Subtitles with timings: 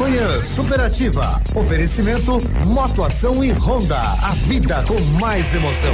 [0.00, 1.42] Manhã Superativa.
[1.54, 4.00] Oferecimento Motoação e Honda.
[4.00, 5.92] A vida com mais emoção.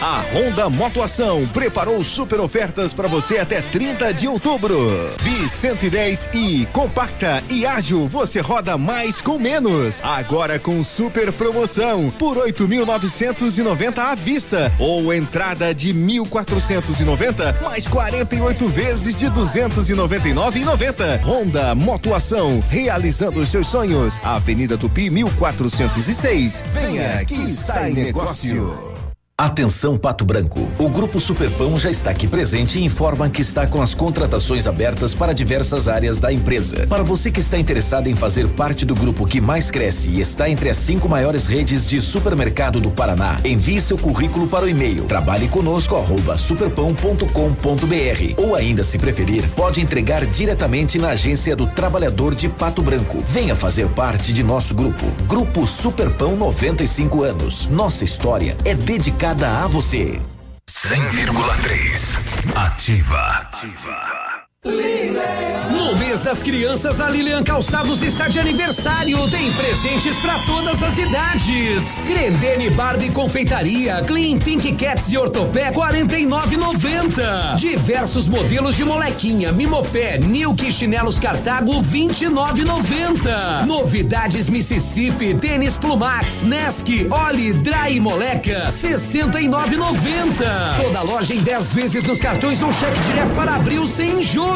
[0.00, 4.76] A Honda Motoação preparou super ofertas para você até 30 de outubro.
[5.22, 10.00] Bi 110 e compacta e ágil, você roda mais com menos.
[10.02, 19.16] Agora com super promoção por 8.990 à vista ou entrada de 1.490 mais 48 vezes
[19.16, 21.22] de 299,90.
[21.22, 24.20] Honda Motoação, realizando os seus sonhos.
[24.22, 26.62] Avenida Tupi 1406.
[26.72, 28.95] Venha que sai negócio.
[29.38, 30.66] Atenção Pato Branco.
[30.78, 35.14] O Grupo Superpão já está aqui presente e informa que está com as contratações abertas
[35.14, 36.86] para diversas áreas da empresa.
[36.86, 40.48] Para você que está interessado em fazer parte do grupo que mais cresce e está
[40.48, 45.04] entre as cinco maiores redes de supermercado do Paraná, envie seu currículo para o e-mail
[45.04, 47.28] trabalhe conosco arroba superpão.com.br
[48.38, 53.18] ou ainda se preferir, pode entregar diretamente na agência do trabalhador de Pato Branco.
[53.26, 55.04] Venha fazer parte de nosso grupo.
[55.26, 57.66] Grupo Superpão 95 anos.
[57.66, 60.20] Nossa história é dedicada dedicada a você.
[60.70, 63.18] 100,3 Ativa.
[63.18, 64.15] Ativa.
[64.66, 69.30] No mês das crianças, a Lilian Calçados está de aniversário.
[69.30, 71.84] Tem presentes para todas as idades.
[72.08, 77.54] Grendene Barbie Confeitaria, Clean Pink Cats e Ortopé 49,90.
[77.56, 83.66] Diversos modelos de molequinha, Mimopé, Nilk Chinelos Cartago 29,90.
[83.66, 86.88] Novidades Mississippi, Tênis Plumax, Nesk,
[87.28, 90.82] Oli, Dry Moleca 69,90.
[90.82, 94.55] Toda loja em 10 vezes nos cartões ou cheque direto para abril sem juros.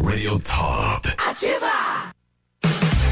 [0.00, 1.06] Radio Top.
[1.18, 2.12] Ativa!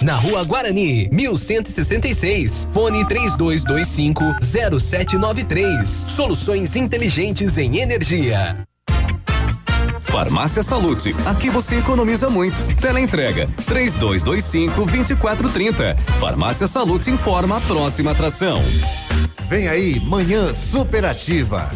[0.00, 2.68] na Rua Guarani, 1166.
[2.72, 6.06] Fone 3225 0793.
[6.08, 8.66] Soluções inteligentes em energia.
[10.00, 12.62] Farmácia Salute, aqui você economiza muito.
[12.76, 15.96] Teleentrega 3225 2430.
[16.20, 18.62] Farmácia Salute informa a próxima atração.
[19.48, 21.70] Vem aí, Manhã Superativa.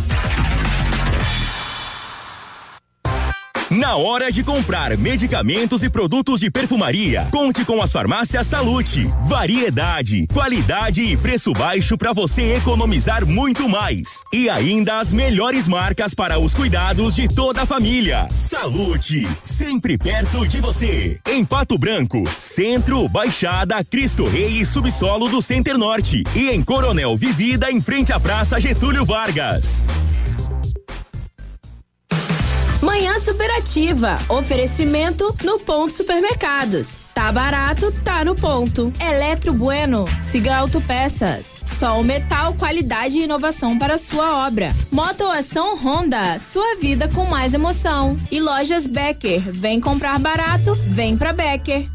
[3.77, 9.05] Na hora de comprar medicamentos e produtos de perfumaria, conte com as farmácias Salute.
[9.25, 14.23] Variedade, qualidade e preço baixo para você economizar muito mais.
[14.33, 18.27] E ainda as melhores marcas para os cuidados de toda a família.
[18.31, 21.21] Salute, sempre perto de você.
[21.29, 26.25] Em Pato Branco, Centro, Baixada, Cristo Rei e Subsolo do Center Norte.
[26.35, 29.85] E em Coronel Vivida, em frente à Praça Getúlio Vargas.
[32.87, 34.17] Manhã Superativa.
[34.29, 37.01] Oferecimento no Ponto Supermercados.
[37.13, 38.93] Tá barato, tá no ponto.
[39.01, 40.05] Eletro Bueno.
[40.23, 41.63] Siga Autopeças.
[41.81, 44.73] Sol Metal, qualidade e inovação para sua obra.
[44.93, 46.39] Motoação Honda.
[46.39, 48.17] Sua vida com mais emoção.
[48.31, 49.41] E lojas Becker.
[49.41, 51.89] Vem comprar barato, vem pra Becker.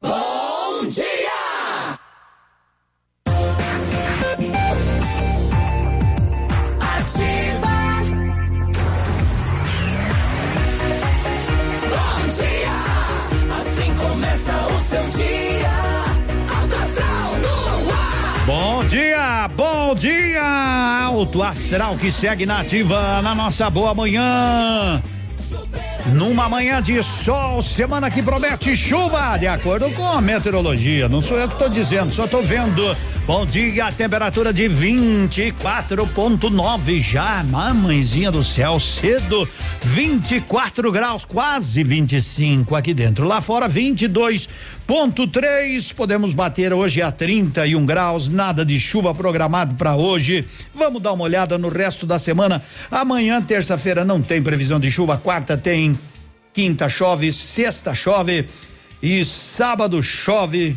[0.00, 1.39] Bom dia!
[19.48, 20.42] Bom dia!
[21.04, 25.02] Alto Astral que segue na ativa na nossa boa manhã.
[26.12, 31.08] Numa manhã de sol, semana que promete chuva, de acordo com a meteorologia.
[31.08, 32.96] Não sou eu que estou dizendo, só estou vendo.
[33.30, 39.48] Bom dia, temperatura de 24.9 já, mamãezinha do céu, cedo.
[39.84, 43.28] 24 graus, quase 25 aqui dentro.
[43.28, 45.94] Lá fora, 22.3.
[45.94, 50.44] Podemos bater hoje a 31 graus, nada de chuva programado para hoje.
[50.74, 52.60] Vamos dar uma olhada no resto da semana.
[52.90, 55.16] Amanhã, terça-feira, não tem previsão de chuva.
[55.16, 55.96] Quarta tem,
[56.52, 58.48] quinta chove, sexta chove.
[59.00, 60.76] e sábado chove,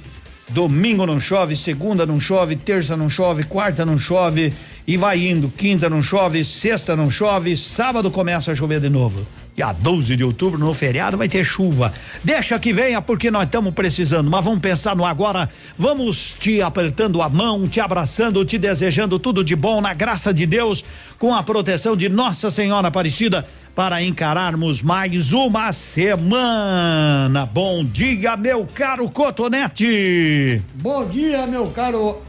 [0.54, 4.54] domingo não chove, segunda não chove, terça não chove, quarta não chove
[4.86, 5.50] e vai indo.
[5.50, 9.26] Quinta não chove, sexta não chove, sábado começa a chover de novo.
[9.56, 11.94] E a 12 de outubro, no feriado, vai ter chuva.
[12.24, 14.30] Deixa que venha, porque nós estamos precisando.
[14.30, 15.48] Mas vamos pensar no agora.
[15.78, 20.48] Vamos te apertando a mão, te abraçando, te desejando tudo de bom, na graça de
[20.48, 20.84] Deus,
[21.20, 27.46] com a proteção de Nossa Senhora Aparecida, para encararmos mais uma semana.
[27.46, 30.62] Bom dia, meu caro Cotonete.
[30.76, 32.22] Bom dia, meu caro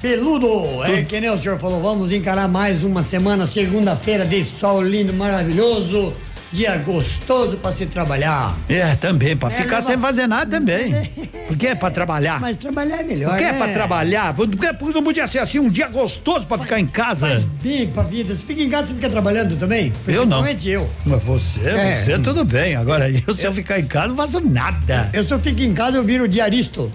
[0.00, 4.82] Peludo, é que nem o senhor falou, vamos encarar mais uma semana, segunda-feira de sol
[4.82, 6.12] lindo, maravilhoso
[6.52, 8.56] dia gostoso para se trabalhar.
[8.68, 10.92] É, também, para é, ficar sem fazer nada também.
[11.48, 12.40] Porque é para trabalhar.
[12.40, 13.30] Mas trabalhar é melhor.
[13.30, 13.50] Porque né?
[13.50, 14.34] é para trabalhar.
[14.34, 17.28] Porque não podia ser assim um dia gostoso para ficar em casa.
[17.28, 18.34] Faz bem pra vida.
[18.34, 19.92] Você fica em casa, você fica trabalhando também?
[20.06, 20.42] Eu não.
[20.42, 20.90] Principalmente eu.
[21.04, 22.04] Mas você, é.
[22.04, 22.76] você tudo bem.
[22.76, 25.10] Agora eu, se eu ficar em casa, não faço nada.
[25.12, 26.92] Eu, se eu fico em casa, eu viro diaristo.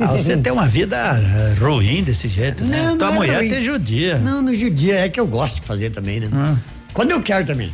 [0.00, 2.82] Ah, você tem uma vida eh, ruim desse jeito, né?
[2.82, 3.48] Não, Tua não é mulher ruim.
[3.48, 4.18] tem judia.
[4.18, 6.28] Não, no judia é que eu gosto de fazer também, né?
[6.32, 6.56] Ah.
[6.92, 7.72] Quando eu quero também.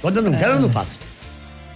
[0.00, 0.98] Quando eu não quero, eu não faço.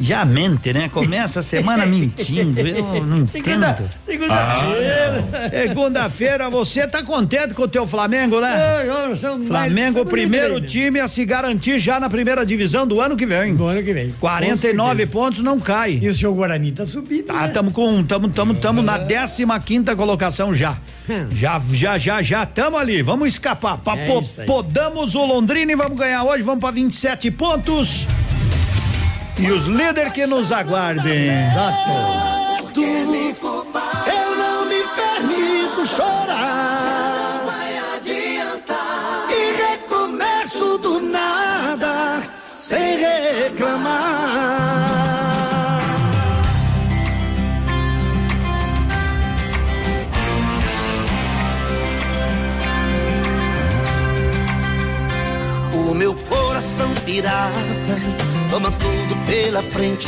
[0.00, 0.88] Já mente, né?
[0.92, 2.60] Começa a semana mentindo.
[2.60, 3.90] Eu não entendo.
[4.06, 5.24] Segunda-feira.
[5.32, 8.82] Ah, Segunda-feira, você tá contente com o teu Flamengo, né?
[8.86, 13.00] Eu, eu sou mais- Flamengo, primeiro time a se garantir já na primeira divisão do
[13.00, 13.54] ano que vem.
[13.54, 14.10] Do ano que vem.
[14.20, 15.98] 49 pontos não cai.
[16.02, 17.26] E o seu Guarani tá subindo.
[17.30, 17.48] Ah, né?
[17.48, 20.76] tamo com, tamo, tamo, tamo na 15 quinta colocação já.
[21.08, 21.28] Hum.
[21.32, 23.00] Já, já, já, já tamo ali.
[23.02, 23.78] Vamos escapar.
[23.78, 26.42] Pa- É po- podamos o Londrina e vamos ganhar hoje.
[26.42, 28.06] Vamos pra 27 pontos.
[29.36, 31.28] E os líderes que nos aguardem.
[31.28, 31.90] Exato.
[34.06, 37.42] Eu não me permito chorar.
[37.44, 39.28] Vai adiantar.
[39.30, 42.22] E recomeço do nada,
[42.52, 44.04] sem reclamar.
[55.72, 60.06] O meu coração pirata toma tudo pela frente,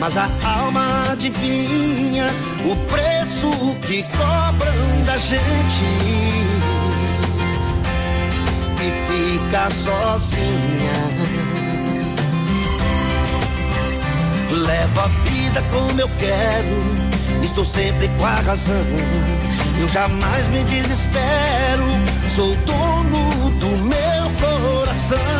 [0.00, 2.24] mas a alma adivinha
[2.64, 3.50] o preço
[3.86, 5.84] que cobram da gente
[8.80, 10.98] e fica sozinha.
[14.50, 18.86] Levo a vida como eu quero, estou sempre com a razão.
[19.78, 21.84] Eu jamais me desespero,
[22.34, 25.37] sou dono do meu coração.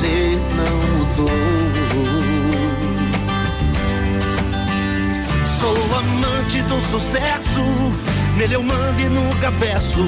[0.00, 1.28] Você não mudou.
[5.58, 7.60] Sou amante do sucesso,
[8.38, 10.00] nele eu mando e nunca peço.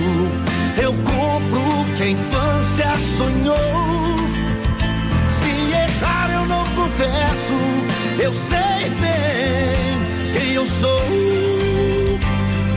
[0.82, 4.16] Eu compro o que a infância sonhou.
[5.28, 7.52] Se errar eu não confesso,
[8.18, 10.00] eu sei bem
[10.32, 11.02] quem eu sou.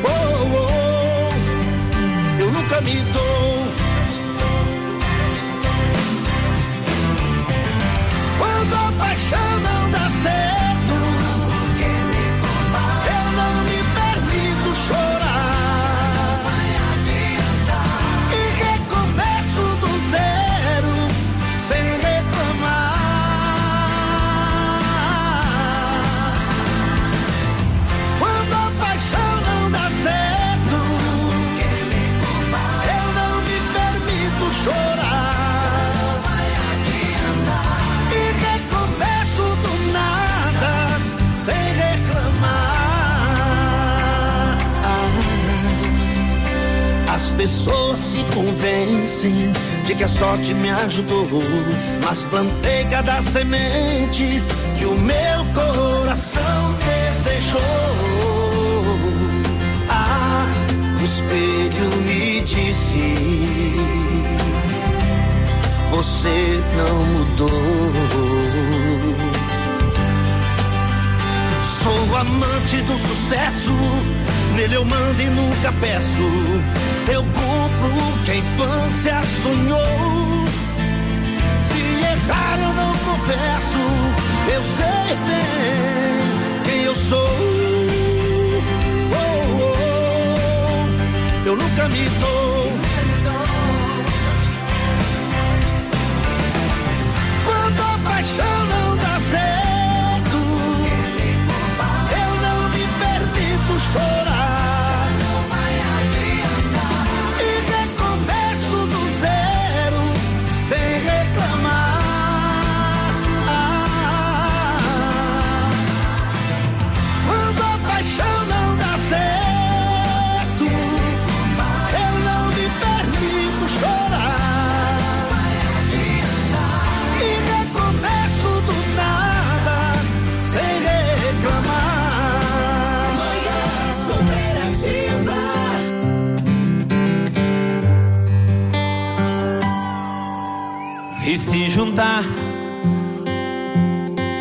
[0.04, 3.65] Oh, oh, eu nunca me dou.
[8.76, 10.65] A paixão não dá certo,
[48.66, 49.52] convencem
[49.86, 51.28] de que a sorte me ajudou,
[52.04, 54.42] mas plantei cada semente
[54.78, 57.60] que o meu coração desejou.
[59.88, 60.48] Ah,
[61.00, 63.76] o espelho me disse:
[65.92, 67.50] Você não mudou.
[71.84, 73.72] Sou amante do sucesso,
[74.56, 76.24] nele eu mando e nunca peço.
[77.12, 80.46] Eu compro o que a infância sonhou.
[81.62, 83.78] Se errar eu não confesso,
[84.54, 87.38] eu sei bem quem eu sou.
[89.12, 92.72] Oh, oh, eu nunca me dou.
[97.46, 100.38] Quando a paixão não dá certo,
[102.22, 104.35] eu não me permito chorar.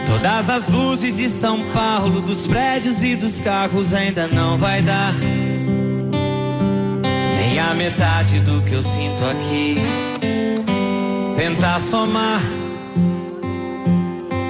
[0.07, 5.15] Todas as luzes de São Paulo, dos prédios e dos carros ainda não vai dar.
[7.37, 9.77] Nem a metade do que eu sinto aqui.
[11.37, 12.41] Tentar somar.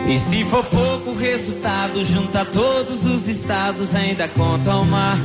[0.09, 5.19] E se for pouco o resultado, junta todos os estados, ainda conta o mar.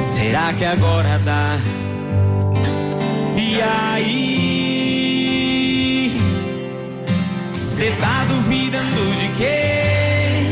[0.00, 1.56] Será que agora dá?
[3.36, 4.47] E aí?
[7.78, 10.42] Cê tá duvidando de quê?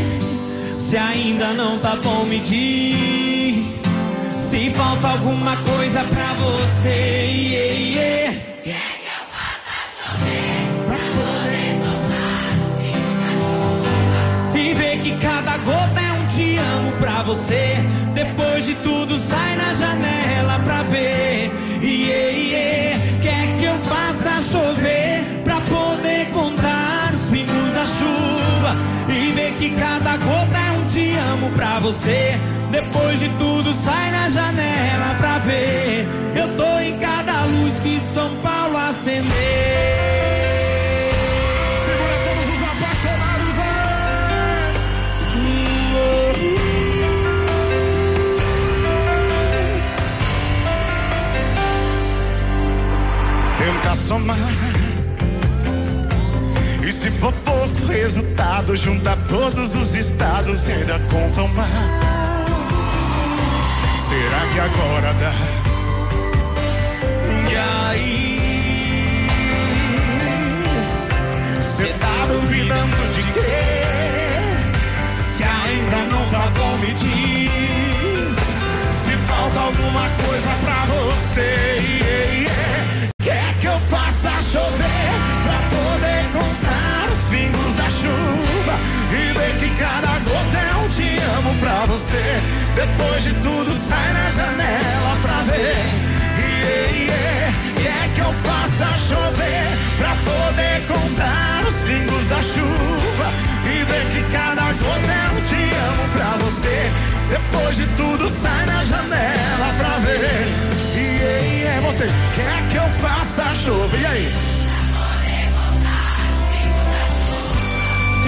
[0.79, 3.81] Se ainda não tá bom, me diz.
[4.39, 8.33] Se falta alguma coisa pra você, yeah,
[8.65, 8.87] yeah.
[14.55, 17.75] E ver que cada gota é um te amo pra você.
[18.15, 21.51] Depois de tudo, sai na janela pra ver.
[21.83, 25.37] Iê, iê, quer que eu faça chover
[27.99, 28.77] chuva.
[29.09, 32.39] E ver que cada gota é um te amo pra você.
[32.71, 36.07] Depois de tudo, sai na janela pra ver.
[36.35, 38.77] Eu tô em cada luz que São Paulo
[42.77, 43.57] apaixonados
[53.59, 54.66] Tenta somar.
[57.07, 61.65] Se for pouco resultado, junta todos os estados e ainda conta o mar.
[63.97, 65.33] Será que agora dá?
[67.49, 67.57] E
[67.95, 69.29] aí?
[71.63, 73.41] Cê tá duvidando de quê?
[75.15, 78.37] Se ainda não tá bom, me diz.
[78.91, 82.49] Se falta alguma coisa pra você,
[83.23, 85.26] quer que eu faça chover
[91.67, 92.41] pra você.
[92.77, 95.75] Depois de tudo, sai na janela pra ver.
[96.39, 97.53] Yeah, yeah.
[97.83, 99.67] Quer que eu faça chover
[99.99, 103.29] pra poder contar os pingos da chuva
[103.65, 106.91] e ver que cada gota é um te amo pra você.
[107.31, 110.47] Depois de tudo, sai na janela pra ver.
[110.95, 111.81] Yeah, yeah.
[111.81, 114.01] Vocês, quer que eu faça chover?
[114.01, 114.33] E aí?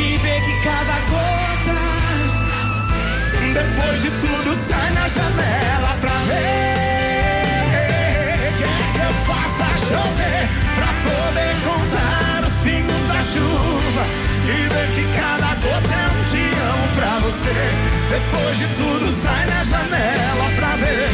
[0.01, 1.58] E ver que cada gota
[3.55, 6.79] Depois de tudo, sai na janela pra ver.
[8.59, 14.05] Quer que eu faça chover pra poder contar os pingos da chuva
[14.45, 17.57] e ver que cada gota é um amo pra você.
[18.11, 21.09] Depois de tudo, sai na janela pra ver.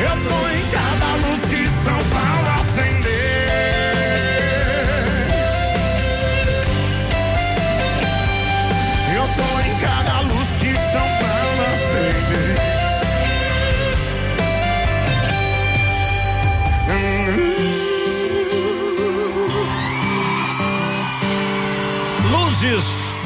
[0.00, 3.29] Eu tô em cada luz que São Paulo acender.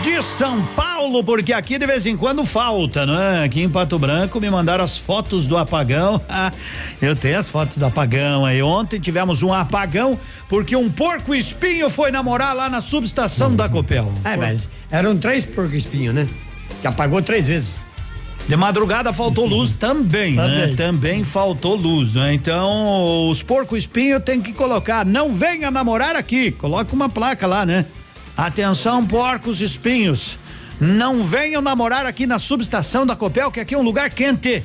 [0.03, 3.45] De São Paulo, porque aqui de vez em quando falta, não é?
[3.45, 6.19] Aqui em Pato Branco me mandaram as fotos do apagão.
[7.03, 8.63] Eu tenho as fotos do apagão aí.
[8.63, 14.11] Ontem tivemos um apagão porque um porco espinho foi namorar lá na subestação da Copel.
[14.25, 16.27] É, mas eram três porco espinho, né?
[16.81, 17.79] Que apagou três vezes.
[18.49, 20.49] De madrugada faltou luz também, né?
[20.49, 20.77] Também.
[20.77, 22.33] Também faltou luz, né?
[22.33, 26.51] Então, os porco espinho tem que colocar, não venha namorar aqui.
[26.51, 27.85] Coloca uma placa lá, né?
[28.37, 30.39] Atenção, porcos espinhos.
[30.81, 34.63] Não venham namorar aqui na subestação da Copel, que aqui é um lugar quente.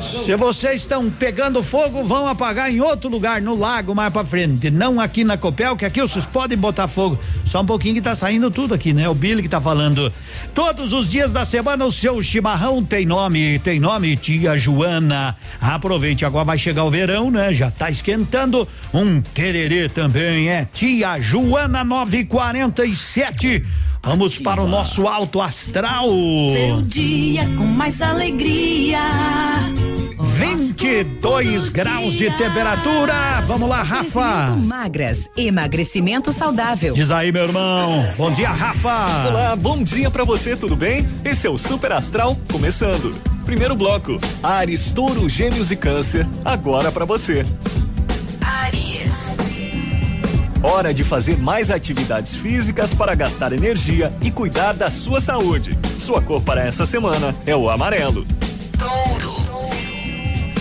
[0.00, 4.70] Se vocês estão pegando fogo, vão apagar em outro lugar, no lago mais pra frente.
[4.70, 7.18] Não aqui na Copel, que aqui vocês podem botar fogo.
[7.46, 9.08] Só um pouquinho que tá saindo tudo aqui, né?
[9.08, 10.12] O Billy que tá falando.
[10.54, 15.36] Todos os dias da semana o seu chimarrão tem nome, tem nome Tia Joana.
[15.60, 17.52] Aproveite, agora vai chegar o verão, né?
[17.52, 18.66] Já tá esquentando.
[18.94, 23.64] Um tererê também é Tia Joana 947.
[24.02, 26.08] Vamos para o nosso alto astral.
[26.08, 28.98] Seu dia com mais alegria.
[30.18, 33.40] 22 graus de temperatura.
[33.46, 34.56] Vamos lá, Rafa.
[34.56, 36.94] Magras, emagrecimento saudável.
[36.94, 38.08] Diz aí, meu irmão.
[38.16, 39.28] Bom dia, Rafa.
[39.28, 41.06] Olá, bom dia pra você, tudo bem?
[41.22, 43.14] Esse é o Super Astral começando.
[43.44, 47.44] Primeiro bloco, Ares, Touro, Gêmeos e Câncer, agora pra você.
[50.62, 55.78] Hora de fazer mais atividades físicas para gastar energia e cuidar da sua saúde.
[55.96, 58.26] Sua cor para essa semana é o amarelo.
[58.78, 59.40] Touro.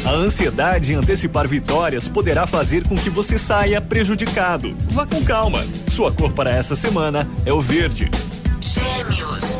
[0.05, 4.73] A ansiedade em antecipar vitórias poderá fazer com que você saia prejudicado.
[4.89, 5.63] Vá com calma.
[5.87, 8.09] Sua cor para essa semana é o verde.
[8.61, 9.59] Gêmeos.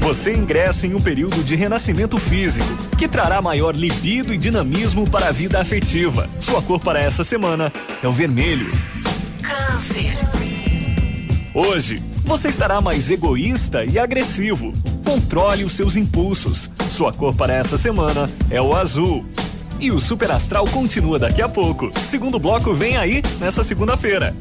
[0.00, 2.66] Você ingressa em um período de renascimento físico,
[2.98, 6.28] que trará maior libido e dinamismo para a vida afetiva.
[6.40, 7.72] Sua cor para essa semana
[8.02, 8.72] é o vermelho.
[9.50, 10.14] Câncer.
[11.52, 14.72] Hoje, você estará mais egoísta e agressivo.
[15.04, 16.70] Controle os seus impulsos.
[16.88, 19.24] Sua cor para essa semana é o azul.
[19.80, 21.90] E o Super Astral continua daqui a pouco.
[22.04, 24.36] Segundo bloco vem aí nessa segunda-feira.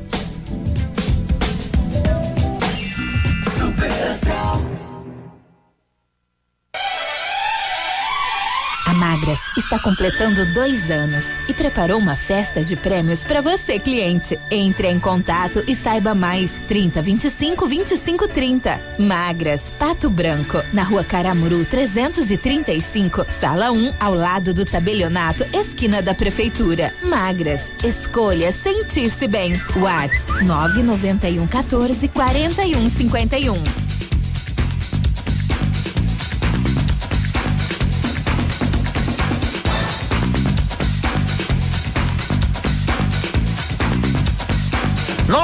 [9.57, 14.39] Está completando dois anos e preparou uma festa de prêmios para você, cliente.
[14.49, 16.51] Entre em contato e saiba mais.
[16.67, 18.81] 30 25 25 30.
[18.97, 26.13] Magras, Pato Branco, na rua Caramuru 335, sala 1, ao lado do tabelionato, esquina da
[26.13, 26.93] prefeitura.
[27.03, 29.53] Magras, escolha sentir-se bem.
[29.75, 33.88] Whats 991 14 41 51.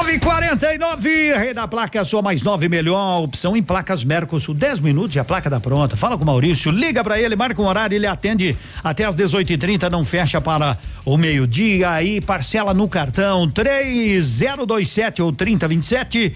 [0.06, 4.04] Nove e quarenta e nove, Rei da Placa, sua mais nove melhor opção em placas
[4.04, 4.54] Mercosul.
[4.54, 5.96] 10 minutos e a placa tá pronta.
[5.96, 9.54] Fala com o Maurício, liga pra ele, marca um horário, ele atende até às 18
[9.54, 11.90] e 30 não fecha para o meio-dia.
[11.90, 16.32] Aí parcela no cartão 3027 ou 3027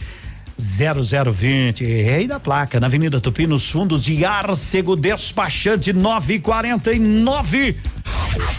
[0.61, 1.85] 0020.
[1.85, 7.77] Rei da Placa, na Avenida Tupi, nos fundos de Arcego Despachante 949.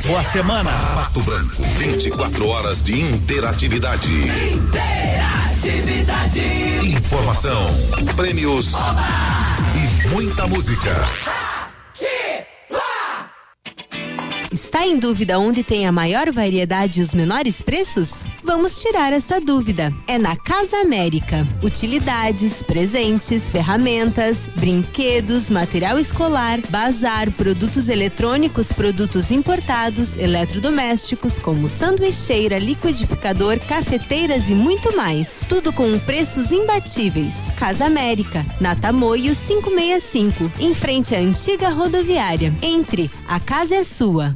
[0.06, 0.72] Boa semana.
[0.72, 4.08] Pato Branco, 24 horas de interatividade.
[4.54, 6.42] Interatividade.
[6.84, 7.68] Informação,
[8.16, 8.74] prêmios
[9.76, 10.92] e muita música.
[14.52, 18.26] Está em dúvida onde tem a maior variedade e os menores preços?
[18.44, 19.94] Vamos tirar essa dúvida.
[20.06, 21.48] É na Casa América.
[21.64, 33.58] Utilidades, presentes, ferramentas, brinquedos, material escolar, bazar, produtos eletrônicos, produtos importados, eletrodomésticos, como sanduicheira, liquidificador,
[33.62, 35.46] cafeteiras e muito mais.
[35.48, 37.54] Tudo com preços imbatíveis.
[37.56, 42.54] Casa América, na Tamoio 565, em frente à antiga rodoviária.
[42.62, 44.36] Entre, a casa é sua.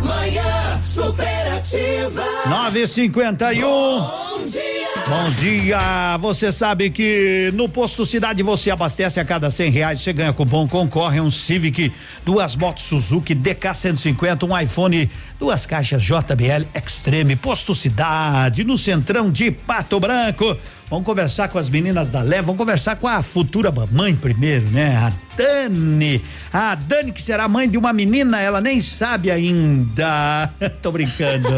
[0.04, 2.24] Manhã superativa.
[2.46, 3.60] 951.
[3.64, 4.73] Bom dia.
[5.06, 6.16] Bom dia!
[6.18, 10.66] Você sabe que no posto Cidade você abastece a cada cem reais, você ganha cupom,
[10.66, 11.92] concorre um Civic,
[12.24, 19.30] duas motos Suzuki DK 150, um iPhone, duas caixas JBL Extreme, posto Cidade, no centrão
[19.30, 20.56] de Pato Branco.
[20.94, 24.94] Vamos conversar com as meninas da Leva, vamos conversar com a futura mãe primeiro, né?
[24.96, 26.22] A Dani.
[26.52, 30.48] A Dani, que será mãe de uma menina, ela nem sabe ainda.
[30.80, 31.48] Tô brincando.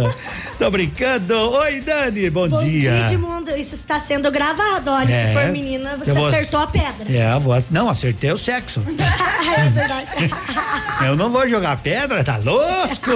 [0.58, 1.34] Tô brincando.
[1.34, 2.80] Oi, Dani, bom, Bom dia.
[2.80, 3.50] dia, Edmundo.
[3.54, 4.90] Isso está sendo gravado.
[4.90, 5.26] Olha, É.
[5.26, 7.06] se for menina, você vou- acertou a pedra.
[7.14, 7.66] É, a voz.
[7.70, 8.82] Não, acertei o sexo.
[8.88, 10.08] é verdade.
[11.04, 13.10] Eu não vou jogar pedra, tá louco?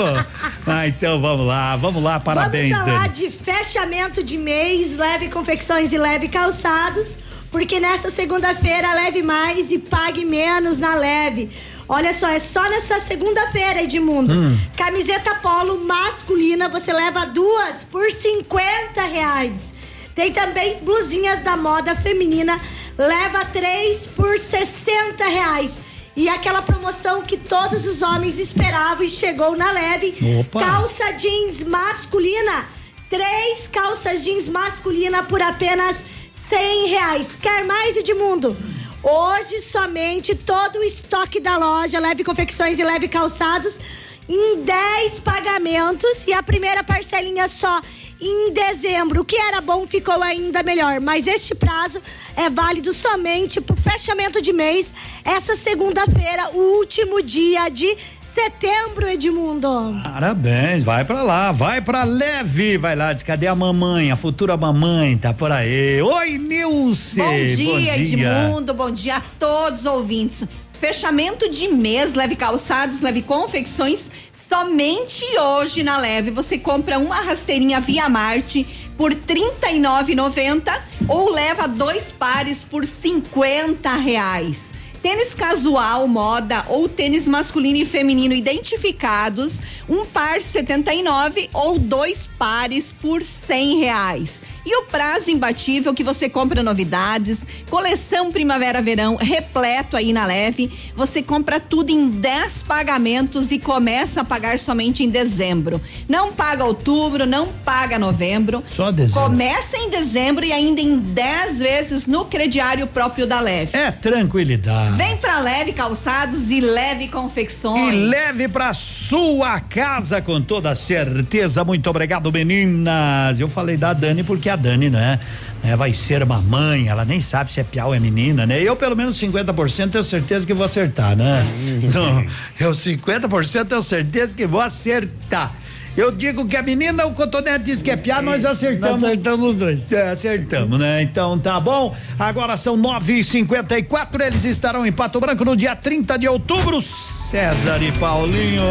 [0.67, 3.15] ah, então vamos lá, vamos lá, parabéns, Vamos falar Dani.
[3.15, 7.19] de fechamento de mês, leve confecções e leve calçados,
[7.51, 11.51] porque nessa segunda-feira leve mais e pague menos na leve.
[11.89, 14.33] Olha só, é só nessa segunda-feira, Edmundo.
[14.33, 14.59] Hum.
[14.77, 19.75] Camiseta polo masculina, você leva duas por 50 reais.
[20.15, 22.61] Tem também blusinhas da moda feminina,
[22.97, 25.81] leva três por 60 reais.
[26.15, 30.15] E aquela promoção que todos os homens esperavam e chegou na leve.
[30.41, 30.61] Opa.
[30.61, 32.69] Calça jeans masculina.
[33.11, 36.05] Três calças jeans masculina por apenas
[36.49, 37.35] cem reais.
[37.35, 38.57] Quer mais, Edmundo?
[39.03, 43.81] Hoje somente todo o estoque da loja Leve Confecções e Leve Calçados
[44.29, 47.83] em 10 pagamentos e a primeira parcelinha só
[48.21, 49.23] em dezembro.
[49.23, 52.01] O que era bom ficou ainda melhor, mas este prazo
[52.37, 54.95] é válido somente por fechamento de mês,
[55.25, 57.97] essa segunda-feira, o último dia de
[58.35, 60.01] setembro, Edmundo.
[60.03, 64.57] Parabéns, vai pra lá, vai pra leve, vai lá, diz cadê a mamãe, a futura
[64.57, 66.01] mamãe, tá por aí.
[66.01, 67.21] Oi, Nilce.
[67.21, 68.75] Bom dia, Edmundo.
[68.75, 70.45] Bom dia a todos os ouvintes.
[70.81, 74.11] Fechamento de mês, leve calçados, leve confecções.
[74.49, 78.67] Somente hoje na Leve você compra uma rasteirinha Via Marte
[78.97, 80.73] por R$ 39,90
[81.07, 84.73] ou leva dois pares por 50 reais.
[85.03, 92.93] Tênis casual, moda ou tênis masculino e feminino identificados, um par 79 ou dois pares
[92.93, 94.43] por cem reais.
[94.65, 100.71] E o prazo imbatível que você compra novidades, coleção primavera-verão repleto aí na leve.
[100.95, 105.81] Você compra tudo em 10 pagamentos e começa a pagar somente em dezembro.
[106.09, 108.63] Não paga outubro, não paga novembro.
[108.67, 109.23] Só dezembro.
[109.23, 113.77] Começa em dezembro e ainda em 10 vezes no crediário próprio da leve.
[113.77, 114.97] É tranquilidade.
[114.97, 117.93] Vem pra leve calçados e leve confecções.
[117.93, 121.65] E leve pra sua casa com toda certeza.
[121.65, 123.41] Muito obrigado, meninas.
[123.41, 125.19] Eu falei da Dani porque a Dani, né?
[125.63, 128.63] né, vai ser mamãe, ela nem sabe se é piau ou é menina, né?
[128.63, 131.45] Eu, pelo menos 50% tenho certeza que vou acertar, né?
[131.83, 132.25] Então,
[132.59, 135.55] eu 50% tenho certeza que vou acertar.
[135.97, 139.03] Eu digo que a menina, o Cotonete diz que é piá, nós acertamos.
[139.03, 139.91] Nós acertamos os dois.
[139.93, 141.03] É, acertamos, né?
[141.03, 141.95] Então tá bom.
[142.19, 146.17] Agora são nove e cinquenta e quatro, eles estarão em Pato Branco no dia 30
[146.17, 146.81] de outubro.
[146.81, 148.65] César e Paulinho,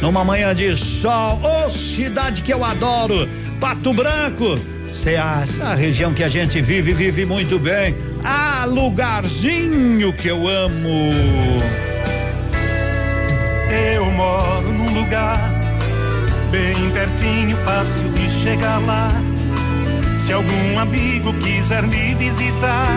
[0.00, 1.40] numa manhã de sol.
[1.42, 3.28] Ô, cidade que eu adoro,
[3.60, 4.73] Pato Branco.
[5.06, 7.94] Ah, Essa região que a gente vive, vive muito bem.
[8.24, 11.12] Ah, lugarzinho que eu amo.
[13.70, 15.38] Eu moro num lugar
[16.50, 19.08] bem pertinho, fácil de chegar lá.
[20.16, 22.88] Se algum amigo quiser me visitar,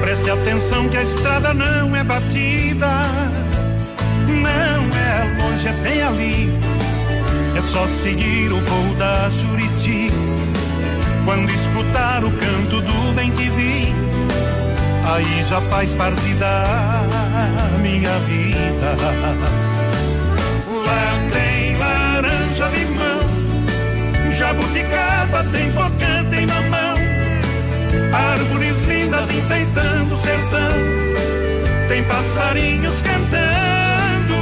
[0.00, 2.88] preste atenção que a estrada não é batida.
[4.26, 6.50] Não é longe, é bem ali.
[7.54, 10.10] É só seguir o voo da Juriti.
[11.24, 13.94] Quando escutar o canto do bem te vi,
[15.04, 17.02] aí já faz parte da
[17.80, 18.94] minha vida.
[20.86, 26.94] Lá tem laranja, limão, jabuticaba, tem pocã, tem mamão.
[28.12, 30.72] Árvores lindas enfeitando o sertão,
[31.88, 34.34] tem passarinhos cantando.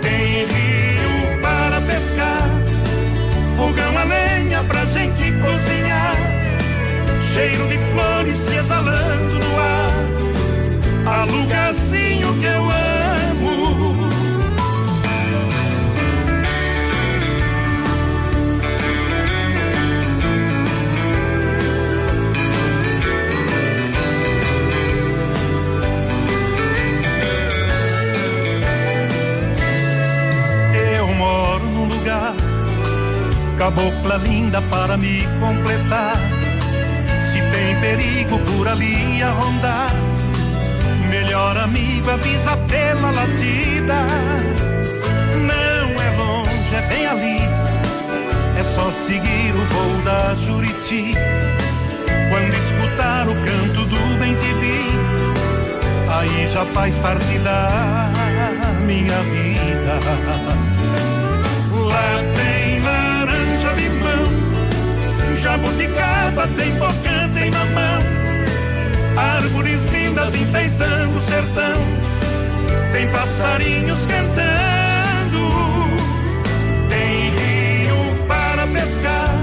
[0.00, 2.48] Tem rio para pescar,
[3.56, 4.04] fogão a
[7.32, 9.92] Cheiro de flores se exalando no ar,
[11.06, 12.82] há lugarzinho que eu amo.
[33.56, 36.31] Cabocla linda para me completar.
[37.82, 39.90] Perigo por ali a rondar,
[41.10, 44.06] melhor amigo avisa pela latida.
[45.50, 47.40] Não é longe, é bem ali,
[48.56, 51.14] é só seguir o voo da Juriti.
[52.30, 54.86] Quando escutar o canto do bem te vi,
[56.08, 58.08] aí já faz parte da
[58.86, 59.98] minha vida.
[61.72, 62.61] Lá tem
[65.42, 68.00] jabuticaba, tem pocã, tem mamão.
[69.16, 71.82] Árvores lindas enfeitando o sertão,
[72.92, 75.42] tem passarinhos cantando.
[76.88, 79.34] Tem rio para pescar,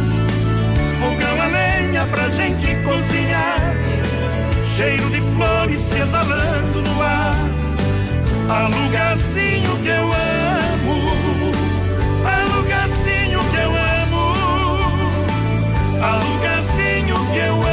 [1.00, 3.76] fogão a lenha pra gente cozinhar.
[4.64, 7.36] Cheiro de flores se exalando no ar.
[8.50, 11.29] Há lugarzinho que eu amo.
[16.02, 17.69] Há lugarzinho que eu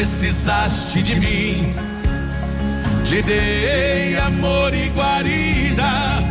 [0.00, 1.74] precisaste de mim,
[3.04, 6.24] te dei amor e guarida,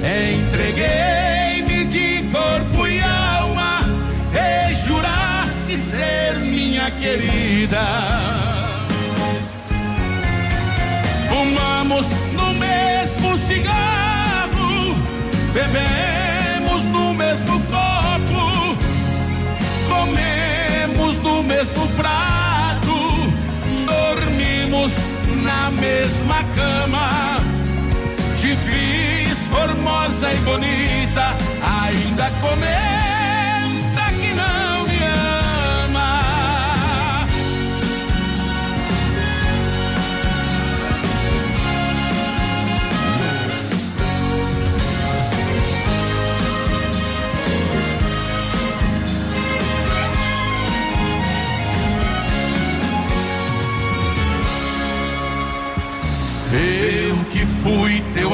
[0.00, 3.80] entreguei-me de corpo e alma,
[4.32, 7.82] e juraste ser minha querida.
[11.28, 14.96] Fumamos no mesmo cigarro,
[15.52, 18.78] bebemos no mesmo copo,
[19.90, 22.29] comemos no mesmo prato,
[25.40, 27.40] na mesma cama.
[28.40, 33.09] Te fiz formosa e bonita, ainda comenta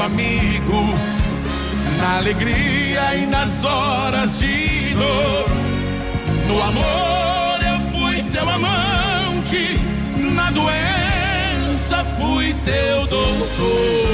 [0.07, 0.97] amigo,
[1.99, 5.45] na alegria e nas horas de dor.
[6.47, 9.77] No amor eu fui teu amante,
[10.33, 14.06] na doença fui teu doutor.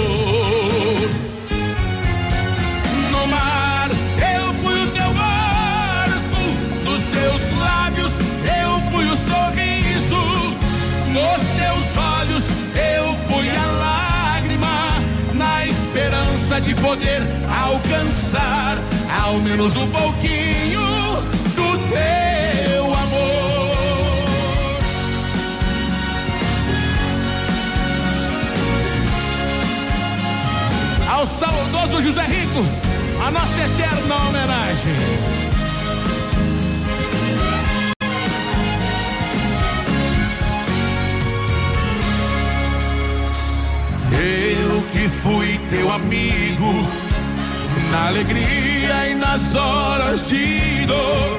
[16.84, 17.22] Poder
[17.66, 18.78] alcançar
[19.24, 20.82] ao menos um pouquinho
[21.56, 23.78] do teu amor.
[31.10, 32.66] Ao saudoso José Rico,
[33.26, 34.98] a nossa eterna homenagem.
[44.12, 46.88] Eu que fui teu amigo,
[47.90, 51.38] na alegria e nas horas de dor.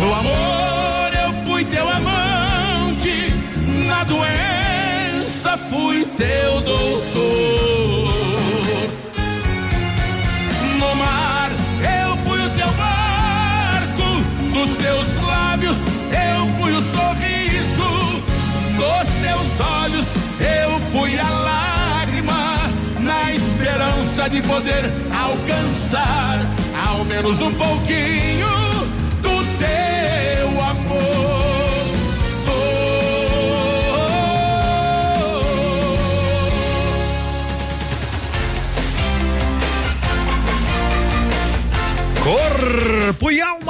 [0.00, 3.34] No amor eu fui teu amante,
[3.88, 7.73] na doença fui teu doutor.
[24.24, 26.38] Esperança de poder alcançar
[26.88, 28.48] ao menos um pouquinho
[29.22, 31.44] do teu amor.
[42.22, 43.63] Corpo e alma!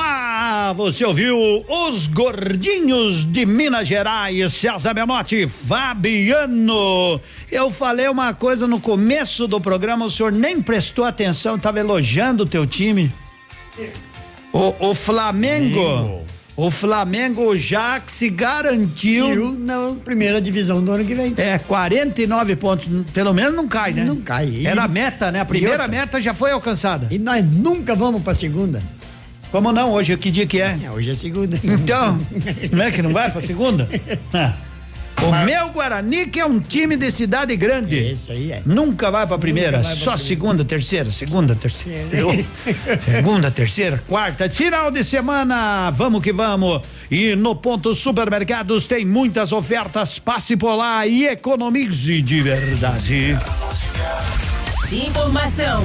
[0.74, 7.20] Você ouviu os gordinhos de Minas Gerais, César Menotti, Fabiano.
[7.50, 12.42] Eu falei uma coisa no começo do programa, o senhor nem prestou atenção, estava elogiando
[12.42, 13.12] o teu time.
[14.52, 16.24] O, o Flamengo.
[16.56, 21.34] O Flamengo já se garantiu na primeira divisão do ano que vem.
[21.36, 24.04] É, 49 pontos, pelo menos não cai, né?
[24.04, 24.64] Não cai.
[24.64, 25.40] Era a meta, né?
[25.40, 27.08] A primeira meta já foi alcançada.
[27.10, 28.80] E nós nunca vamos pra segunda.
[29.54, 29.92] Como não?
[29.92, 30.76] Hoje, que dia que é?
[30.92, 31.56] hoje é segunda.
[31.62, 32.18] Então,
[32.72, 33.88] não é que não vai pra segunda?
[34.34, 34.52] Ah.
[35.22, 37.96] O meu Guarani que é um time de cidade grande.
[37.96, 38.62] Esse aí é.
[38.66, 42.02] Nunca vai pra primeira, vai pra só segunda, terceira, segunda, terceira.
[42.98, 45.88] segunda, terceira, quarta, final de semana.
[45.92, 46.82] Vamos que vamos.
[47.08, 50.18] E no ponto supermercados tem muitas ofertas.
[50.18, 53.38] Passe por lá e economize de verdade.
[54.90, 55.84] Informação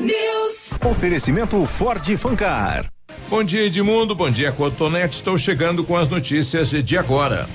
[0.00, 0.72] News.
[0.84, 2.84] Oferecimento Ford Fancar.
[3.30, 4.14] Bom dia, Edmundo.
[4.14, 5.16] Bom dia, Cotonete.
[5.16, 7.48] Estou chegando com as notícias de agora.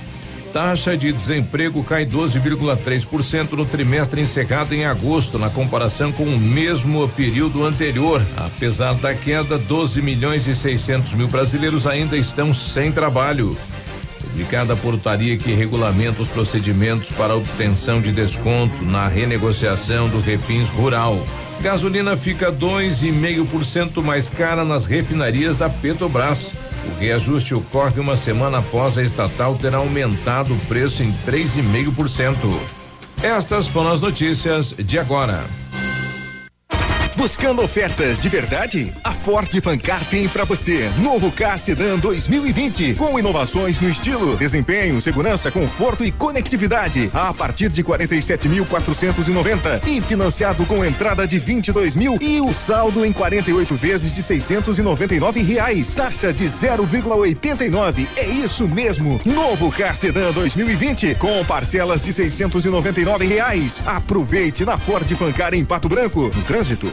[0.52, 7.08] Taxa de desemprego cai 12,3% no trimestre encerrado em agosto, na comparação com o mesmo
[7.10, 8.20] período anterior.
[8.36, 13.56] Apesar da queda, 12 milhões e 600 mil brasileiros ainda estão sem trabalho.
[14.32, 20.70] Publicada a portaria que regulamenta os procedimentos para obtenção de desconto na renegociação do Refins
[20.70, 21.22] Rural.
[21.60, 26.54] Gasolina fica 2,5% mais cara nas refinarias da Petrobras.
[26.88, 32.58] O reajuste ocorre uma semana após a estatal ter aumentado o preço em 3,5%.
[33.22, 35.44] Estas foram as notícias de agora.
[37.22, 38.92] Buscando ofertas de verdade?
[39.04, 40.90] A Ford Fancar tem para você.
[40.98, 47.68] Novo K Sedan 2020 com inovações no estilo, desempenho, segurança, conforto e conectividade a partir
[47.68, 54.16] de 47.490 e financiado com entrada de 22 mil e o saldo em 48 vezes
[54.16, 55.94] de 699 reais.
[55.94, 58.08] Taxa de 0,89.
[58.16, 59.20] É isso mesmo.
[59.24, 63.80] Novo K Sedan 2020 com parcelas de 699 reais.
[63.86, 66.32] Aproveite na Ford Fancar em Pato Branco.
[66.34, 66.92] No trânsito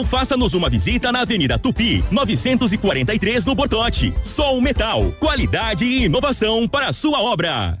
[0.05, 4.13] faça-nos uma visita na Avenida Tupi, 943 no Bortote.
[4.21, 7.80] Sol Metal, qualidade e inovação para a sua obra.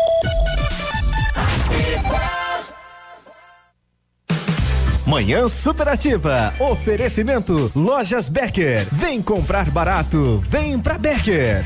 [5.11, 6.53] Manhã Superativa.
[6.57, 8.87] Oferecimento Lojas Becker.
[8.93, 10.41] Vem comprar barato.
[10.47, 11.65] Vem pra Becker.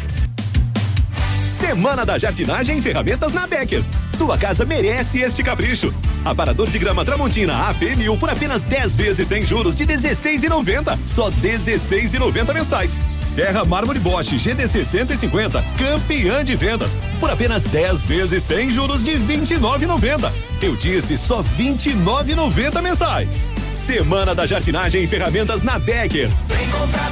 [1.47, 3.83] Semana da Jardinagem e Ferramentas na Becker.
[4.13, 5.93] Sua casa merece este capricho.
[6.25, 10.97] Aparador de grama Tramontina AP mil por apenas 10 vezes sem juros de 16,90.
[11.05, 12.97] Só 16,90 mensais.
[13.19, 19.11] Serra Mármore Bosch GDC 150, campeã de vendas, por apenas 10 vezes sem juros de
[19.11, 20.31] 29,90.
[20.65, 23.51] Eu disse só 29,90 mensais.
[23.75, 26.27] Semana da Jardinagem e Ferramentas na Becker.
[26.47, 27.11] Vem comprar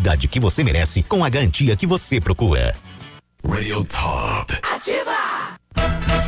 [0.27, 2.75] que você merece com a garantia que você procura.
[3.47, 4.53] Radio Top.
[4.63, 5.30] Ativa!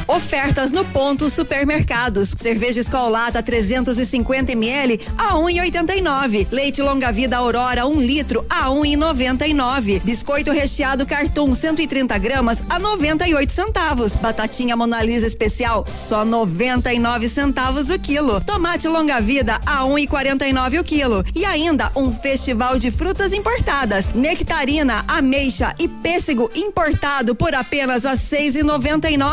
[0.08, 2.36] Ofertas no ponto supermercados.
[2.38, 6.48] Cerveja Escolata 350 ml a 1,89.
[6.52, 10.02] Leite longa vida Aurora 1 litro a 1,99.
[10.04, 14.16] Biscoito recheado Cartoon 130 gramas a 98 centavos.
[14.16, 18.42] Batatinha Monalisa especial só 99 centavos o quilo.
[18.42, 21.24] Tomate longa vida a 1,49 o quilo.
[21.34, 24.10] E ainda um festival de frutas importadas.
[24.14, 29.33] Nectarina, ameixa e pêssego importado por apenas a 6,99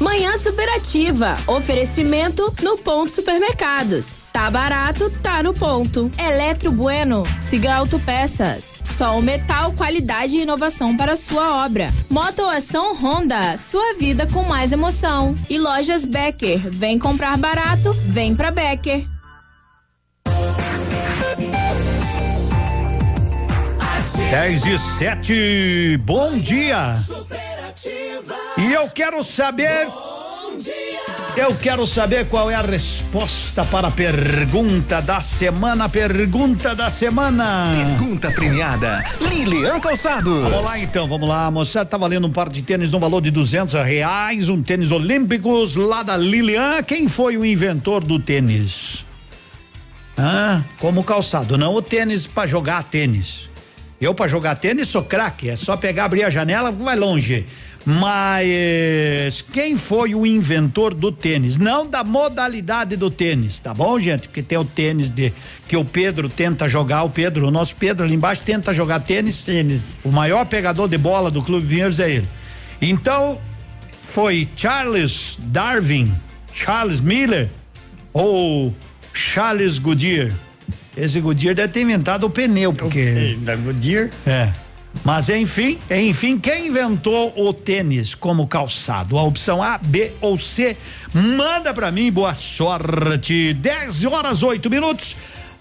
[0.00, 1.36] Manhã Superativa.
[1.46, 4.16] Oferecimento no Ponto Supermercados.
[4.32, 6.10] Tá barato, tá no ponto.
[6.18, 7.22] Eletro Bueno.
[7.42, 8.80] Siga Autopeças.
[8.96, 11.92] Sol Metal, qualidade e inovação para sua obra.
[12.08, 13.58] Motoação Honda.
[13.58, 15.36] Sua vida com mais emoção.
[15.50, 16.70] E Lojas Becker.
[16.70, 19.06] Vem comprar barato, vem pra Becker.
[24.30, 26.94] 10 e 7, bom dia.
[28.58, 29.88] E eu quero saber
[31.36, 35.88] Eu quero saber qual é a resposta para a pergunta da semana.
[35.88, 37.72] Pergunta da semana.
[37.74, 39.02] Pergunta premiada.
[39.20, 40.42] Lilian Calçados.
[40.42, 41.50] Vamos lá então, vamos lá.
[41.50, 45.76] Moçada, tá valendo um par de tênis no valor de duzentos reais, um tênis olímpicos
[45.76, 46.82] lá da Lilian.
[46.82, 49.06] Quem foi o inventor do tênis?
[50.18, 53.48] Ah, como calçado, não o tênis para jogar tênis.
[54.00, 57.46] Eu para jogar tênis sou craque, é só pegar, abrir a janela, vai longe.
[57.84, 61.56] Mas quem foi o inventor do tênis?
[61.56, 64.28] Não da modalidade do tênis, tá bom, gente?
[64.28, 65.32] Porque tem o tênis de
[65.66, 69.44] que o Pedro tenta jogar, o Pedro, o nosso Pedro ali embaixo tenta jogar tênis.
[69.44, 69.98] Tênis.
[70.04, 72.28] O maior pegador de bola do Clube Pinheiros é ele.
[72.82, 73.38] Então,
[74.10, 76.12] foi Charles Darwin,
[76.52, 77.48] Charles Miller
[78.12, 78.74] ou
[79.12, 80.32] Charles Goodyear?
[80.96, 83.38] Esse Goodyear deve ter inventado o pneu, porque.
[83.40, 84.10] Da Goodyear?
[84.26, 84.52] É.
[85.04, 89.16] Mas enfim, enfim, quem inventou o tênis como calçado?
[89.18, 90.76] A opção A, B ou C?
[91.14, 93.54] Manda pra mim, boa sorte.
[93.54, 95.16] 10 horas 8 minutos.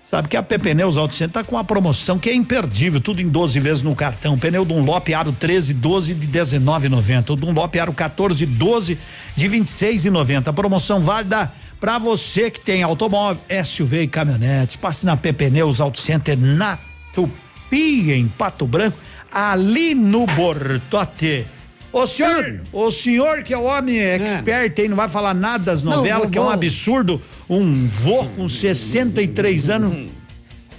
[0.09, 3.29] Sabe que a Pneus Auto Center tá com uma promoção que é imperdível, tudo em
[3.29, 4.39] 12 vezes no cartão.
[4.39, 7.29] Pneu Dunlop Aro 13 12 de 19,90.
[7.29, 8.97] O Dunlop Aro 14 12
[9.35, 10.51] de 26,90.
[10.51, 14.75] Promoção válida para você que tem automóvel, SUV e caminhonetes.
[14.75, 16.79] Passe na Pneus Auto Center na
[17.13, 18.97] Tupi, em Pato Branco
[19.31, 21.45] ali no Bortote.
[21.91, 25.81] O senhor, o senhor que é o homem expert aí, não vai falar nada das
[25.81, 27.19] Não, novelas, vou- que é um absurdo.
[27.49, 30.07] Um vô com 63 anos.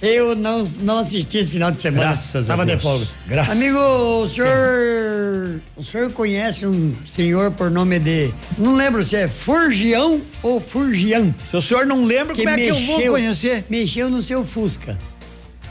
[0.01, 2.05] Eu não, não assisti esse final de semana.
[2.07, 2.77] Graças a Tava Deus.
[2.79, 3.05] de folga.
[3.27, 3.55] Graças.
[3.55, 5.59] Amigo, o senhor.
[5.75, 8.33] O senhor conhece um senhor por nome de.
[8.57, 11.35] Não lembro se é Furgião ou Furgião.
[11.51, 13.65] Se o senhor não lembra, como é que eu vou conhecer?
[13.69, 14.97] Mexeu no seu Fusca.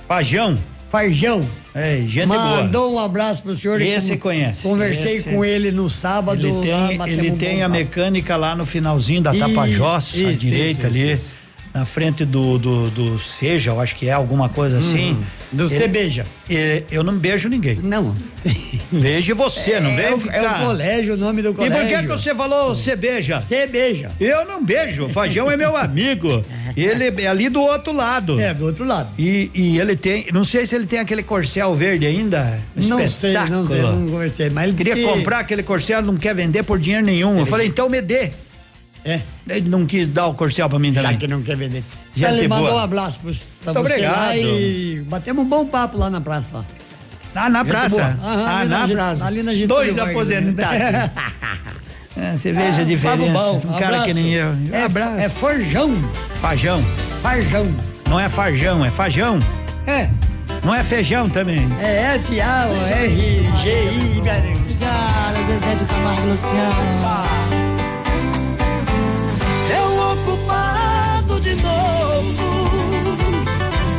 [0.06, 0.58] Pajão.
[0.90, 1.46] Farjão.
[1.74, 2.38] É, gente boa.
[2.62, 3.80] Mandou um abraço pro senhor.
[3.80, 4.62] Esse Com- conhece.
[4.62, 6.44] Conversei Esse- com ele no sábado.
[6.44, 7.78] Ele lá, tem, batemos ele um tem a papo.
[7.78, 11.12] mecânica lá no finalzinho da Isso, Tapajós, à isso, direita isso, ali.
[11.12, 11.36] isso,
[11.72, 15.12] Na frente do, do, do Seja, eu acho que é alguma coisa assim.
[15.12, 16.26] Hum, do Ele- Cê Beija.
[16.48, 17.78] ele- eu não beijo ninguém.
[17.82, 18.14] Não.
[18.92, 20.36] Veja você, não É vem o- ficar.
[20.36, 22.00] é o colégio, o nome do E por que colégio.
[22.00, 23.40] que você falou você beija?
[23.40, 24.10] Você beija.
[24.20, 25.06] Eu não beijo.
[25.06, 26.44] O Fajão é meu amigo.
[26.76, 28.40] Ele é ali do outro lado.
[28.40, 29.08] É, do outro lado.
[29.18, 32.60] E, e ele tem, não sei se ele tem aquele corcel verde ainda.
[32.76, 36.16] Não sei, não sei, não conversei, mas ele disse Queria que- comprar aquele corcel, não
[36.16, 37.38] quer vender por dinheiro nenhum.
[37.40, 38.30] Eu falei, então me dê.
[39.04, 39.20] É.
[39.48, 41.12] Ele não quis dar o corcel pra mim também.
[41.12, 41.82] Já que não quer vender.
[42.14, 42.80] Gente ele mandou boa.
[42.80, 44.36] um abraço pros, pra Muito você lá obrigado.
[44.36, 46.56] e batemos um bom papo lá na praça.
[46.58, 46.64] Lá.
[47.34, 48.02] Ah, na Gente praça?
[48.22, 49.24] Aham, ah, ali na, na praça.
[49.24, 50.80] ali na Getúlio Dois aposentados.
[52.16, 53.32] É, você veja a diferença.
[53.32, 54.04] Bom, um cara abraço.
[54.06, 54.48] que nem eu.
[54.48, 55.20] Um É, abraço.
[55.20, 55.90] é forjão.
[56.42, 56.84] Fajão.
[57.22, 57.72] Farjão.
[58.08, 59.38] Não é farjão, é fajão.
[59.86, 60.10] É.
[60.64, 61.66] Não é feijão também.
[61.80, 63.48] É F-A-R-G-I.
[64.18, 66.74] Obrigada, Zezé de Camargo Luciano.
[67.49, 67.49] Eu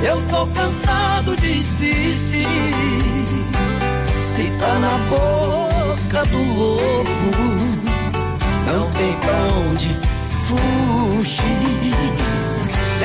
[0.04, 2.48] Eu tô cansado de insistir.
[4.22, 7.06] Se tá na boca do lobo,
[8.66, 9.34] não tem pra
[9.70, 9.96] onde
[10.48, 11.94] fugir.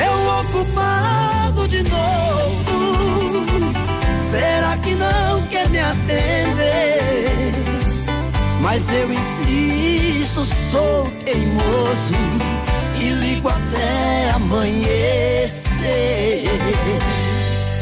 [0.03, 2.67] Eu ocupado de novo.
[4.31, 7.53] Será que não quer me atender?
[8.59, 12.15] Mas eu insisto, sou teimoso
[12.99, 15.66] e ligo até amanhecer.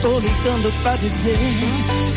[0.01, 1.35] Tô ligando pra dizer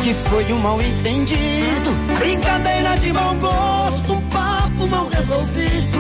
[0.03, 5.99] que foi um mal entendido, brincadeira de mau gosto, um papo mal resolvido.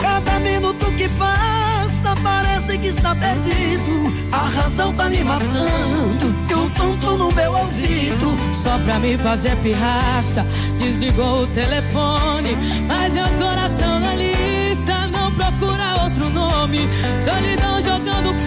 [0.00, 4.12] Cada minuto que passa parece que está perdido.
[4.32, 8.36] A razão tá me matando e um tonto no meu ouvido.
[8.52, 10.46] Só pra me fazer pirraça,
[10.78, 12.54] desligou o telefone.
[12.86, 16.80] Mas é o coração na lista, não procura outro nome.
[17.18, 18.44] Solidão jogando o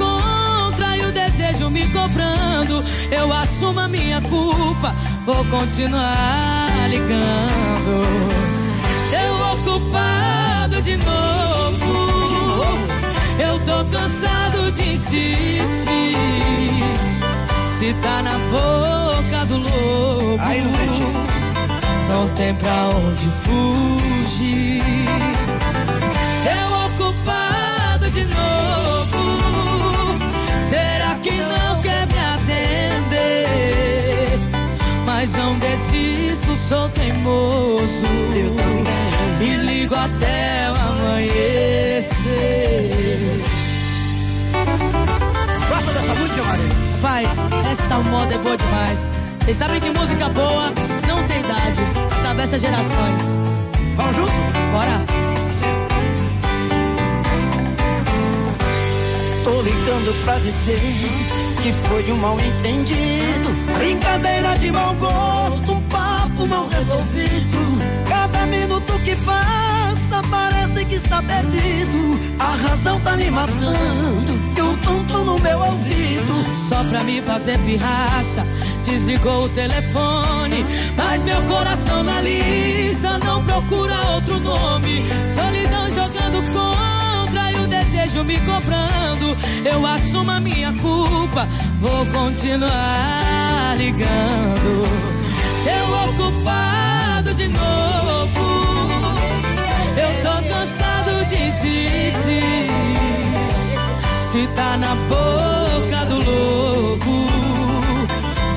[1.13, 2.83] desejo me cobrando.
[3.11, 4.93] Eu assumo a minha culpa,
[5.25, 8.05] vou continuar ligando.
[9.11, 11.77] Eu ocupado de novo.
[11.77, 12.77] De novo?
[13.39, 15.63] Eu tô cansado de insistir.
[17.67, 21.13] Se tá na boca do lobo, Aí não tem jeito.
[22.09, 24.81] não tem pra onde fugir.
[26.45, 28.62] Eu ocupado de novo.
[36.55, 38.05] Sou teimoso.
[39.39, 42.23] E ligo até o amanhecer.
[45.69, 46.69] Gosta dessa música, Maria?
[46.95, 49.09] Rapaz, essa moda é boa demais.
[49.39, 50.71] Vocês sabem que música boa
[51.07, 51.81] não tem idade,
[52.19, 53.37] atravessa gerações.
[53.95, 54.31] Vamos junto?
[54.71, 55.23] Bora.
[59.63, 60.79] ligando pra dizer
[61.61, 63.49] que foi um mal entendido.
[63.77, 65.72] Brincadeira de mau gosto,
[66.47, 67.59] mal resolvido.
[68.07, 72.19] Cada minuto que passa parece que está perdido.
[72.39, 76.55] A razão tá me matando e um tonto no meu ouvido.
[76.55, 78.45] Só pra me fazer pirraça,
[78.83, 80.65] desligou o telefone.
[80.95, 85.03] Mas meu coração na lista não procura outro nome.
[85.27, 89.37] Solidão jogando contra e o desejo me cobrando.
[89.65, 91.47] Eu assumo a minha culpa,
[91.79, 95.22] vou continuar ligando.
[95.65, 98.43] Eu ocupado de novo.
[99.97, 102.69] Eu tô cansado de insistir.
[104.21, 107.27] Se tá na boca do lobo,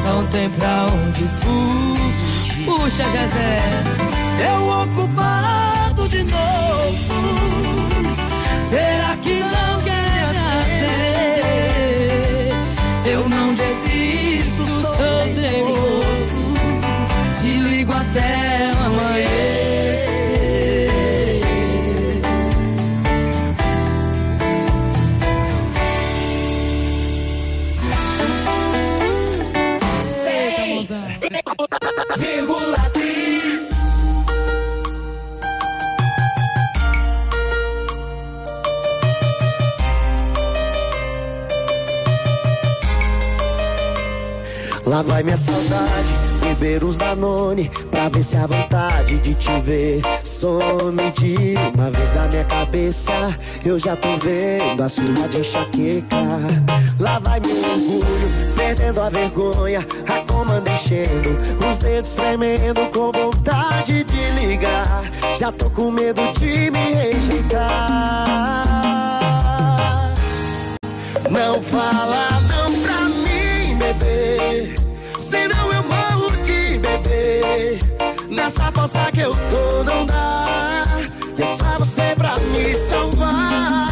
[0.04, 2.64] não tem pra onde fugir.
[2.64, 3.60] Puxa, Jezé.
[4.50, 7.16] Eu ocupado de novo.
[8.62, 9.35] Será que
[18.16, 19.26] até o amanhecer.
[32.18, 33.70] Vírgula três.
[44.86, 46.12] Lá vai minha saudade,
[46.48, 52.12] beber os Danone Pra ver se a vontade de te ver some de uma vez
[52.12, 53.12] na minha cabeça.
[53.64, 56.16] Eu já tô vendo a sua de enxaqueca.
[57.00, 59.86] Lá vai meu orgulho, perdendo a vergonha.
[60.06, 65.04] A comanda enchendo, os dedos tremendo Com vontade de ligar.
[65.38, 68.26] Já tô com medo de me rejeitar.
[71.30, 74.74] Não fala não pra mim, bebê
[75.18, 75.75] Senão eu
[78.28, 80.46] Nessa força que eu tô não dá.
[81.38, 83.86] É só você pra me salvar.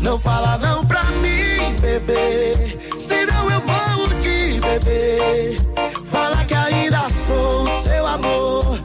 [0.00, 2.52] Não fala não pra mim, bebê.
[2.98, 5.56] Senão eu morro de bebê.
[6.04, 8.78] Fala que ainda sou o seu amor.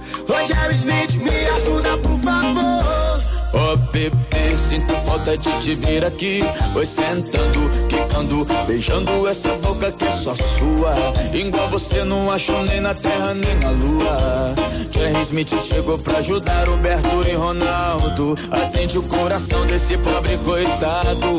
[0.45, 3.12] Jerry Smith, me ajuda por favor
[3.53, 6.39] Ô bebê, sinto falta de te ver aqui.
[6.75, 10.95] Oi sentando, quicando, beijando essa boca que é só sua.
[11.31, 14.55] Igual você não achou nem na terra nem na lua.
[14.91, 18.35] Jerry Smith chegou pra ajudar Roberto e Ronaldo.
[18.49, 21.31] Atende o coração desse pobre coitado.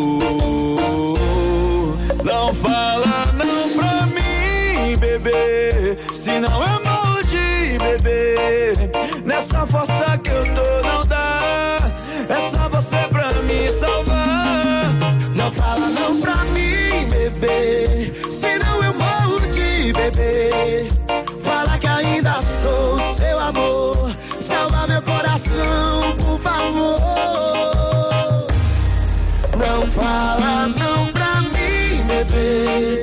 [2.22, 5.98] Não fala não pra mim, bebê.
[6.12, 8.74] Senão eu morro de bebê.
[9.24, 11.03] Nessa força que eu tô não
[15.56, 18.12] fala não pra mim, bebê.
[18.30, 20.86] Senão eu morro de bebê.
[21.42, 24.14] Fala que ainda sou seu amor.
[24.36, 26.96] Salva meu coração, por favor.
[29.56, 33.02] Não fala não pra mim, bebê.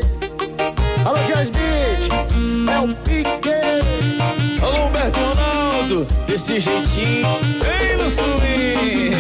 [1.06, 4.21] Alô, Jazz é o Pique.
[6.26, 7.28] Desse jeitinho,
[7.60, 9.12] bem no swing.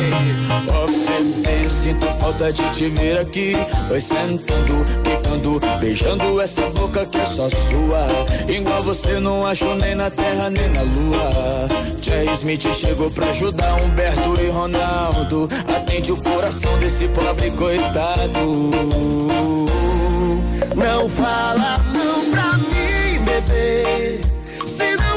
[1.44, 3.52] Bebê, sinto falta de te ver aqui.
[3.92, 8.08] Oi, sentando, picando, beijando essa boca que é só sua.
[8.48, 11.68] Igual você não acho nem na terra nem na lua.
[12.02, 15.50] Jerry Smith chegou pra ajudar Humberto e Ronaldo.
[15.76, 18.70] Atende o coração desse pobre coitado.
[20.74, 24.22] Não fala não pra mim, bebê.
[24.66, 25.11] Senão eu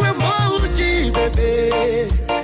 [1.14, 1.70] bebê.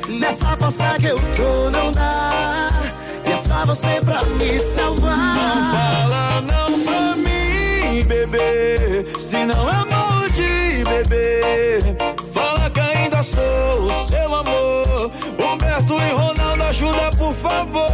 [0.08, 2.68] Nessa força que eu tô não dá.
[3.24, 5.16] É só você pra me salvar.
[5.16, 9.04] Não fala não pra mim, bebê.
[9.18, 11.80] Senão eu morro de bebê.
[12.32, 15.10] Fala que ainda sou o seu amor.
[15.38, 17.86] Humberto e Ronaldo, ajuda por favor.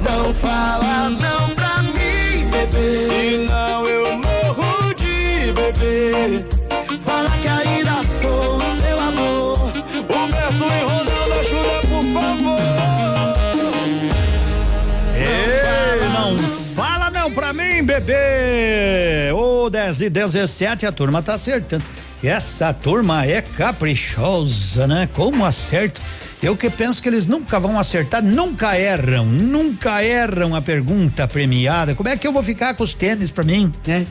[0.00, 2.94] Não fala não pra mim, bebê.
[2.96, 6.61] Senão eu morro de bebê.
[7.12, 9.58] Fala que ainda sou o seu amor.
[10.08, 12.58] Humberto e Ronaldo, ajuda por favor.
[15.14, 16.38] Ei, não
[16.74, 19.30] fala não pra mim, bebê!
[19.34, 21.84] Ô, 10 e 17, a turma tá acertando.
[22.22, 25.06] E essa turma é caprichosa, né?
[25.12, 26.00] Como acerta.
[26.42, 31.94] Eu que penso que eles nunca vão acertar, nunca erram, nunca erram a pergunta premiada.
[31.94, 34.06] Como é que eu vou ficar com os tênis pra mim, né?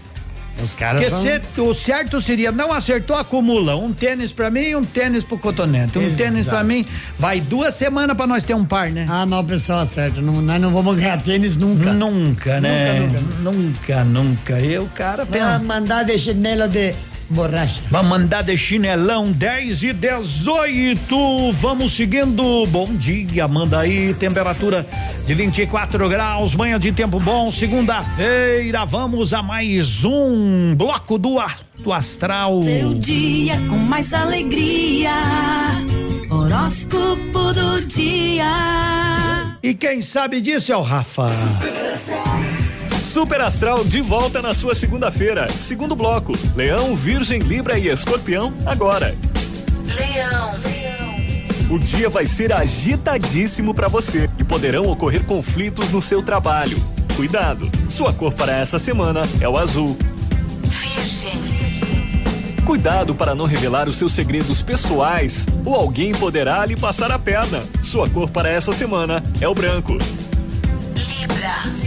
[0.64, 3.76] Os caras Porque são- o certo seria, não acertou, acumula.
[3.76, 5.98] Um tênis pra mim e um tênis pro cotonete.
[5.98, 6.18] Um Exato.
[6.18, 6.86] tênis pra mim.
[7.18, 9.08] Vai duas semanas pra nós ter um par, né?
[9.10, 10.22] Ah, mas o pessoal acerta.
[10.22, 11.94] Não, nós não vamos ganhar tênis nunca.
[11.94, 13.00] Nunca, né?
[13.00, 14.60] Nunca, Nunca, nunca.
[14.60, 15.60] E o cara pensa.
[15.60, 16.94] Mandar de chinelo de
[17.32, 17.80] borracha.
[17.90, 21.52] Vamos mandar de chinelão 10 e 18.
[21.54, 22.66] Vamos seguindo.
[22.68, 24.14] Bom dia, manda aí.
[24.14, 24.86] Temperatura
[25.26, 26.54] de 24 graus.
[26.56, 27.52] Manhã de tempo bom.
[27.52, 28.86] Segunda-feira.
[28.86, 32.62] Vamos a mais um bloco do, a- do astral.
[32.64, 35.12] Seu dia com mais alegria.
[36.30, 38.46] Horóscopo do dia.
[39.64, 41.30] E quem sabe disso é o Rafa.
[43.02, 45.52] Super Astral de volta na sua segunda-feira.
[45.58, 49.16] Segundo bloco: Leão, Virgem, Libra e Escorpião, agora.
[49.86, 50.52] Leão.
[51.72, 56.78] O dia vai ser agitadíssimo para você e poderão ocorrer conflitos no seu trabalho.
[57.16, 59.98] Cuidado, sua cor para essa semana é o azul.
[60.64, 61.40] Virgem.
[62.66, 67.64] Cuidado para não revelar os seus segredos pessoais ou alguém poderá lhe passar a perna.
[67.82, 69.94] Sua cor para essa semana é o branco.
[70.94, 71.81] Libra.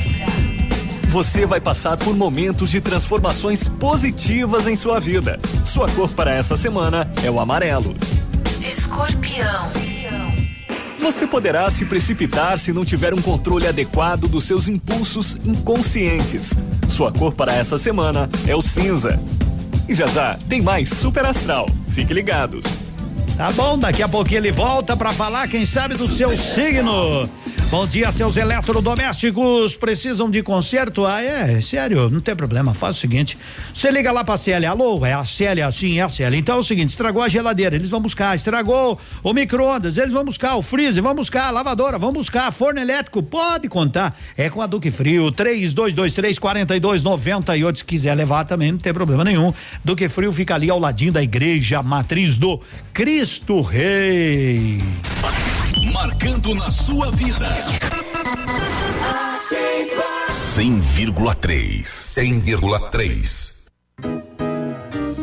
[1.14, 5.38] Você vai passar por momentos de transformações positivas em sua vida.
[5.64, 7.94] Sua cor para essa semana é o amarelo.
[8.60, 9.70] Escorpião.
[10.98, 16.52] Você poderá se precipitar se não tiver um controle adequado dos seus impulsos inconscientes.
[16.88, 19.20] Sua cor para essa semana é o cinza.
[19.88, 21.68] E já já tem mais Super Astral.
[21.90, 22.58] Fique ligado.
[23.36, 27.30] Tá bom, daqui a pouquinho ele volta pra falar, quem sabe, do seu signo.
[27.74, 31.04] Bom dia, seus eletrodomésticos precisam de conserto?
[31.04, 32.72] Ah, é, sério, não tem problema.
[32.72, 33.36] Faz o seguinte:
[33.74, 36.38] você liga lá pra Célia, alô, é a Célia, sim, é a Célia.
[36.38, 38.36] Então é o seguinte: estragou a geladeira, eles vão buscar.
[38.36, 40.54] Estragou o micro-ondas, eles vão buscar.
[40.54, 41.48] O freezer, vão buscar.
[41.48, 42.52] A lavadora, vão buscar.
[42.52, 44.16] Forno elétrico, pode contar.
[44.36, 47.78] É com a Duque Frio, 3223 4298.
[47.80, 49.52] Se quiser levar também, não tem problema nenhum.
[49.84, 52.60] Duque Frio fica ali ao ladinho da igreja matriz do
[52.92, 54.80] Cristo Rei.
[55.92, 57.48] Marcando na sua vida.
[60.54, 61.84] 100,3.
[61.84, 64.53] 100,3.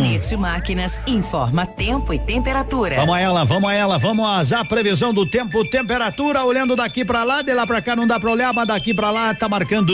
[0.00, 2.96] Bonito Máquinas informa tempo e temperatura.
[2.96, 7.22] Vamos a ela, vamos a ela, vamos a previsão do tempo, temperatura, olhando daqui pra
[7.22, 9.92] lá, de lá pra cá não dá pra olhar, mas daqui pra lá tá marcando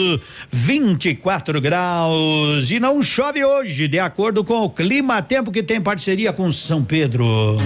[0.49, 6.31] 24 graus e não chove hoje, de acordo com o clima tempo que tem parceria
[6.31, 7.57] com São Pedro.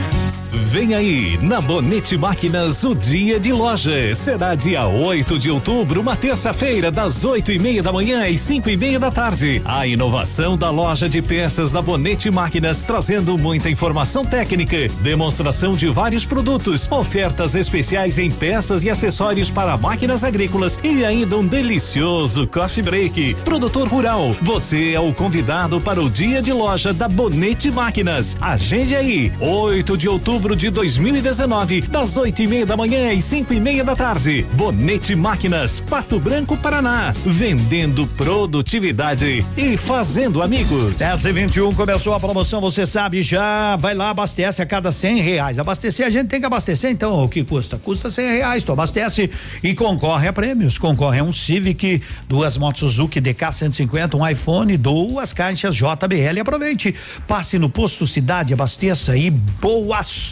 [0.53, 4.13] Vem aí, na Bonete Máquinas, o dia de loja.
[4.13, 8.69] Será dia 8 de outubro, uma terça-feira, das oito e meia da manhã e cinco
[8.69, 9.61] e meia da tarde.
[9.63, 15.87] A inovação da loja de peças da Bonete Máquinas, trazendo muita informação técnica, demonstração de
[15.87, 22.45] vários produtos, ofertas especiais em peças e acessórios para máquinas agrícolas e ainda um delicioso
[22.45, 23.35] coffee break.
[23.45, 28.35] Produtor rural, você é o convidado para o dia de loja da Bonete Máquinas.
[28.41, 33.53] Agende aí, 8 de outubro de 2019, das oito e meia da manhã e cinco
[33.53, 34.45] e meia da tarde.
[34.53, 37.13] Bonete Máquinas, Pato Branco, Paraná.
[37.23, 40.95] Vendendo produtividade e fazendo amigos.
[40.95, 43.75] 10 e 21 começou a promoção, você sabe já.
[43.75, 45.59] Vai lá, abastece a cada 100 reais.
[45.59, 47.77] Abastecer, a gente tem que abastecer, então o que custa?
[47.77, 48.63] Custa 100 reais.
[48.63, 49.29] Tu abastece
[49.63, 50.77] e concorre a prêmios.
[50.77, 56.41] Concorre a um Civic, duas motos Suzuki DK 150, um iPhone, duas caixas JBL.
[56.41, 56.95] Aproveite,
[57.27, 60.30] passe no posto Cidade, abasteça e boa sorte.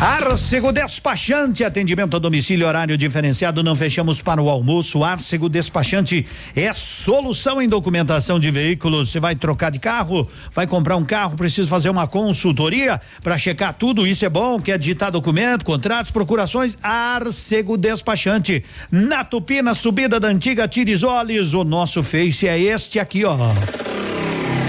[0.00, 5.02] Arcego Despachante, atendimento a domicílio, horário diferenciado, não fechamos para o almoço.
[5.02, 6.24] Arcego Despachante
[6.54, 9.10] é solução em documentação de veículos.
[9.10, 13.74] Você vai trocar de carro, vai comprar um carro, precisa fazer uma consultoria para checar
[13.74, 14.06] tudo.
[14.06, 16.78] Isso é bom, quer digitar documento, contratos, procurações.
[16.80, 18.64] Arcego Despachante.
[18.92, 21.54] Na Tupina, subida da antiga Tirizoles.
[21.54, 23.36] O nosso Face é este aqui, ó.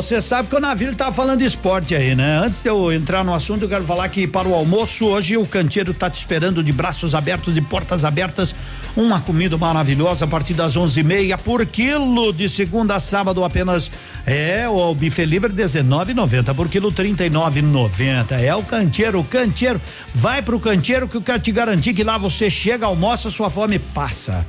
[0.00, 2.40] Você sabe que o navio tá falando esporte aí, né?
[2.42, 5.46] Antes de eu entrar no assunto, eu quero falar que para o almoço hoje o
[5.46, 8.54] canteiro tá te esperando de braços abertos e portas abertas.
[8.96, 13.44] Uma comida maravilhosa a partir das onze e meia por quilo de segunda a sábado
[13.44, 13.92] apenas
[14.26, 19.78] é o bife livre 19,90 por quilo 39,90 é o canteiro, o canteiro
[20.14, 23.78] vai pro canteiro que eu quero te garantir que lá você chega, almoça, sua fome
[23.78, 24.46] passa.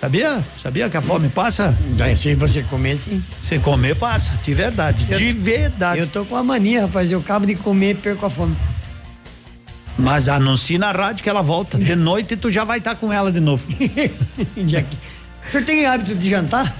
[0.00, 0.44] Sabia?
[0.62, 1.76] Sabia que a fome passa?
[2.16, 3.22] Se você comer, sim.
[3.48, 4.38] Se comer, passa.
[4.44, 5.04] De verdade.
[5.04, 6.00] de verdade.
[6.00, 7.10] Eu tô com a mania, rapaz.
[7.10, 8.56] Eu acabo de comer e perco a fome.
[9.98, 11.78] Mas anuncie na rádio que ela volta.
[11.78, 13.66] De noite tu já vai estar com ela de novo.
[15.46, 16.76] O senhor tem hábito de jantar?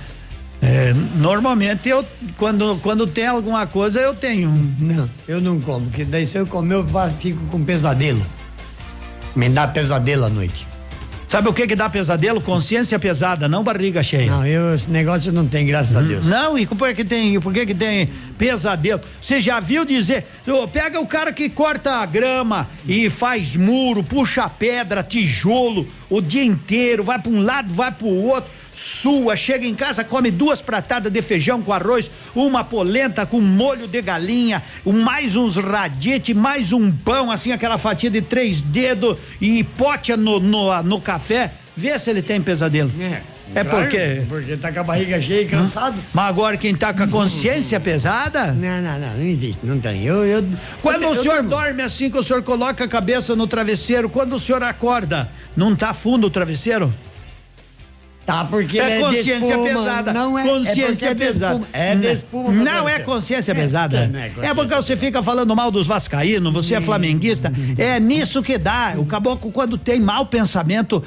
[0.60, 2.04] É, normalmente eu,
[2.36, 4.50] quando, quando tem alguma coisa, eu tenho.
[4.80, 6.86] Não, eu não como, porque daí se eu comer, eu
[7.20, 8.26] fico com pesadelo.
[9.36, 10.66] Me dá pesadelo à noite.
[11.28, 12.40] Sabe o que que dá pesadelo?
[12.40, 14.30] Consciência pesada, não barriga cheia.
[14.30, 16.24] Não, eu, esse negócio não tem, graças a Deus.
[16.24, 18.08] Não, e por que tem, por que que tem
[18.38, 19.00] pesadelo?
[19.20, 24.04] Você já viu dizer, ô, pega o cara que corta a grama e faz muro,
[24.04, 29.34] puxa pedra, tijolo o dia inteiro, vai para um lado, vai para o outro, sua,
[29.36, 34.02] chega em casa, come duas pratadas de feijão com arroz, uma polenta com molho de
[34.02, 40.14] galinha, mais uns radite, mais um pão, assim, aquela fatia de três dedos e pote
[40.16, 42.90] no, no, no café, vê se ele tem pesadelo.
[43.00, 45.94] É Claro, porque Porque tá com a barriga cheia e cansado.
[46.12, 48.46] mas agora quem tá com a consciência pesada?
[48.52, 50.02] Não, não, não, não existe, não tem.
[50.04, 50.44] Eu, eu,
[50.82, 51.50] Quando eu- o eu senhor durmo.
[51.50, 55.76] dorme assim, que o senhor coloca a cabeça no travesseiro, quando o senhor acorda, não
[55.76, 56.92] tá fundo o travesseiro?
[58.26, 60.12] Tá, porque é é consciência espuma, pesada.
[60.12, 61.54] não é- é consciência porque é de pesada.
[61.54, 62.12] espuma, é de Não.
[62.12, 64.08] espuma, meu Não é consciência É, pesada.
[64.08, 67.52] não é É, consciência porque você fica falando mal dos vascaínos, você é flamenguista.
[67.78, 68.94] É nisso que dá.
[68.98, 71.02] O caboclo, quando tem mau pensamento,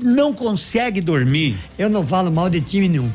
[0.00, 1.58] não consegue dormir.
[1.76, 3.10] Eu não falo mal de time nenhum.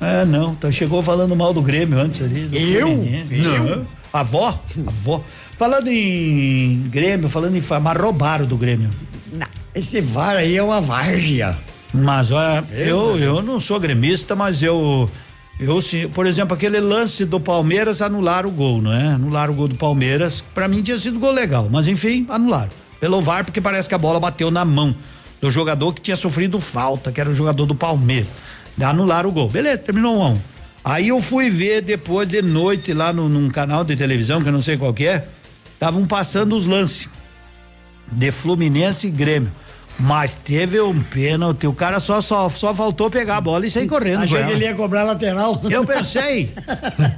[0.00, 0.52] É, não.
[0.52, 2.48] Então chegou falando mal do Grêmio antes ali.
[2.52, 2.88] Eu?
[2.88, 3.86] Não.
[4.10, 4.58] Avó?
[4.86, 5.22] Avó.
[5.58, 7.60] Falando em Grêmio, falando em.
[7.60, 8.88] fa- Mas roubaram do Grêmio.
[9.30, 11.58] Não, esse VAR aí é uma várzea.
[11.92, 15.10] Mas olha, eu, eu não sou gremista, mas eu.
[15.58, 19.08] Eu, se, por exemplo, aquele lance do Palmeiras anularam o gol, não é?
[19.08, 20.40] Anularam o gol do Palmeiras.
[20.54, 22.70] Pra mim tinha sido gol legal, mas enfim, anularam.
[23.00, 24.94] Pelo VAR, porque parece que a bola bateu na mão
[25.40, 28.28] do jogador que tinha sofrido falta, que era o jogador do Palmeiras.
[28.80, 29.48] Anularam o gol.
[29.48, 30.38] Beleza, terminou um um.
[30.84, 34.52] Aí eu fui ver depois de noite lá no, num canal de televisão, que eu
[34.52, 35.26] não sei qual que é,
[35.74, 37.08] estavam passando os lances
[38.10, 39.50] de Fluminense e Grêmio.
[39.98, 43.88] Mas teve um pênalti, o cara só, só, só faltou pegar a bola e sair
[43.88, 44.22] correndo.
[44.22, 45.60] Achei que ele ia cobrar lateral.
[45.68, 46.52] Eu pensei.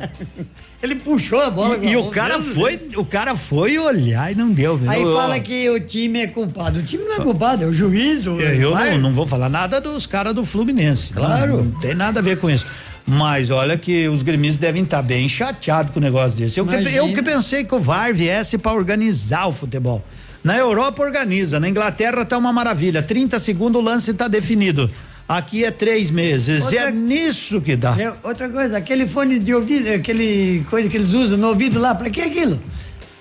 [0.82, 1.76] ele puxou a bola.
[1.84, 4.78] E, e o cara Deus foi, o cara foi olhar e não deu.
[4.78, 4.90] viu?
[4.90, 6.78] Aí Eu- fala que o time é culpado.
[6.78, 8.40] O time não é culpado, é o juiz do.
[8.40, 11.12] Eu não, não vou falar nada dos caras do Fluminense.
[11.12, 11.58] Claro.
[11.58, 12.64] Não, não tem nada a ver com isso.
[13.06, 16.58] Mas olha que os gremistas devem estar bem chateados com o negócio desse.
[16.58, 20.02] Eu que, eu que pensei que o VAR viesse para organizar o futebol.
[20.42, 23.02] Na Europa organiza, na Inglaterra tá uma maravilha.
[23.02, 24.90] 30 segundos o lance tá definido.
[25.28, 26.64] Aqui é três meses.
[26.64, 27.94] Outra- É nisso que dá.
[28.00, 31.94] É, outra coisa, aquele fone de ouvido, aquele coisa que eles usam no ouvido lá,
[31.94, 32.60] pra que aquilo?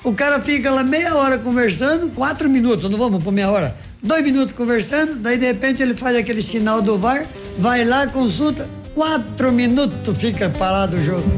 [0.03, 3.75] O cara fica lá meia hora conversando, quatro minutos, não vamos por meia hora.
[4.01, 7.25] Dois minutos conversando, daí de repente ele faz aquele sinal do VAR,
[7.59, 11.29] vai lá, consulta, quatro minutos fica parado o jogo.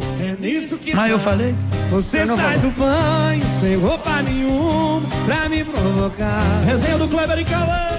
[0.41, 1.55] Nisso que Mas eu falei.
[1.91, 6.63] Você sai do banho sem roupa nenhuma pra me provocar.
[6.65, 7.89] Resenha do Kleber e Cauã.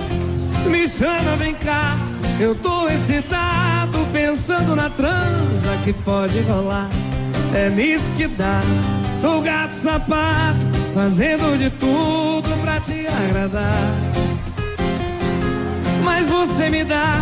[0.66, 1.96] Me chama, vem cá,
[2.40, 6.88] eu tô excitado pensando na transa que pode rolar.
[7.54, 8.60] É nisso que dá.
[9.20, 13.94] Sou gato sapato, fazendo de tudo pra te agradar.
[16.02, 17.20] Mas você me dá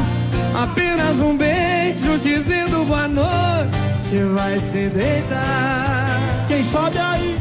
[0.54, 1.69] apenas um beijo
[2.20, 6.18] dizendo boa noite, vai se deitar.
[6.48, 7.36] Quem sobe aí?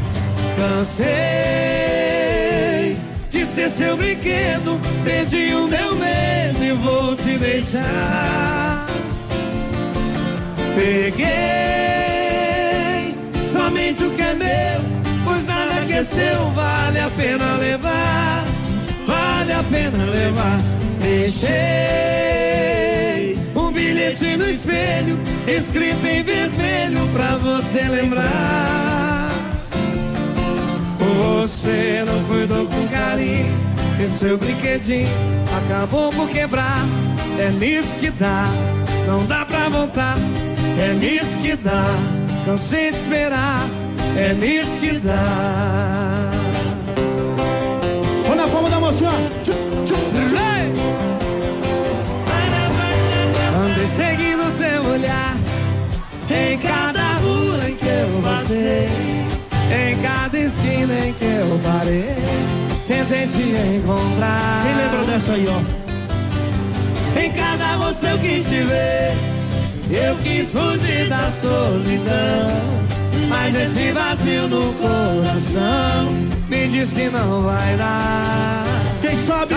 [0.56, 1.06] Cansei
[3.30, 8.86] de ser seu brinquedo, perdi o meu medo e vou te deixar.
[10.74, 11.28] Peguei
[13.46, 14.80] somente o que é meu,
[15.24, 18.44] pois nada que é seu vale a pena levar,
[19.06, 20.60] vale a pena levar.
[21.00, 21.80] Deixei
[24.00, 29.30] bilhete no espelho, escrito em vermelho pra você lembrar.
[30.98, 33.52] Você não cuidou com carinho
[34.02, 35.08] e seu brinquedinho
[35.64, 36.84] acabou por quebrar.
[37.38, 38.46] É nisso que dá,
[39.06, 40.16] não dá pra voltar.
[40.78, 41.84] É nisso que dá,
[42.46, 43.68] cansei de esperar.
[44.16, 46.30] É nisso que dá.
[48.30, 49.10] Olha a palma da mocinha.
[49.10, 50.49] Andei
[54.60, 55.36] teu olhar
[56.28, 58.88] em cada rua em que eu passei,
[59.70, 62.14] em cada esquina em que eu parei.
[62.86, 64.62] Tentei te encontrar.
[64.64, 67.20] Quem lembra dessa aí, ó?
[67.20, 69.12] Em cada rosto eu quis te ver.
[69.90, 72.50] Eu quis fugir da solidão.
[73.28, 76.12] Mas esse vazio no coração
[76.48, 78.64] me diz que não vai dar.
[79.00, 79.54] Quem sabe?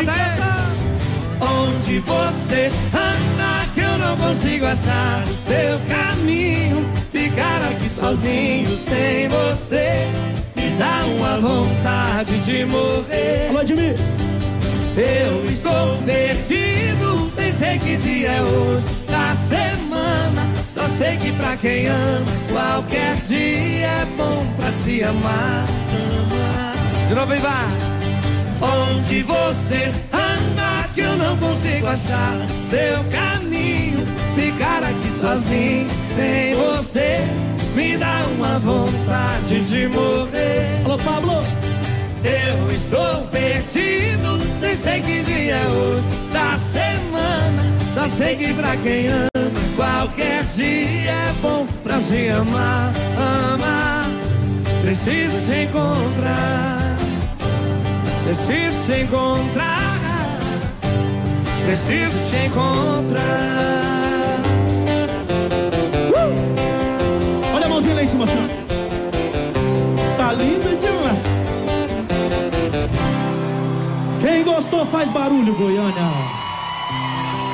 [1.42, 3.13] Onde você anda
[4.04, 6.86] não consigo achar o seu caminho.
[7.12, 10.08] Ficar aqui sozinho sem você
[10.56, 13.50] me dá uma vontade de morrer.
[13.50, 13.64] Alô.
[14.96, 20.48] Eu estou perdido, nem sei que dia é hoje da semana.
[20.76, 25.66] Só sei que pra quem ama, qualquer dia é bom pra se amar.
[27.08, 27.68] De novo, e vai.
[28.62, 33.93] Onde você anda que eu não consigo achar seu caminho.
[34.36, 37.20] Ficar aqui sozinho, sem você,
[37.76, 40.82] me dá uma vontade de morrer.
[40.86, 41.44] Alô, Pablo.
[42.24, 47.64] Eu estou perdido, nem sei que dia é hoje da semana.
[47.94, 52.94] Só sei que pra quem ama, qualquer dia é bom pra se amar.
[53.54, 54.06] Amar,
[54.82, 56.98] preciso se encontrar.
[58.24, 60.00] Preciso te encontrar.
[61.66, 63.73] Preciso te encontrar.
[75.04, 76.12] Faz barulho, Goiânia.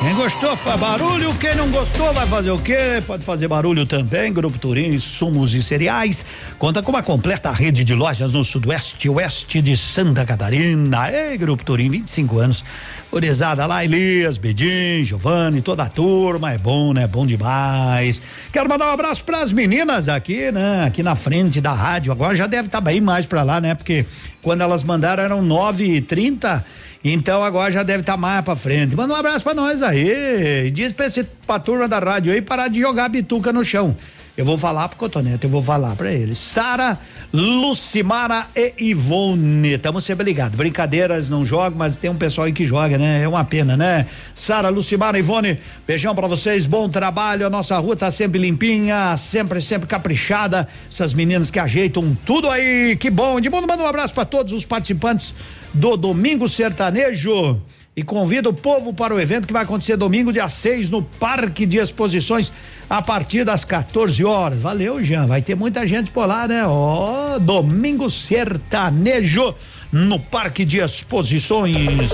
[0.01, 3.01] Quem gostou faz barulho, quem não gostou vai fazer o quê?
[3.05, 4.31] Pode fazer barulho também.
[4.31, 6.25] Grupo Turim, sumos e cereais.
[6.59, 11.11] Conta com uma completa rede de lojas no sudoeste e oeste de Santa Catarina.
[11.11, 12.63] Ei, Grupo Turim, 25 anos.
[13.11, 16.53] Orizada lá, Elias, Bedim, Giovanni, toda a turma.
[16.53, 17.07] É bom, né?
[17.07, 18.21] Bom demais.
[18.53, 20.85] Quero mandar um abraço pras meninas aqui, né?
[20.85, 22.11] Aqui na frente da rádio.
[22.11, 23.73] Agora já deve estar tá bem mais pra lá, né?
[23.73, 24.05] Porque
[24.39, 26.63] quando elas mandaram eram nove e trinta.
[27.03, 28.95] Então agora já deve estar tá mais pra frente.
[28.95, 30.69] Manda um abraço pra nós aí.
[30.71, 33.95] Diz pra, esse, pra turma da rádio aí parar de jogar bituca no chão.
[34.39, 36.37] Eu vou falar pro Cotonete, eu vou falar pra eles.
[36.37, 36.97] Sara,
[37.33, 39.73] Lucimara e Ivone.
[39.73, 40.55] Estamos sempre ligados.
[40.55, 43.21] Brincadeiras não jogam, mas tem um pessoal aí que joga, né?
[43.21, 44.05] É uma pena, né?
[44.33, 47.45] Sara, Lucimara e Ivone, beijão pra vocês, bom trabalho.
[47.45, 50.69] A nossa rua tá sempre limpinha, sempre, sempre caprichada.
[50.89, 53.41] Essas meninas que ajeitam tudo aí, que bom.
[53.41, 55.35] De mundo, manda um abraço pra todos os participantes
[55.73, 57.61] do Domingo Sertanejo
[57.95, 61.65] e convida o povo para o evento que vai acontecer domingo, dia 6, no Parque
[61.65, 62.51] de Exposições,
[62.89, 64.61] a partir das 14 horas.
[64.61, 65.27] Valeu, Jean.
[65.27, 66.65] Vai ter muita gente por lá, né?
[66.65, 69.53] Ó, oh, domingo sertanejo
[69.91, 72.11] no Parque de Exposições.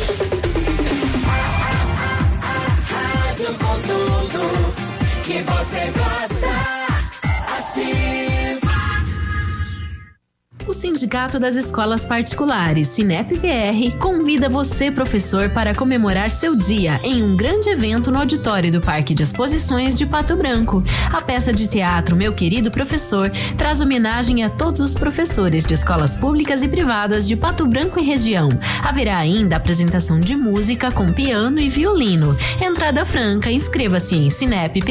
[10.76, 17.70] Sindicato das Escolas Particulares, Sinep-PR, convida você, professor, para comemorar seu dia em um grande
[17.70, 20.84] evento no auditório do Parque de Exposições de Pato Branco.
[21.12, 26.16] A peça de teatro Meu Querido Professor traz homenagem a todos os professores de escolas
[26.16, 28.50] públicas e privadas de Pato Branco e região.
[28.84, 32.38] Haverá ainda apresentação de música com piano e violino.
[32.62, 34.86] Entrada franca, inscreva-se em sinep.org.br.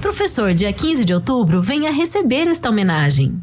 [0.00, 3.42] Professor, dia 15 de outubro, venha receber esta homenagem.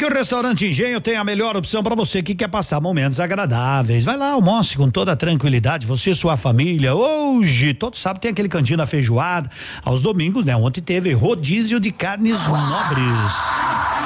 [0.00, 4.02] que o restaurante Engenho tem a melhor opção para você que quer passar momentos agradáveis.
[4.02, 6.94] Vai lá, almoce com toda a tranquilidade, você e sua família.
[6.94, 9.50] Hoje, todo sábado tem aquele cantinho da feijoada.
[9.84, 10.56] Aos domingos, né?
[10.56, 13.34] Ontem teve rodízio de carnes nobres.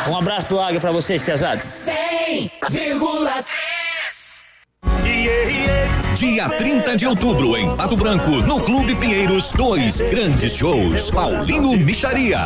[0.09, 1.63] Um abraço do Águia para vocês, pesados.
[1.63, 2.99] 100,3
[6.25, 11.11] Dia 30 de outubro, em Pato Branco, no Clube Pinheiros, dois grandes shows.
[11.11, 12.39] Paulinho Micharia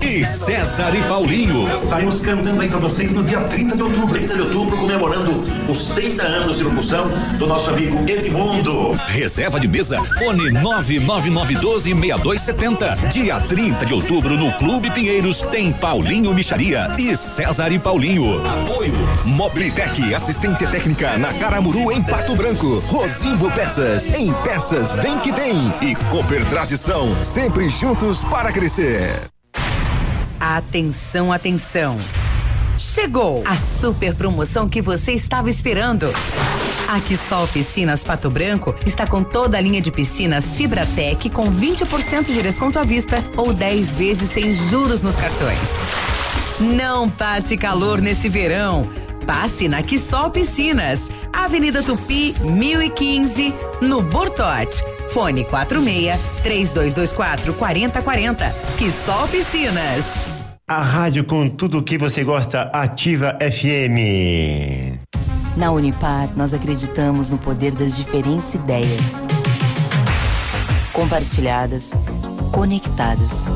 [0.00, 1.66] e César e Paulinho.
[1.82, 4.12] Estaremos cantando aí pra vocês no dia 30 de outubro.
[4.12, 8.92] 30 de outubro, comemorando os 30 anos de locução do nosso amigo Edmundo.
[9.08, 13.08] Reserva de mesa, fone 999126270.
[13.08, 18.40] Dia 30 de outubro, no Clube Pinheiros, tem Paulinho Micharia e César e Paulinho.
[18.46, 18.94] Apoio
[19.24, 22.78] Mobilitec, assistência técnica na Caramuru em Pato Branco.
[22.86, 25.56] Rosimbo Peças, em peças vem que tem.
[25.80, 29.10] E Cooper Tradição, sempre juntos para crescer.
[30.38, 31.96] Atenção, atenção.
[32.78, 36.10] Chegou a super promoção que você estava esperando.
[36.88, 42.26] A Quissol Piscinas Pato Branco está com toda a linha de piscinas Fibratec com 20%
[42.26, 45.58] de desconto à vista ou 10 vezes sem juros nos cartões.
[46.60, 48.88] Não passe calor nesse verão.
[49.26, 53.52] Passe na Quissol Piscinas, Avenida Tupi, 1015,
[53.82, 54.84] no Bortote.
[55.10, 58.54] Fone 46 3224 4040.
[58.78, 60.04] Quissol Piscinas.
[60.68, 64.98] A rádio com tudo o que você gosta, Ativa FM.
[65.56, 69.24] Na Unipar, nós acreditamos no poder das diferentes ideias.
[70.92, 71.92] Compartilhadas,
[72.52, 73.46] conectadas.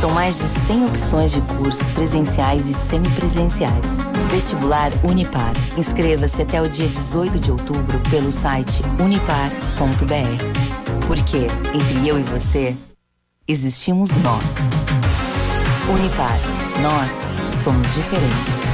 [0.00, 3.96] São mais de 100 opções de cursos presenciais e semipresenciais.
[4.30, 5.52] Vestibular Unipar.
[5.76, 11.06] Inscreva-se até o dia 18 de outubro pelo site unipar.br.
[11.08, 12.76] Porque entre eu e você,
[13.48, 14.58] existimos nós.
[15.92, 16.38] Unipar.
[16.80, 17.26] Nós
[17.60, 18.68] somos diferentes.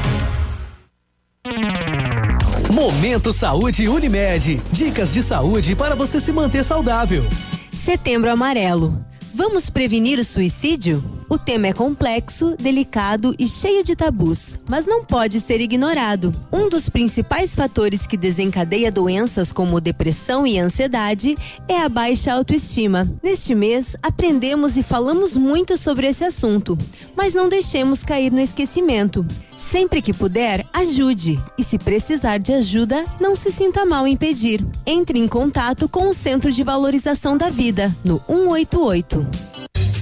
[2.71, 4.61] Momento Saúde Unimed.
[4.71, 7.25] Dicas de saúde para você se manter saudável.
[7.73, 9.14] Setembro Amarelo.
[9.37, 11.03] Vamos prevenir o suicídio?
[11.29, 16.33] O tema é complexo, delicado e cheio de tabus, mas não pode ser ignorado.
[16.53, 23.13] Um dos principais fatores que desencadeia doenças como depressão e ansiedade é a baixa autoestima.
[23.25, 26.79] Neste mês, aprendemos e falamos muito sobre esse assunto,
[27.17, 29.27] mas não deixemos cair no esquecimento.
[29.71, 31.41] Sempre que puder, ajude.
[31.59, 34.65] E se precisar de ajuda, não se sinta mal em pedir.
[34.87, 39.74] Entre em contato com o Centro de Valorização da Vida, no 188.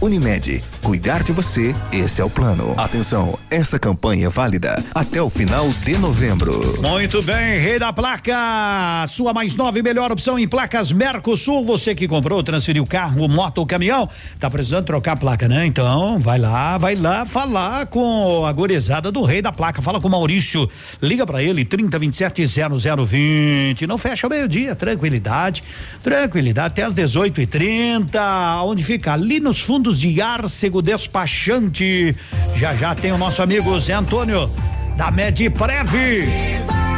[0.00, 2.72] Unimed, cuidar de você, esse é o plano.
[2.78, 6.80] Atenção, essa campanha é válida até o final de novembro.
[6.80, 11.66] Muito bem, Rei da Placa, sua mais nova e melhor opção em placas Mercosul.
[11.66, 15.66] Você que comprou, transferiu carro, moto ou caminhão, tá precisando trocar a placa, né?
[15.66, 19.82] Então, vai lá, vai lá falar com a gorizada do Rei da Placa.
[19.82, 20.66] Fala com o Maurício,
[21.02, 23.86] liga para ele, 3027 0020.
[23.86, 25.62] Não fecha ao meio-dia, tranquilidade,
[26.02, 29.12] tranquilidade, até às 18 e 30 onde fica?
[29.12, 32.14] Ali nos fundos de Arcego Despachante.
[32.56, 34.50] Já já tem o nosso amigo Zé Antônio
[34.96, 35.88] da Medprev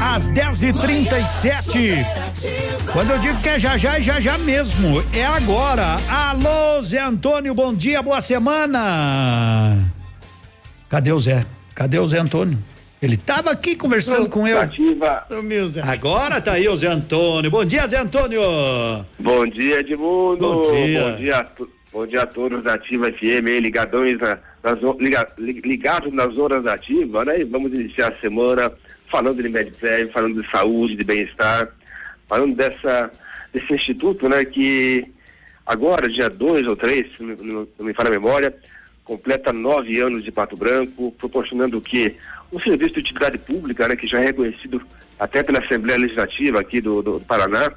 [0.03, 2.07] às 10 e 37
[2.93, 5.03] Quando eu digo que é já já, é já já mesmo.
[5.13, 5.99] É agora.
[6.09, 9.79] Alô, Zé Antônio, bom dia, boa semana.
[10.89, 11.47] Cadê o Zé?
[11.75, 12.59] Cadê o Zé Antônio?
[13.01, 14.61] Ele tava aqui conversando com eu.
[14.61, 15.27] Ativa.
[15.85, 17.51] Agora tá aí o Zé Antônio.
[17.51, 18.41] Bom dia, Zé Antônio.
[19.19, 20.39] Bom dia, Edmundo.
[20.39, 21.11] Bom dia.
[21.11, 21.47] Bom dia,
[21.93, 26.63] bom dia a todos da Ativa FM, ligadões na, nas, liga- li- ligados nas horas
[26.63, 27.41] da Ativa, né?
[27.41, 28.73] E vamos iniciar a semana
[29.11, 31.69] falando de Medicare, falando de saúde, de bem-estar,
[32.29, 33.11] falando dessa,
[33.53, 34.45] desse instituto, né?
[34.45, 35.05] Que
[35.67, 38.55] agora, dia 2 ou 3, se não, não- não me falha a memória,
[39.05, 42.17] completa nove anos de Pato Branco, proporcionando o quê?
[42.53, 43.97] Um serviço de utilidade pública, né?
[43.97, 44.81] Que já é reconhecido
[45.19, 47.71] até pela Assembleia Legislativa aqui do, do Paraná,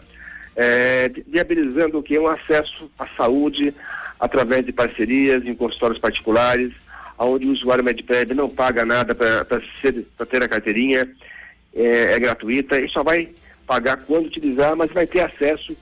[0.55, 2.17] é, vi- viabilizando o que?
[2.17, 3.73] Um acesso à saúde
[4.19, 6.71] através de parcerias em consultórios particulares,
[7.17, 9.45] onde o usuário Medpred não paga nada para
[10.25, 11.09] ter a carteirinha,
[11.75, 13.29] é, é gratuita e só vai
[13.67, 15.75] pagar quando utilizar, mas vai ter acesso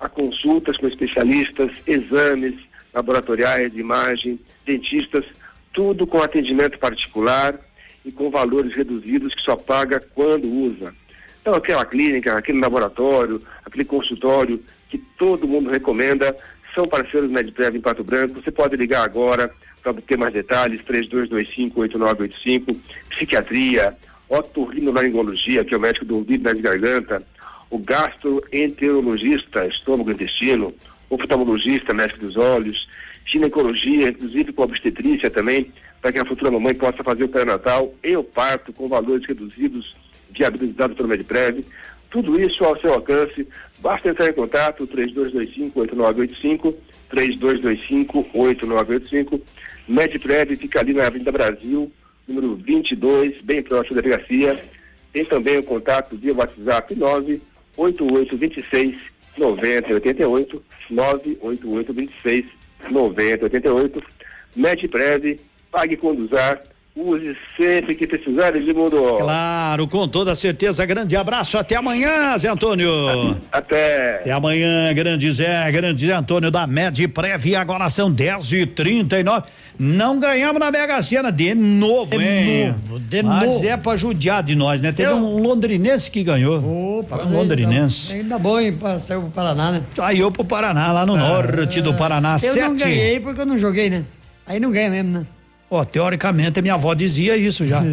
[0.00, 2.54] a consultas com especialistas, exames
[2.92, 5.24] laboratoriais, de imagem, dentistas,
[5.72, 7.58] tudo com atendimento particular
[8.04, 10.94] e com valores reduzidos que só paga quando usa.
[11.46, 16.36] Então, aquela clínica, aquele laboratório, aquele consultório que todo mundo recomenda,
[16.74, 18.42] são parceiros Medprev em Pato Branco.
[18.42, 22.76] Você pode ligar agora para obter mais detalhes, 3225-8985,
[23.10, 23.96] psiquiatria,
[24.28, 27.22] otorrinolaringologia, que é o médico do ouvido nariz e garganta,
[27.70, 30.74] o gastroenterologista, estômago e intestino,
[31.08, 32.88] oftalmologista, médico dos olhos,
[33.24, 35.72] ginecologia, inclusive com obstetrícia também,
[36.02, 37.94] para que a futura mamãe possa fazer o pré-natal.
[38.02, 39.94] E o parto com valores reduzidos,
[40.36, 41.64] viabilizados pelo Medprev.
[42.10, 43.46] Tudo isso ao seu alcance.
[43.78, 46.74] Basta entrar em contato 3225-8985,
[47.12, 49.40] 3225-8985.
[49.88, 51.92] Medprev fica ali na Avenida Brasil,
[52.26, 54.60] número 22, bem próximo da delegacia.
[55.12, 58.96] Tem também o contato via WhatsApp 98826
[59.38, 62.46] 9088, 98826
[62.90, 64.02] 9088.
[64.54, 66.62] Medprev, pague quando usar,
[66.96, 68.96] use sempre que precisar, Edmundo.
[69.18, 70.84] Claro, com toda certeza.
[70.86, 71.58] Grande abraço.
[71.58, 72.90] Até amanhã, Zé Antônio.
[73.52, 74.20] Até.
[74.20, 77.54] Até amanhã, grande Zé, grande Zé Antônio da Medprev.
[77.56, 79.44] Agora são 10 e 39
[79.78, 82.68] Não ganhamos na Mega Sena de novo, De hein?
[82.88, 83.66] novo, de Mas novo.
[83.68, 84.90] é pra judiar de nós, né?
[84.90, 87.04] Teve um londrinense que ganhou.
[87.06, 88.14] Foi um londrinense.
[88.14, 88.72] Ainda bom, hein?
[88.72, 89.82] pra- Saiu pro Paraná, né?
[89.94, 92.38] Saiu pro Paraná, lá no norte do Paraná.
[92.42, 92.84] Eu não sete.
[92.84, 94.04] ganhei porque eu não joguei, né?
[94.46, 95.26] Aí não ganha mesmo, né?
[95.70, 97.82] Ó, teoricamente, minha avó dizia isso já.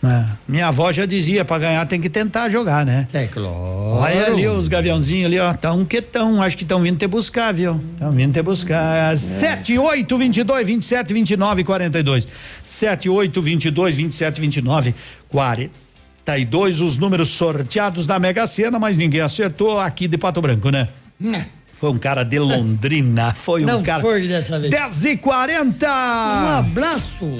[0.00, 3.08] É, Minha avó já dizia, pra ganhar tem que tentar jogar, né?
[3.12, 3.48] É claro.
[3.50, 7.52] Olha ali os gaviãozinhos ali, ó, tão que tão, acho que estão vindo te buscar,
[7.52, 7.80] viu?
[7.94, 9.18] Estão vindo te buscar.
[9.18, 12.28] 7, 8, 22, 27, 29, 42.
[12.62, 14.94] 7, 8, 22, 27, 29,
[15.28, 16.80] 42.
[16.80, 20.86] Os números sorteados da Mega Sena, mas ninguém acertou aqui de Pato Branco, né?
[21.78, 24.02] Foi um cara de Londrina, foi um Não cara.
[24.02, 24.70] foi dessa vez.
[24.70, 27.36] 10 e 40 Um abraço.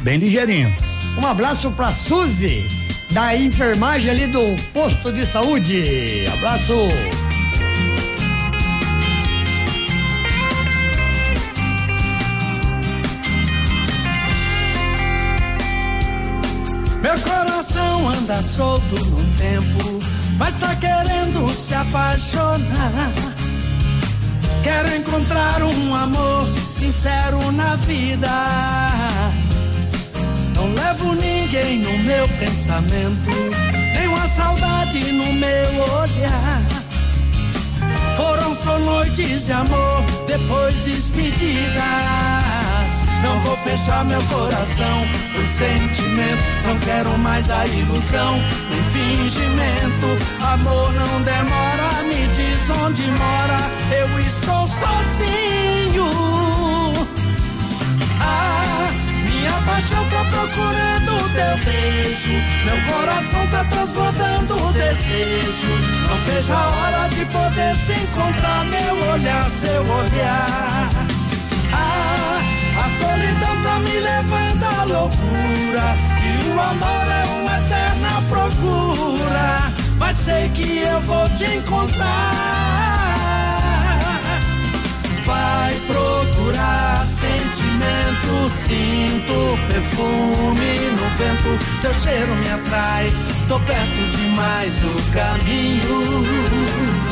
[0.00, 0.74] Bem ligeirinho.
[1.18, 2.64] Um abraço pra Suzy,
[3.10, 4.40] da enfermagem ali do
[4.72, 6.24] posto de saúde.
[6.34, 6.72] Abraço.
[17.02, 20.00] Meu coração anda solto no tempo,
[20.38, 23.12] mas tá querendo se apaixonar.
[24.62, 28.28] Quero encontrar um amor sincero na vida.
[30.54, 33.30] Não levo ninguém no meu pensamento,
[33.94, 36.62] nem uma saudade no meu olhar.
[38.16, 42.71] Foram só noites de amor, depois despedidas.
[43.22, 46.44] Não vou fechar meu coração por sentimento.
[46.66, 48.40] Não quero mais a ilusão,
[48.70, 50.06] nem fingimento.
[50.40, 53.58] Amor não demora, me diz onde mora.
[53.96, 56.06] Eu estou sozinho.
[58.20, 58.90] Ah,
[59.24, 60.92] minha paixão tá procurando
[61.32, 62.32] teu beijo.
[62.64, 65.68] Meu coração tá transbordando desejo.
[66.08, 68.64] Não vejo a hora de poder se encontrar.
[68.66, 71.11] Meu olhar, seu olhar.
[72.82, 75.96] A solidão tá me levando à loucura.
[76.20, 79.72] E o amor é uma eterna procura.
[79.98, 82.42] Mas sei que eu vou te encontrar.
[85.24, 93.12] Vai procurar sentimento, sinto perfume no vento, teu cheiro me atrai,
[93.48, 97.11] tô perto demais do caminho.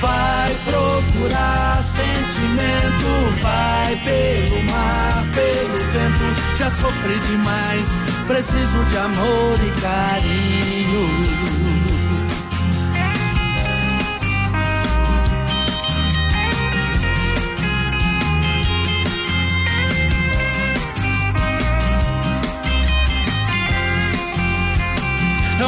[0.00, 9.80] Vai procurar sentimento, vai pelo mar, pelo vento, já sofri demais, preciso de amor e
[9.80, 11.67] carinho.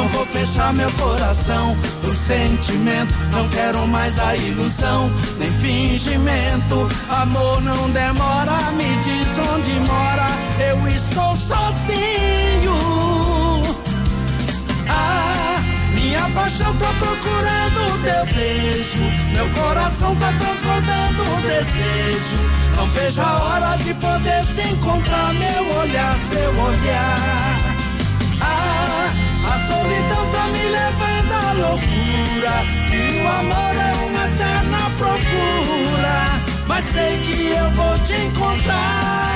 [0.09, 3.15] Vou fechar meu coração pro sentimento.
[3.33, 6.89] Não quero mais a ilusão, nem fingimento.
[7.09, 10.27] Amor não demora, me diz onde mora.
[10.59, 12.75] Eu estou sozinho.
[14.89, 15.61] Ah,
[15.95, 19.01] minha paixão tá procurando teu beijo.
[19.33, 22.37] Meu coração tá transbordando o desejo.
[22.77, 25.35] Não vejo a hora de poder se encontrar.
[25.35, 27.60] Meu olhar, seu olhar.
[29.67, 32.65] Solidão tá me levando à loucura.
[32.93, 36.41] E o amor é uma eterna procura.
[36.67, 39.31] Mas sei que eu vou te encontrar.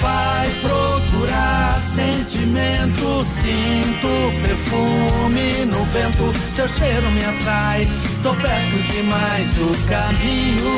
[0.00, 4.08] Vai procurar sentimento, sinto
[4.42, 6.32] perfume no vento.
[6.54, 7.88] Teu cheiro me atrai,
[8.22, 10.76] tô perto demais do caminho.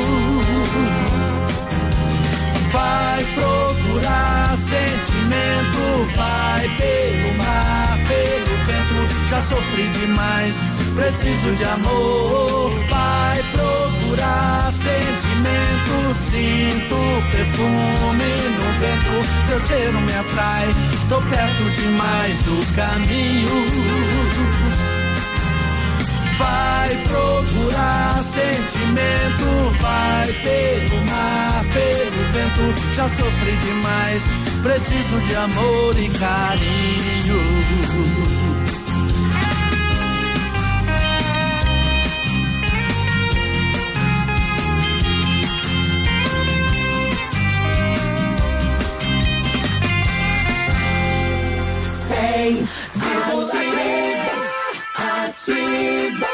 [2.71, 9.27] Vai procurar sentimento, vai pelo mar, pelo vento.
[9.27, 10.63] Já sofri demais,
[10.95, 12.71] preciso de amor.
[12.89, 19.29] Vai procurar sentimento, sinto perfume no vento.
[19.47, 20.67] Teu cheiro me atrai,
[21.07, 24.58] tô perto demais do caminho.
[26.39, 29.45] Vai procurar sentimento,
[29.81, 32.93] vai pelo mar, pelo vento.
[32.93, 34.29] Já sofri demais,
[34.63, 37.59] preciso de amor e carinho.
[55.41, 56.27] Ativa.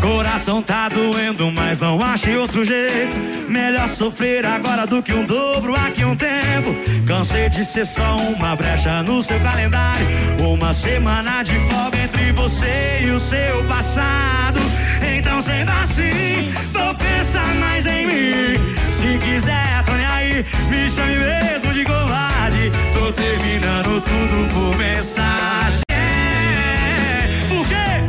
[0.00, 3.16] Coração tá doendo, mas não achei outro jeito.
[3.48, 6.74] Melhor sofrer agora do que um dobro aqui um tempo.
[7.06, 10.06] Cansei de ser só uma brecha no seu calendário.
[10.40, 14.47] Uma semana de folga entre você e o seu passado.
[15.38, 18.54] Então, sendo assim, vou pensar mais em mim.
[18.90, 20.46] Se quiser, tô nem aí.
[20.68, 22.72] Me chame mesmo de covarde.
[22.92, 25.82] Tô terminando tudo por mensagem.
[27.48, 28.02] Por quê?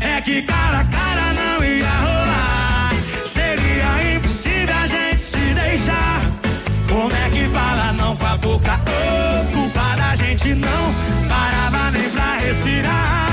[0.00, 2.90] É que cara a cara não ia rolar.
[3.24, 6.20] Seria impossível a gente se deixar.
[6.88, 8.80] Como é que fala não com a boca?
[8.88, 10.94] Oh, culpa da gente não
[11.28, 13.31] parava nem pra respirar.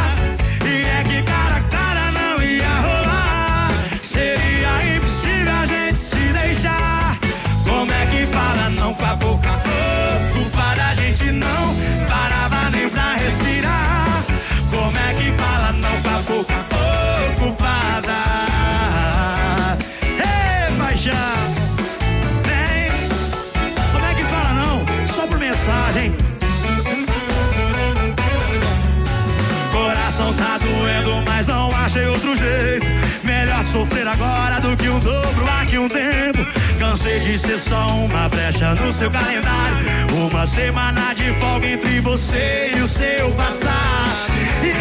[33.69, 36.45] Sofrer agora do que um dobro aqui um tempo.
[36.79, 39.77] Cansei de ser só uma brecha no seu calendário.
[40.11, 44.31] Uma semana de folga entre você e o seu passado.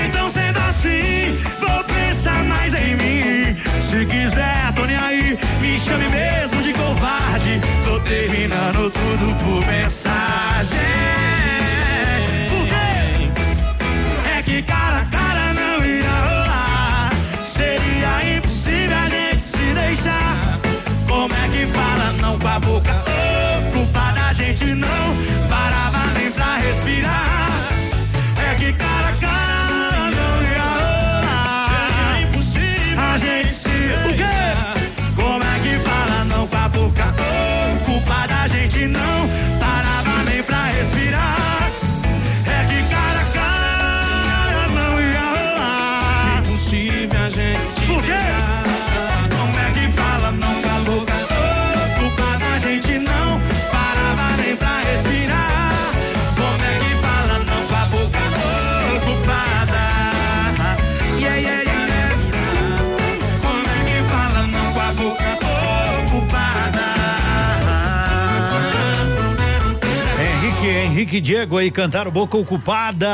[0.06, 3.56] Então, sendo assim, vou pensar mais em mim.
[3.82, 5.38] Se quiser, nem aí.
[5.60, 7.60] Me chame mesmo de covarde.
[7.84, 11.27] Tô terminando tudo por mensagem.
[22.28, 23.07] Não com a boca?
[70.58, 73.06] Henrique, Henrique Diego aí cantaram Boca Ocupada.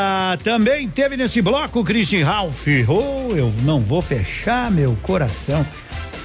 [0.43, 2.67] Também teve nesse bloco Christian Ralph.
[2.89, 5.65] Oh, eu não vou fechar meu coração.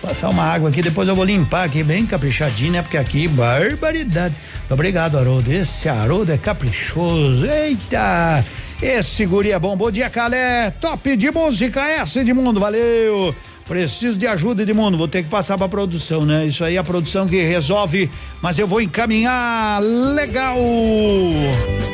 [0.01, 2.81] Passar uma água aqui, depois eu vou limpar aqui bem caprichadinho, né?
[2.81, 4.33] Porque aqui, barbaridade.
[4.69, 5.51] Obrigado, Haroldo.
[5.51, 7.45] Esse Haroldo é caprichoso.
[7.45, 8.43] Eita!
[8.81, 9.75] Esse guri é bom.
[9.75, 10.71] Bom dia, Calé.
[10.79, 12.61] Top de música, essa Edmundo.
[12.61, 13.35] Valeu.
[13.69, 14.97] Preciso de ajuda, Edmundo.
[14.97, 16.47] Vou ter que passar pra produção, né?
[16.47, 18.09] Isso aí é a produção que resolve,
[18.41, 19.79] mas eu vou encaminhar.
[19.79, 20.57] Legal.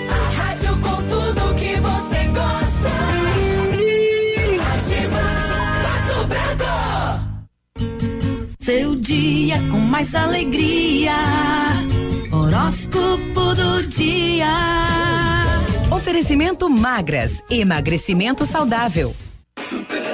[0.09, 2.91] A rádio com tudo que você gosta.
[4.73, 5.19] Ativa
[5.83, 6.71] Pato Branco.
[8.61, 11.11] Seu dia com mais alegria.
[12.31, 14.47] Horóscopo do dia.
[15.91, 19.13] Oferecimento magras, emagrecimento saudável.
[19.59, 20.04] Super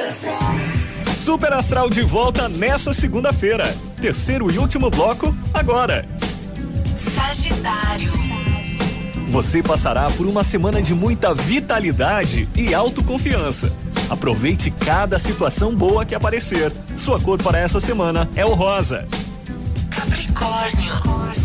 [1.61, 3.77] Astral de volta nessa segunda-feira.
[4.01, 6.03] Terceiro e último bloco, agora.
[6.95, 8.11] Sagitário.
[9.27, 13.71] Você passará por uma semana de muita vitalidade e autoconfiança.
[14.09, 16.73] Aproveite cada situação boa que aparecer.
[16.97, 19.05] Sua cor para essa semana é o rosa.
[19.91, 21.40] Capricórnio.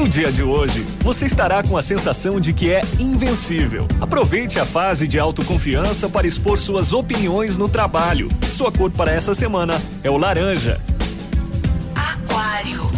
[0.00, 3.86] No dia de hoje, você estará com a sensação de que é invencível.
[4.00, 8.30] Aproveite a fase de autoconfiança para expor suas opiniões no trabalho.
[8.50, 10.80] Sua cor para essa semana é o laranja.
[11.94, 12.90] Aquário.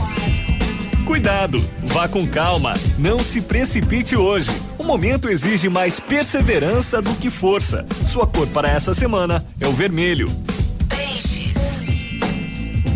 [1.04, 4.52] Cuidado, vá com calma, não se precipite hoje.
[4.78, 7.84] O momento exige mais perseverança do que força.
[8.04, 10.28] Sua cor para essa semana é o vermelho.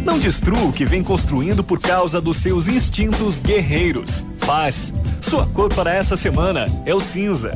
[0.06, 4.24] Não destrua o que vem construindo por causa dos seus instintos guerreiros.
[4.46, 4.94] Paz.
[5.20, 7.50] Sua cor para essa semana é o cinza.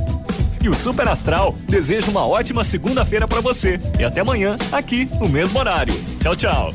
[0.60, 3.78] E o Super Astral deseja uma ótima segunda-feira para você.
[4.00, 5.94] E até amanhã, aqui no mesmo horário.
[6.20, 6.74] Tchau, tchau.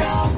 [0.00, 0.29] A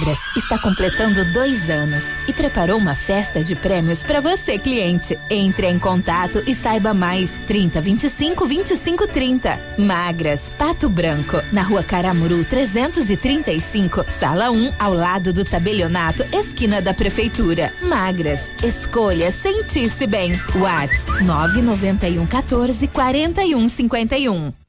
[0.00, 5.18] Magras está completando dois anos e preparou uma festa de prêmios para você, cliente.
[5.28, 7.30] Entre em contato e saiba mais.
[7.46, 9.60] 30 25 25 30.
[9.76, 16.94] Magras, Pato Branco, na rua Caramuru 335, sala 1, ao lado do tabelionato, esquina da
[16.94, 17.70] prefeitura.
[17.82, 20.32] Magras, escolha sentir-se bem.
[20.56, 24.60] Whats 991 14 41 51.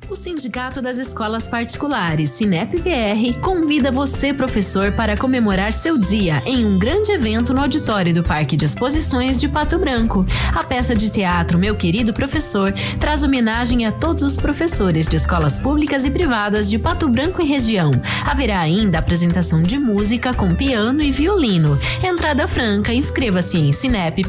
[0.10, 6.80] O Sindicato das Escolas Particulares, Sinep-PR, convida você, professor, para comemorar seu dia em um
[6.80, 10.26] grande evento no auditório do Parque de Exposições de Pato Branco.
[10.56, 15.60] A peça de teatro Meu Querido Professor traz homenagem a todos os professores de escolas
[15.60, 17.92] públicas e privadas de Pato Branco e região.
[18.26, 21.78] Haverá ainda apresentação de música com piano e violino.
[22.02, 24.24] Entrada franca, inscreva-se em sinep.org.br.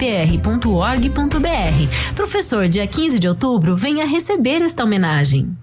[2.16, 5.56] Professor, dia 15 de outubro, venha receber esta homenagem.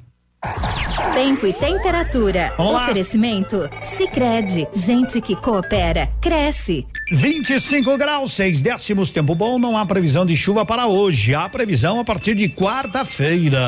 [1.13, 2.53] Tempo e temperatura.
[2.57, 2.83] Vamos lá.
[2.83, 3.69] Oferecimento?
[3.83, 6.85] Sicredi Gente que coopera, cresce.
[7.11, 11.35] 25 graus, seis décimos, tempo bom, não há previsão de chuva para hoje.
[11.35, 13.59] Há previsão a partir de quarta-feira.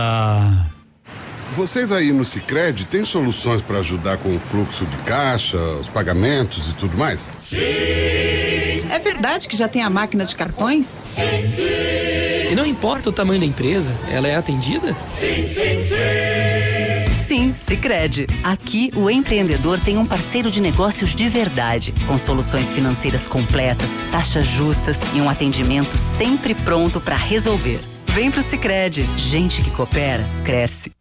[1.54, 6.70] Vocês aí no Sicredi têm soluções para ajudar com o fluxo de caixa, os pagamentos
[6.70, 7.34] e tudo mais?
[8.89, 11.03] É verdade que já tem a máquina de cartões?
[12.51, 14.95] E não importa o tamanho da empresa, ela é atendida?
[17.27, 18.26] Sim, Sicredi.
[18.41, 24.47] Aqui o empreendedor tem um parceiro de negócios de verdade, com soluções financeiras completas, taxas
[24.47, 27.81] justas e um atendimento sempre pronto para resolver.
[28.05, 29.07] Vem pro Sicredi.
[29.18, 30.91] Gente que coopera cresce.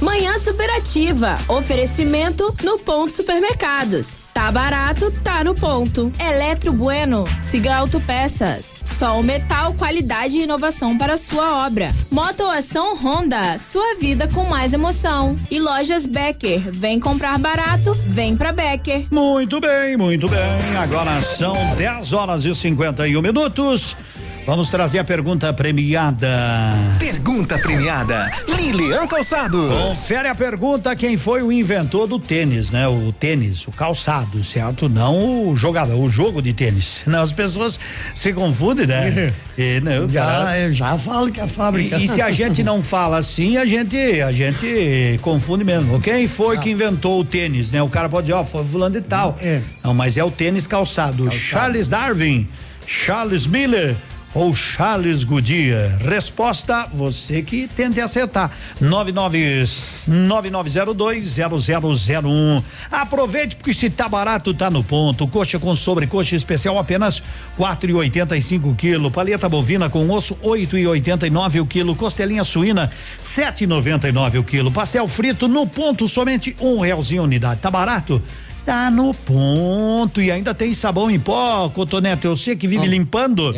[0.00, 1.38] Manhã Superativa.
[1.46, 4.18] Oferecimento no Ponto Supermercados.
[4.32, 6.10] Tá barato, tá no ponto.
[6.18, 7.24] Eletro Bueno.
[7.42, 8.80] Siga Autopeças.
[8.98, 11.94] Sol Metal, qualidade e inovação para sua obra.
[12.10, 13.58] Motoação Honda.
[13.58, 15.36] Sua vida com mais emoção.
[15.50, 16.72] E Lojas Becker.
[16.72, 19.06] Vem comprar barato, vem pra Becker.
[19.10, 20.76] Muito bem, muito bem.
[20.82, 23.94] Agora são 10 horas e 51 minutos.
[24.46, 26.28] Vamos trazer a pergunta premiada.
[26.98, 28.28] Pergunta premiada.
[28.48, 29.68] Lilian Calçado.
[29.68, 32.88] Confere a pergunta: quem foi o inventor do tênis, né?
[32.88, 34.88] O tênis, o calçado, certo?
[34.88, 37.02] Não o jogador, o jogo de tênis.
[37.06, 37.78] Não, as pessoas
[38.14, 39.32] se confundem, né?
[39.58, 41.98] E, não, Já, cara- eu já falo que a fábrica.
[41.98, 46.00] E, e se a gente não fala assim, a gente, a gente confunde mesmo.
[46.00, 47.82] Quem foi que inventou o tênis, né?
[47.82, 49.36] O cara pode dizer, ó, foi fulano de tal.
[49.84, 51.30] Não, mas é o tênis calçado.
[51.30, 52.48] Charles Darwin,
[52.86, 53.94] Charles Miller
[54.34, 55.96] ou Charles Goodyear?
[55.98, 58.50] Resposta, você que tente acertar.
[58.80, 59.64] 99
[60.08, 62.62] 99020001.
[62.90, 65.26] Aproveite porque se tá barato tá no ponto.
[65.26, 67.20] Coxa com sobrecoxa especial apenas
[67.58, 69.10] 4,85 quilo.
[69.10, 71.96] Paleta bovina com osso 8,89 o quilo.
[71.96, 72.92] Costelinha suína
[73.22, 74.70] 7,99 o quilo.
[74.70, 77.60] Pastel frito no ponto somente um realzinho unidade.
[77.60, 78.22] Tá barato?
[78.64, 80.20] Tá no ponto.
[80.20, 82.26] E ainda tem sabão em pó, Cotonete.
[82.26, 83.52] Eu sei que vive limpando.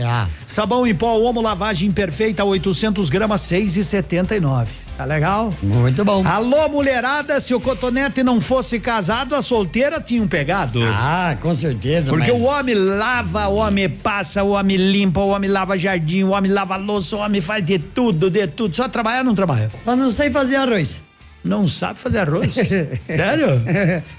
[0.48, 4.66] Sabão em pó, Omo Lavagem Perfeita, 800 gramas, 6,79.
[4.96, 5.52] Tá legal?
[5.62, 6.22] Muito bom.
[6.26, 10.80] Alô, mulherada, se o Cotonete não fosse casado, a solteira tinham pegado.
[10.84, 12.10] Ah, com certeza.
[12.10, 16.22] Porque mas- o homem lava, o homem passa, o homem limpa, o homem lava jardim,
[16.24, 18.76] o homem lava louça, o homem faz de tudo, de tudo.
[18.76, 19.70] Só trabalhar não trabalha.
[19.84, 21.00] Só não sei fazer arroz.
[21.44, 22.54] Não sabe fazer arroz?
[23.06, 23.48] Sério?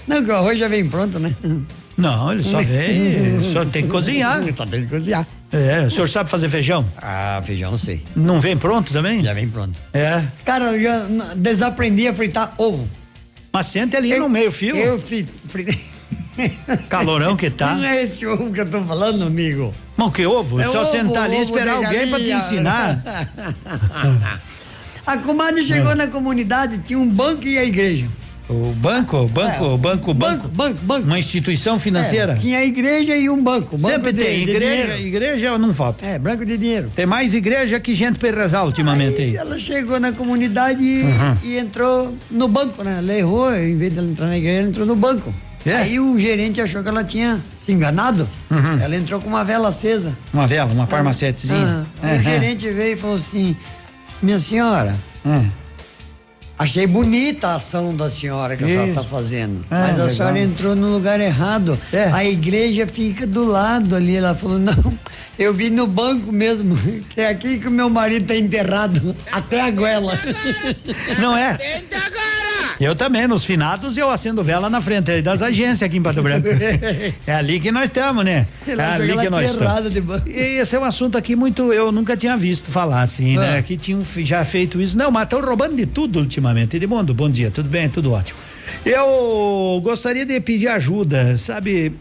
[0.06, 1.34] Não, que o arroz já vem pronto, né?
[1.96, 4.42] Não, ele só vem, só tem que cozinhar.
[4.56, 5.26] Só tem que cozinhar.
[5.52, 6.84] É, o senhor sabe fazer feijão?
[6.96, 8.02] Ah, feijão não sei.
[8.16, 9.22] Não vem pronto também?
[9.22, 9.80] Já vem pronto.
[9.92, 10.22] É.
[10.44, 11.06] Cara, eu já
[11.36, 12.88] desaprendi a fritar ovo.
[13.52, 14.76] Mas sente ali no meio fio.
[14.76, 15.78] Eu fritei.
[16.88, 17.76] Calorão que tá.
[17.76, 19.72] Não é esse ovo que eu tô falando, amigo.
[19.96, 20.60] Mas que ovo?
[20.60, 23.02] É Só ovo, sentar ali e ovo esperar alguém pra te ensinar.
[25.06, 28.06] A comadre chegou na comunidade, tinha um banco e a igreja.
[28.48, 30.48] O banco, banco, É, banco, banco.
[30.48, 31.06] Banco, banco.
[31.06, 32.32] Uma instituição financeira?
[32.34, 33.76] É, tinha a igreja e um banco.
[33.78, 34.44] banco Sempre de- tem.
[34.44, 35.06] de Igreja, dinheiro.
[35.06, 36.04] igreja não falta.
[36.04, 36.90] É, branco de dinheiro.
[36.94, 39.36] Tem mais igreja que gente pra rezar ultimamente aí.
[39.36, 41.36] Ela chegou na comunidade e, Uhum.
[41.42, 42.96] e entrou no banco, né?
[42.98, 45.34] Ela errou, em vez de ela entrar na igreja, ela entrou no banco.
[45.64, 45.76] É?
[45.76, 48.28] Aí o gerente achou que ela tinha se enganado.
[48.50, 48.78] Uhum.
[48.82, 50.14] Ela entrou com uma vela acesa.
[50.34, 51.86] Uma vela, uma farmacetezinha.
[52.02, 52.18] Ah, aí Uhum.
[52.18, 53.56] O gerente veio e falou assim:
[54.22, 55.50] Minha senhora, Hum.
[56.58, 58.98] achei bonita a ação da senhora que a senhora Isso.
[59.00, 59.64] está fazendo.
[59.70, 60.16] Ah, mas a legal.
[60.16, 61.78] senhora entrou no lugar errado.
[61.92, 62.04] É.
[62.12, 64.16] A igreja fica do lado ali.
[64.16, 64.98] Ela falou: Não,
[65.38, 66.76] eu vim no banco mesmo,
[67.10, 70.12] que é aqui que o meu marido está enterrado, até a goela.
[71.20, 71.58] Não é?
[72.80, 76.22] Eu também, nos finados eu acendo vela na frente aí das agências aqui em Pato
[76.22, 76.48] Branco.
[77.26, 78.46] É ali que nós estamos, né?
[78.66, 80.26] É ali que nós estamos.
[80.26, 83.58] E esse é um assunto aqui muito, eu nunca tinha visto falar assim, né?
[83.58, 83.62] Ah.
[83.62, 84.96] Que tinham já feito isso.
[84.96, 86.76] Não, mas estão roubando de tudo ultimamente.
[86.76, 87.88] Edmundo, bom dia, tudo bem?
[87.88, 88.38] Tudo ótimo.
[88.84, 91.92] Eu gostaria de pedir ajuda, sabe?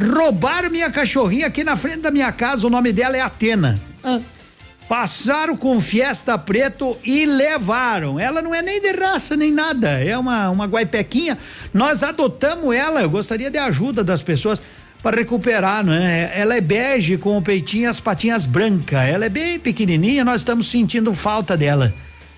[0.00, 3.80] Roubaram minha cachorrinha aqui na frente da minha casa, o nome dela é Atena.
[4.88, 8.18] Passaram com Fiesta Preto e levaram.
[8.18, 11.36] Ela não é nem de raça nem nada, é uma, uma guaipequinha.
[11.74, 14.60] Nós adotamos ela, eu gostaria de ajuda das pessoas
[15.02, 16.32] para recuperar, não é?
[16.34, 19.08] Ela é bege com o peitinho e as patinhas brancas.
[19.08, 21.92] Ela é bem pequenininha, nós estamos sentindo falta dela.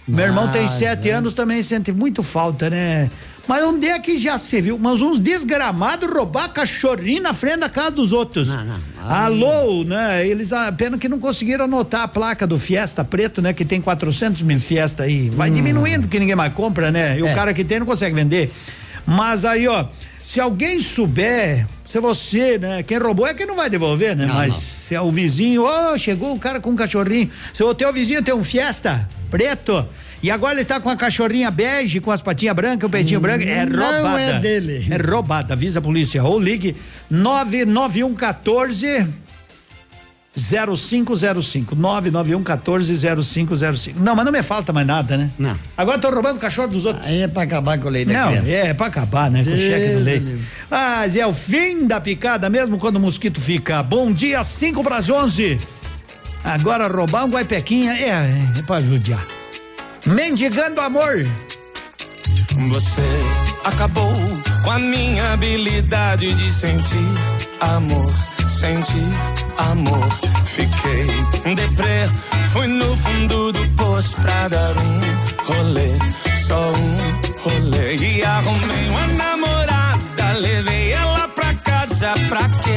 [0.06, 1.12] Meu irmão tem Mas, sete é.
[1.12, 3.08] anos, também sente muito falta, né?
[3.50, 4.78] Mas onde é que já se viu?
[4.78, 8.48] Mas uns desgramados roubar cachorrinho na frente da casa dos outros.
[9.04, 10.24] Alô, né?
[10.24, 13.52] Eles, a pena que não conseguiram anotar a placa do Fiesta Preto, né?
[13.52, 15.30] Que tem 400 mil Fiesta aí.
[15.30, 17.18] Vai diminuindo, porque ninguém mais compra, né?
[17.18, 17.32] E É.
[17.32, 18.52] o cara que tem não consegue vender.
[19.04, 19.86] Mas aí, ó,
[20.24, 22.84] se alguém souber, se você, né?
[22.84, 24.26] Quem roubou é quem não vai devolver, né?
[24.26, 24.60] Não, Mas não.
[24.60, 27.28] se é o vizinho, ó, chegou um cara com um cachorrinho.
[27.52, 29.88] Se o teu vizinho tem um Fiesta Preto.
[30.22, 33.42] E agora ele tá com a cachorrinha bege, com as patinhas brancas, o peitinho branco.
[33.44, 34.20] É Não roubada.
[34.20, 34.86] é dele.
[34.90, 35.54] É roubada.
[35.54, 36.22] Avisa a polícia.
[36.22, 36.76] Ou ligue
[37.10, 39.06] 99114
[40.36, 41.74] 0505.
[41.74, 43.98] 99114 0505.
[44.00, 45.30] Não, mas não me falta mais nada, né?
[45.38, 45.56] Não.
[45.76, 47.04] Agora tô roubando o cachorro dos outros.
[47.06, 48.50] Aí é pra acabar com o leite da Não, criança.
[48.50, 49.42] é, é pra acabar, né?
[49.42, 50.36] Com o cheque do leite.
[50.70, 53.82] Mas é o fim da picada, mesmo quando o mosquito fica.
[53.82, 55.58] Bom dia, 5 para as 11.
[56.44, 59.26] Agora roubar um guaipequinha é, é pra judiar.
[60.06, 61.26] Mendigando amor.
[62.68, 63.02] Você
[63.64, 64.12] acabou
[64.64, 66.96] com a minha habilidade de sentir
[67.60, 68.12] amor,
[68.48, 69.06] sentir
[69.58, 70.08] amor.
[70.44, 71.06] Fiquei
[71.54, 72.08] deprê,
[72.50, 75.00] fui no fundo do poço pra dar um
[75.44, 75.92] rolê,
[76.36, 77.96] só um rolê.
[77.96, 82.76] E arrumei uma namorada, levei ela pra casa pra quê?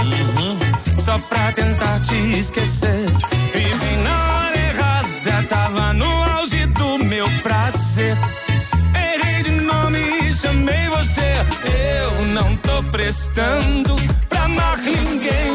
[1.02, 3.06] Só pra tentar te esquecer.
[3.54, 6.33] E bem na hora errada, tava no meu
[8.04, 8.18] prazer.
[8.96, 11.34] Errei de nome e chamei você.
[12.02, 13.96] Eu não tô prestando
[14.28, 15.54] pra amar ninguém.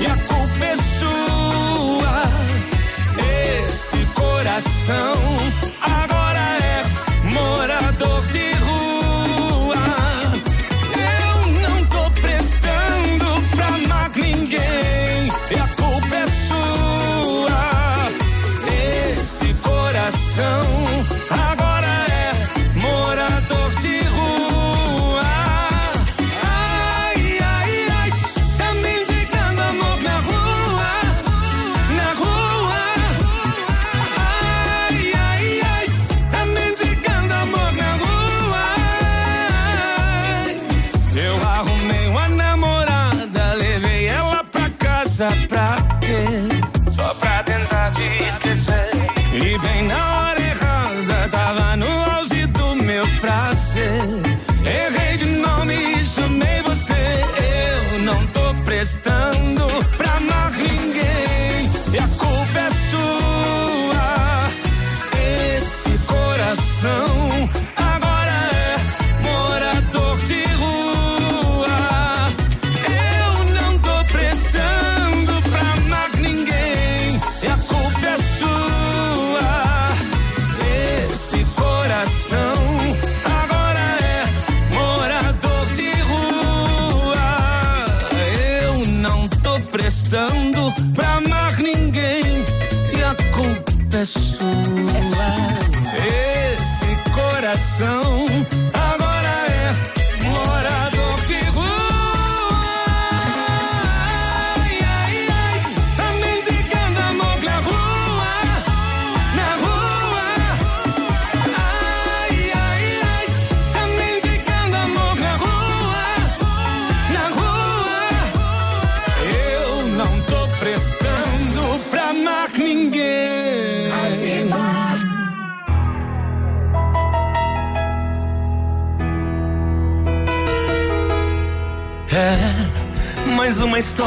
[0.00, 2.22] E a culpa é sua.
[3.68, 5.16] Esse coração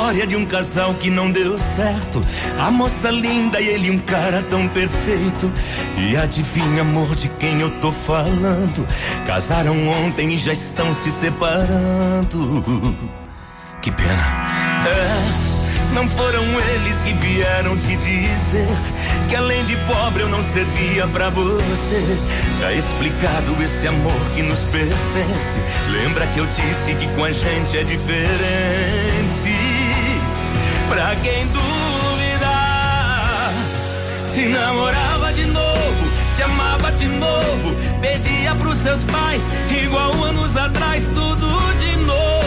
[0.06, 2.22] história de um casal que não deu certo.
[2.60, 5.52] A moça linda e ele um cara tão perfeito.
[5.98, 8.88] E adivinha, amor, de quem eu tô falando?
[9.26, 12.96] Casaram ontem e já estão se separando.
[13.82, 14.86] Que pena.
[14.86, 18.68] É, não foram eles que vieram te dizer
[19.28, 22.02] que além de pobre eu não servia pra você.
[22.62, 25.60] Tá explicado esse amor que nos pertence.
[25.90, 29.55] Lembra que eu disse que com a gente é diferente.
[30.90, 33.52] Pra quem duvidar,
[34.28, 41.08] se namorava de novo, te amava de novo, pedia pros seus pais, igual anos atrás,
[41.08, 41.48] tudo
[41.80, 42.46] de novo.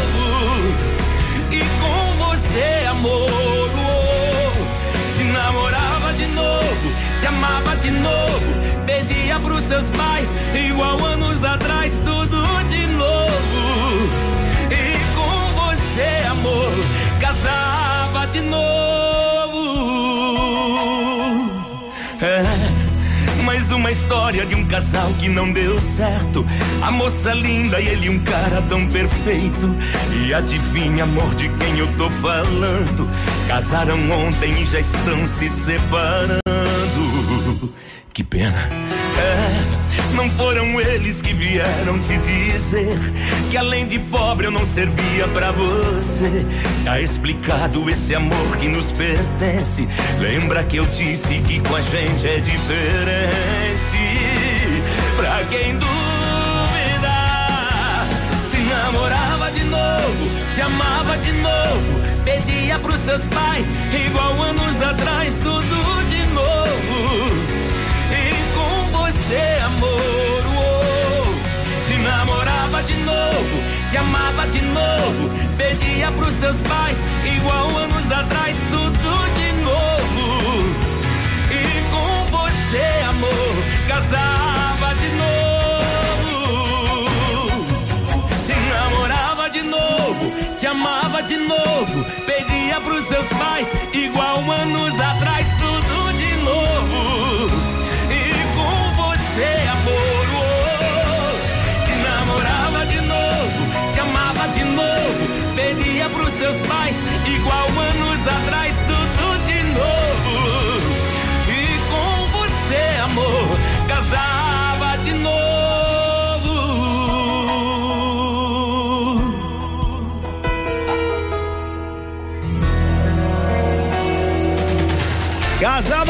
[1.50, 3.28] E com você, amor,
[3.74, 4.52] oh,
[5.16, 8.54] te namorava de novo, te amava de novo,
[8.86, 14.08] pedia pros seus pais, igual anos atrás, tudo de novo.
[14.70, 16.72] E com você, amor,
[17.20, 17.77] casava
[18.32, 18.68] de novo.
[22.20, 26.44] É, mais uma história de um casal que não deu certo.
[26.82, 29.74] A moça linda e ele um cara tão perfeito.
[30.14, 33.08] E adivinha, amor, de quem eu tô falando?
[33.46, 36.47] Casaram ontem e já estão se separando.
[40.98, 42.98] Foram eles que vieram te dizer
[43.50, 46.44] que além de pobre eu não servia pra você.
[46.84, 49.88] Tá explicado esse amor que nos pertence.
[50.20, 53.98] Lembra que eu disse que com a gente é diferente.
[55.16, 57.16] Pra quem duvida,
[58.50, 63.66] te namorava de novo, te amava de novo, pedia pros seus pais,
[64.06, 67.57] igual anos atrás, tudo de novo.
[72.18, 79.10] Namorava de novo, te amava de novo, pedia pros seus pais, igual anos atrás, tudo
[79.38, 80.24] de novo.
[81.48, 81.62] E
[81.92, 83.54] com você, amor,
[83.86, 86.34] casava de novo.
[88.44, 95.46] Se namorava de novo, te amava de novo, pedia pros seus pais, igual anos atrás,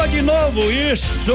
[0.09, 1.31] de novo, isso.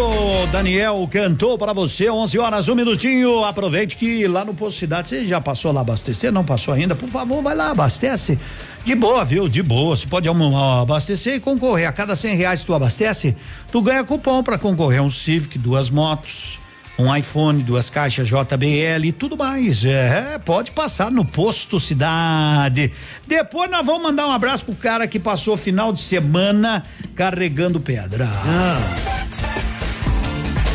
[0.50, 3.44] Daniel cantou para você, 11 horas, um minutinho.
[3.44, 6.32] Aproveite que lá no Posto Cidade, você já passou lá abastecer?
[6.32, 6.94] Não passou ainda?
[6.94, 8.38] Por favor, vai lá, abastece.
[8.84, 9.48] De boa, viu?
[9.48, 9.96] De boa.
[9.96, 11.88] Você pode abastecer e concorrer.
[11.88, 13.36] A cada cem reais que tu abastece,
[13.70, 16.60] tu ganha cupom para concorrer a um Civic, duas motos,
[16.98, 19.84] um iPhone, duas caixas JBL e tudo mais.
[19.84, 22.92] É, pode passar no Posto Cidade.
[23.26, 26.82] Depois nós vamos mandar um abraço pro cara que passou o final de semana
[27.14, 28.28] carregando pedra.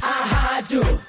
[0.01, 1.08] A rádio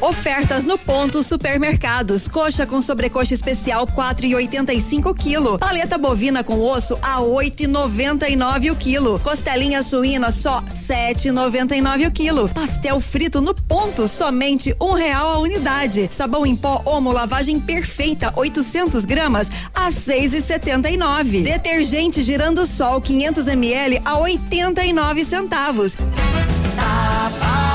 [0.00, 2.28] Ofertas no ponto supermercados.
[2.28, 5.58] Coxa com sobrecoxa especial 4,85 quilo.
[5.58, 9.18] Paleta bovina com osso a 8,99 o quilo.
[9.20, 12.48] Costelinha suína só 7,99 o quilo.
[12.48, 16.08] Pastel frito no ponto somente um real a unidade.
[16.10, 21.42] Sabão em pó Omo lavagem perfeita 800 gramas a 6,79.
[21.42, 25.96] Detergente girando sol 500 ml a 89 centavos.
[26.76, 27.65] Tá barato,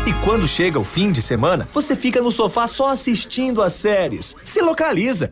[0.07, 4.35] E quando chega o fim de semana, você fica no sofá só assistindo as séries.
[4.43, 5.31] Se localiza.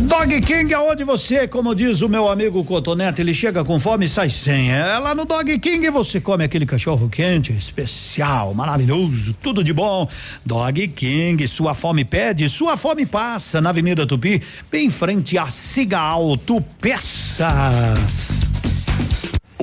[0.00, 4.08] Dog King, aonde você, como diz o meu amigo Cotonete, ele chega com fome e
[4.08, 4.70] sai sem.
[4.70, 10.06] É lá no Dog King você come aquele cachorro quente, especial, maravilhoso, tudo de bom.
[10.44, 15.48] Dog King, sua fome pede, sua fome passa na Avenida Tupi, bem em frente a
[15.48, 17.46] Siga Alto Peças.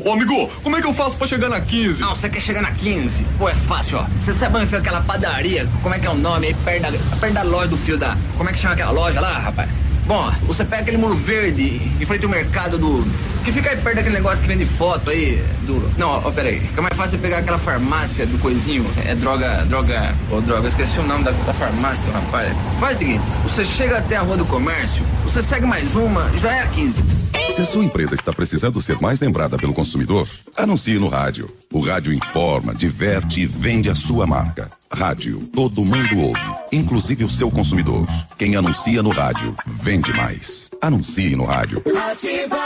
[0.04, 2.02] Ô amigo, como é que eu faço pra chegar na 15?
[2.02, 3.24] Não, você quer chegar na 15?
[3.38, 4.06] Pô, é fácil, ó.
[4.20, 5.70] Você sabe onde fica aquela padaria?
[5.82, 6.54] Como é que é o nome aí?
[6.56, 8.18] Perto da, perto da loja do fio da.
[8.36, 9.70] Como é que chama aquela loja lá, rapaz?
[10.06, 13.04] Bom, você pega aquele muro verde em frente ao mercado do.
[13.44, 15.42] Que fica aí perto daquele negócio que vende foto aí.
[15.62, 15.92] Do.
[15.98, 16.60] Não, ó, ó peraí.
[16.60, 18.86] Fica mais fácil pegar aquela farmácia do coisinho.
[19.06, 19.66] É droga.
[19.66, 20.14] Droga.
[20.30, 22.54] Ô, droga, esqueci o nome da, da farmácia, rapaz.
[22.80, 26.54] Faz o seguinte: você chega até a rua do comércio, você segue mais uma, já
[26.54, 27.04] é a 15.
[27.52, 30.28] Se a sua empresa está precisando ser mais lembrada pelo consumidor,
[30.58, 31.48] anuncie no rádio.
[31.72, 34.68] O rádio informa, diverte e vende a sua marca.
[34.92, 38.08] Rádio, todo mundo ouve, inclusive o seu consumidor.
[38.38, 40.72] Quem anuncia no rádio, vende mais.
[40.82, 41.82] Anuncie no rádio.
[42.10, 42.58] Ativa.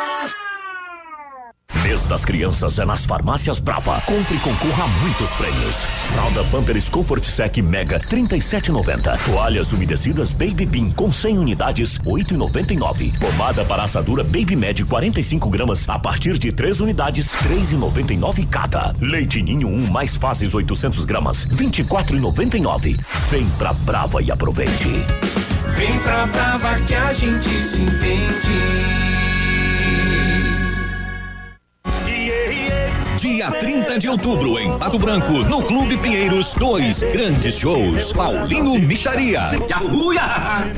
[1.83, 4.01] Mês das crianças é nas farmácias Brava.
[4.01, 5.75] Compre e concorra a muitos prêmios.
[6.13, 9.19] Fralda Pampers Comfort Sec Mega 37,90.
[9.25, 13.19] Toalhas umedecidas Baby Bean com 100 unidades 8,99.
[13.19, 18.95] Pomada para assadura Baby Med 45 gramas a partir de 3 unidades 3,99 cada.
[19.01, 22.97] Leite Ninho 1 mais fases 800 gramas 24,99.
[23.29, 25.05] Vem pra Brava e aproveite.
[25.77, 29.16] Vem pra Brava que a gente se entende.
[33.17, 38.13] Dia 30 de outubro, em Pato Branco, no Clube Pinheiros, dois grandes shows.
[38.13, 39.41] Paulinho Micharia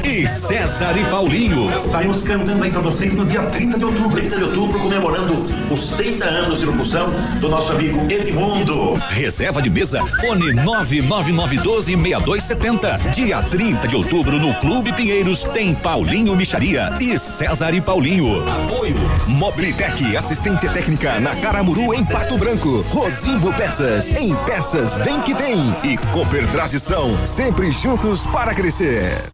[0.06, 1.70] e César e Paulinho.
[1.84, 4.16] Estaremos cantando aí pra vocês no dia 30 de outubro.
[4.16, 7.10] 30 de outubro, comemorando os 30 anos de locução
[7.42, 8.94] do nosso amigo Edmundo.
[9.10, 13.12] Reserva de mesa, fone 999126270.
[13.12, 18.50] Dia 30 de outubro, no Clube Pinheiros, tem Paulinho Micharia e César e Paulinho.
[18.50, 18.96] Apoio
[19.28, 22.82] Mobilitec, assistência técnica na Caramuru em Pato Branco.
[22.90, 25.58] Rosimbo Peças, em peças vem que tem.
[25.84, 29.32] E Cooper Tradição, sempre juntos para crescer.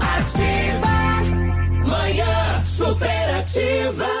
[0.00, 0.88] Ativa.
[1.84, 4.20] Manhã superativa.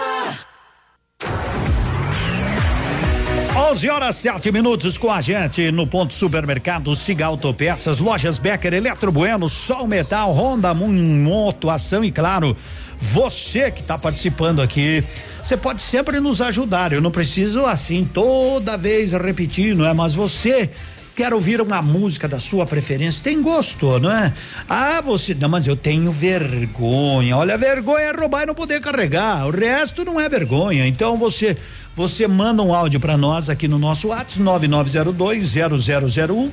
[3.70, 9.12] 11 horas 7 minutos com a gente no ponto supermercado Siga Autopeças, lojas Becker, Eletro
[9.12, 12.56] Bueno, Sol Metal, Honda, Moto, Ação e claro,
[13.00, 15.02] você que está participando aqui.
[15.46, 16.92] Você pode sempre nos ajudar.
[16.92, 19.92] Eu não preciso assim toda vez repetir, não é?
[19.92, 20.70] Mas você
[21.16, 24.32] quer ouvir uma música da sua preferência, tem gosto, não é?
[24.68, 27.36] Ah, você, não, mas eu tenho vergonha.
[27.36, 29.46] Olha, vergonha é roubar e não poder carregar.
[29.46, 30.86] O resto não é vergonha.
[30.86, 31.56] Então você
[31.94, 36.50] você manda um áudio para nós aqui no nosso WhatsApp 9902 0001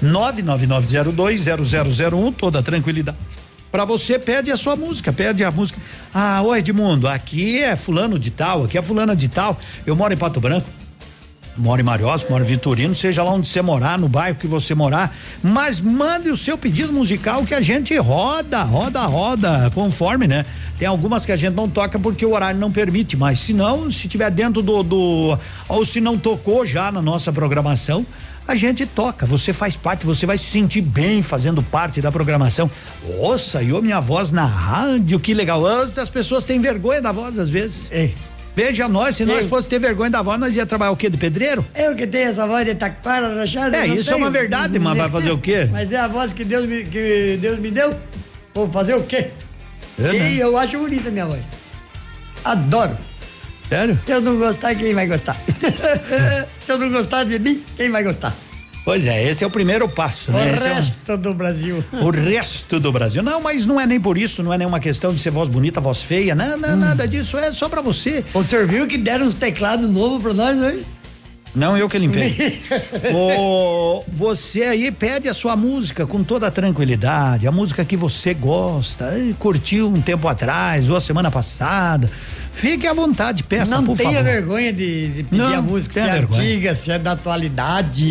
[0.00, 3.18] 99902 0001, toda tranquilidade.
[3.70, 5.78] Para você pede a sua música, pede a música.
[6.12, 9.58] Ah, ô Edmundo, aqui é fulano de tal, aqui é fulana de tal.
[9.86, 10.68] Eu moro em Pato Branco.
[11.58, 14.74] mora em Mariós, mora em Vitorino, seja lá onde você morar, no bairro que você
[14.74, 20.46] morar, mas mande o seu pedido musical que a gente roda, roda, roda, conforme, né?
[20.78, 23.90] Tem algumas que a gente não toca porque o horário não permite, mas se não,
[23.90, 25.38] se tiver dentro do, do
[25.68, 28.06] ou se não tocou já na nossa programação,
[28.48, 32.70] a gente toca, você faz parte, você vai se sentir bem fazendo parte da programação.
[33.20, 35.64] Nossa, e minha voz na rádio, que legal.
[35.66, 37.92] As pessoas têm vergonha da voz às vezes.
[37.92, 38.14] Ei.
[38.56, 39.48] Veja nós, se nós Eu.
[39.48, 41.10] fosse ter vergonha da voz, nós ia trabalhar o quê?
[41.10, 41.64] De pedreiro?
[41.76, 43.76] Eu que tenho essa voz de taquara rachada.
[43.76, 44.24] É, isso é tenho.
[44.24, 45.68] uma verdade, mas vai fazer o quê?
[45.70, 47.94] Mas é a voz que Deus me, que Deus me deu.
[48.54, 49.30] Vou fazer o quê?
[49.98, 50.32] É, né?
[50.32, 51.46] e eu acho bonita a minha voz.
[52.44, 52.96] Adoro.
[53.68, 53.98] Sério?
[54.04, 55.36] Se eu não gostar, quem vai gostar?
[56.58, 58.34] Se eu não gostar de mim, quem vai gostar?
[58.84, 60.38] Pois é, esse é o primeiro passo, né?
[60.42, 61.84] O é o- resto do Brasil.
[61.92, 63.22] o resto do Brasil.
[63.22, 65.78] Não, mas não é nem por isso, não é nenhuma questão de ser voz bonita,
[65.80, 68.24] voz feia, não, não, nada disso, é só pra você.
[68.32, 70.86] O senhor viu que deram uns teclados novos pra nós hoje?
[71.54, 72.60] Não, eu que limpei.
[74.08, 79.12] Você aí pede a sua música com toda a tranquilidade, a música que você gosta,
[79.38, 82.10] curtiu um tempo atrás ou a semana passada.
[82.60, 84.24] Fique à vontade, peça, não por tenha favor.
[84.24, 86.40] vergonha de, de pedir Não, a música, se tenha é vergonha.
[86.40, 88.04] antiga, se é da atualidade.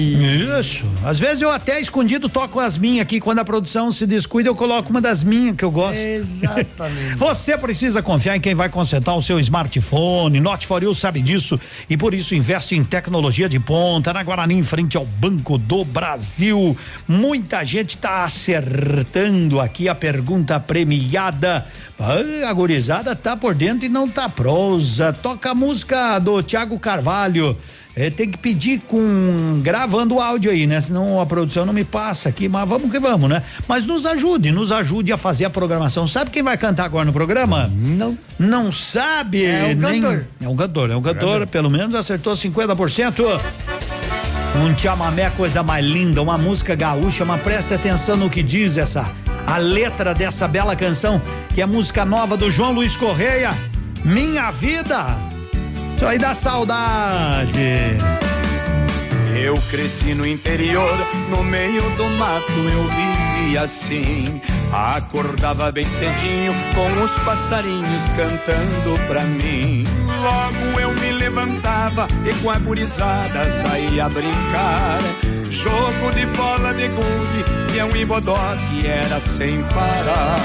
[0.59, 0.85] Isso.
[1.03, 3.19] Às vezes eu até escondido toco as minhas aqui.
[3.19, 5.97] Quando a produção se descuida, eu coloco uma das minhas que eu gosto.
[5.99, 7.15] Exatamente.
[7.17, 10.39] Você precisa confiar em quem vai consertar o seu smartphone.
[10.39, 11.59] Note for You sabe disso
[11.89, 15.83] e por isso investe em tecnologia de ponta na Guarani em frente ao Banco do
[15.83, 16.77] Brasil.
[17.07, 21.65] Muita gente está acertando aqui a pergunta premiada.
[21.99, 25.11] Ah, A gurizada tá por dentro e não tá prosa.
[25.11, 27.57] Toca a música do Tiago Carvalho.
[27.95, 30.79] É, tem que pedir com gravando o áudio aí, né?
[30.79, 33.41] Senão a produção não me passa aqui, mas vamos que vamos, né?
[33.67, 36.07] Mas nos ajude, nos ajude a fazer a programação.
[36.07, 37.71] Sabe quem vai cantar agora no programa?
[37.75, 38.15] Não.
[38.37, 39.45] Não sabe?
[39.45, 40.25] É um cantor.
[40.39, 43.41] É um cantor, é um cantor, pelo menos acertou 50%.
[44.63, 49.11] Um chamamé, coisa mais linda, uma música gaúcha, mas presta atenção no que diz essa,
[49.47, 51.21] a letra dessa bela canção,
[51.55, 53.51] que é a música nova do João Luiz Correia,
[54.03, 55.05] Minha Vida.
[55.95, 57.57] Isso aí dá saudade.
[59.41, 60.97] Eu cresci no interior,
[61.29, 64.41] no meio do mato eu vivia assim.
[64.71, 69.85] Acordava bem cedinho com os passarinhos cantando pra mim.
[70.21, 74.99] Logo eu me levantava e com a gurizada saía a brincar.
[75.57, 77.43] Jogo de bola de gude
[77.73, 78.37] e é um ibodó
[78.69, 80.37] que era sem parar.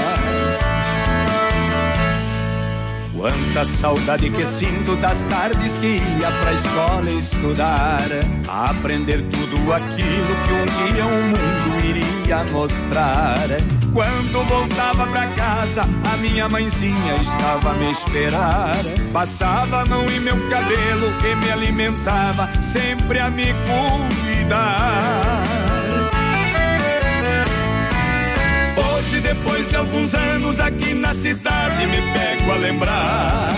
[3.15, 8.01] Quanta saudade que sinto das tardes que ia pra escola estudar.
[8.47, 13.47] Aprender tudo aquilo que um dia o mundo iria mostrar.
[13.93, 18.75] Quando voltava pra casa, a minha mãezinha estava a me esperar.
[19.13, 24.32] Passava a mão em meu cabelo e me alimentava, sempre a me cuidar.
[28.77, 33.53] Hoje, depois de alguns anos aqui na cidade, me pego a lembrar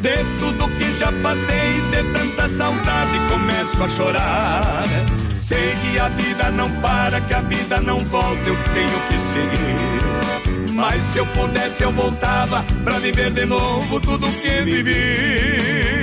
[0.00, 4.84] de tudo que já passei, de tanta saudade, começo a chorar.
[5.30, 10.70] Sei que a vida não para, que a vida não volta, eu tenho que seguir.
[10.72, 15.99] Mas se eu pudesse, eu voltava pra viver de novo tudo que vivi.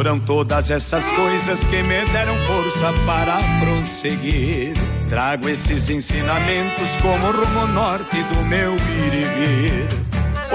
[0.00, 4.72] Foram todas essas coisas que me deram força para prosseguir.
[5.10, 9.88] Trago esses ensinamentos como rumo norte do meu ir e vir.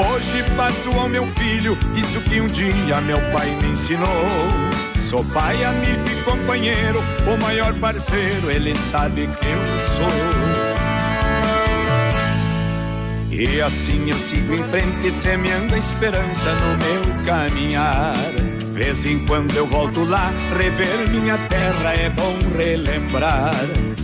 [0.04, 4.26] Hoje passo ao meu filho isso que um dia meu pai me ensinou.
[5.00, 7.00] Sou pai, amigo e companheiro,
[7.32, 9.60] o maior parceiro, ele sabe que eu
[9.96, 10.10] sou.
[13.30, 18.16] E assim eu sigo em frente, semeando a esperança no meu caminhar.
[18.76, 23.56] Vez em quando eu volto lá, rever minha terra é bom relembrar.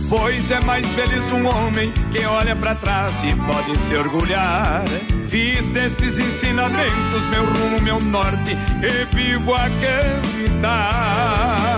[0.08, 4.82] Pois é mais feliz um homem que olha pra trás e pode se orgulhar.
[5.28, 9.68] Fiz desses ensinamentos meu rumo, meu norte e vivo a
[10.48, 11.71] cantar.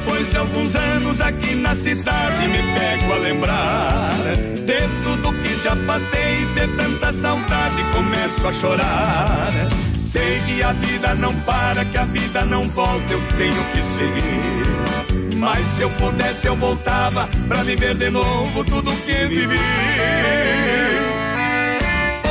[0.00, 5.76] Depois de alguns anos aqui na cidade, me pego a lembrar de tudo que já
[5.86, 9.50] passei, de tanta saudade, começo a chorar.
[9.94, 15.36] Sei que a vida não para, que a vida não volta, eu tenho que seguir.
[15.36, 19.60] Mas se eu pudesse, eu voltava pra viver de novo tudo que vivi.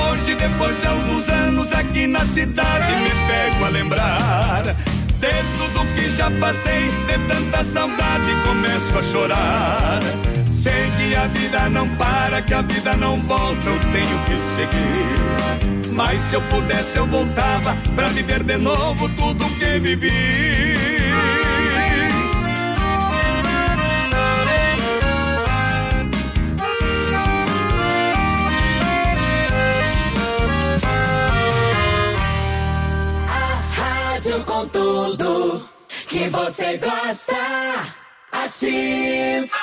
[0.04, 4.64] Hoje depois de alguns anos aqui na cidade, me pego a lembrar.
[5.20, 5.44] De
[5.80, 10.00] tudo que já passei, de tanta saudade, começo a chorar.
[10.52, 15.94] Sei que a vida não para, que a vida não volta, eu tenho que seguir.
[15.94, 21.39] Mas se eu pudesse, eu voltava pra viver de novo tudo que vivi.
[34.60, 35.64] Com tudo
[36.08, 37.34] que você gosta.
[38.32, 39.58] Ativa.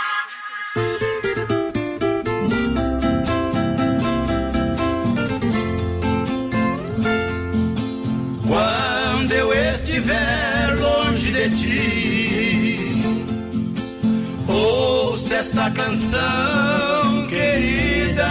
[8.48, 12.78] Quando eu estiver longe de ti,
[14.48, 18.28] ouça esta canção querida,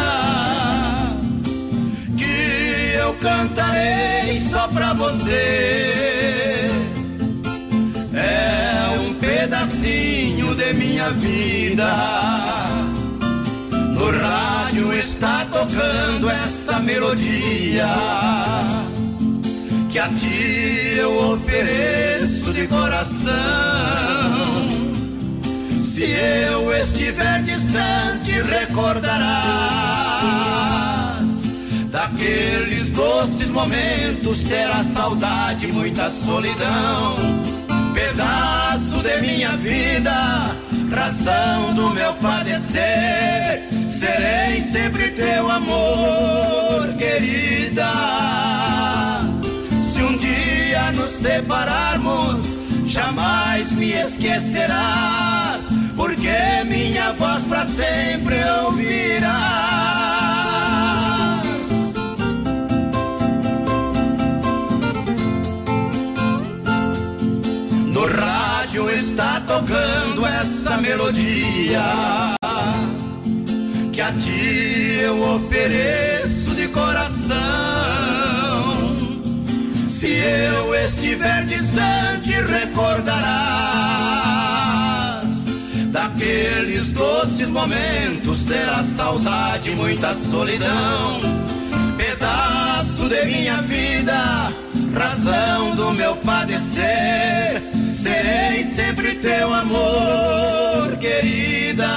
[2.17, 6.24] que eu cantarei só pra você.
[10.65, 11.87] De minha vida.
[13.93, 17.87] No rádio está tocando essa melodia
[19.89, 23.33] que a ti eu ofereço de coração.
[25.81, 29.35] Se eu estiver distante, recordarás
[31.91, 34.43] daqueles doces momentos.
[34.43, 37.54] Terá saudade, muita solidão.
[38.05, 40.45] Pedaço de minha vida,
[40.95, 43.67] razão do meu padecer.
[43.89, 47.91] Serei sempre teu amor, querida.
[49.81, 52.55] Se um dia nos separarmos,
[52.85, 55.65] jamais me esquecerás,
[55.95, 60.14] porque minha voz para sempre ouvirás.
[69.15, 71.79] Está tocando essa melodia
[73.93, 77.37] que a ti eu ofereço de coração.
[79.87, 83.15] Se eu estiver distante, recordarás
[85.93, 88.43] daqueles doces momentos.
[88.43, 91.21] Terá saudade, muita solidão.
[91.95, 94.51] Pedaço de minha vida,
[94.93, 97.64] razão do meu padecer.
[98.05, 101.89] Serei sempre teu amor, querida.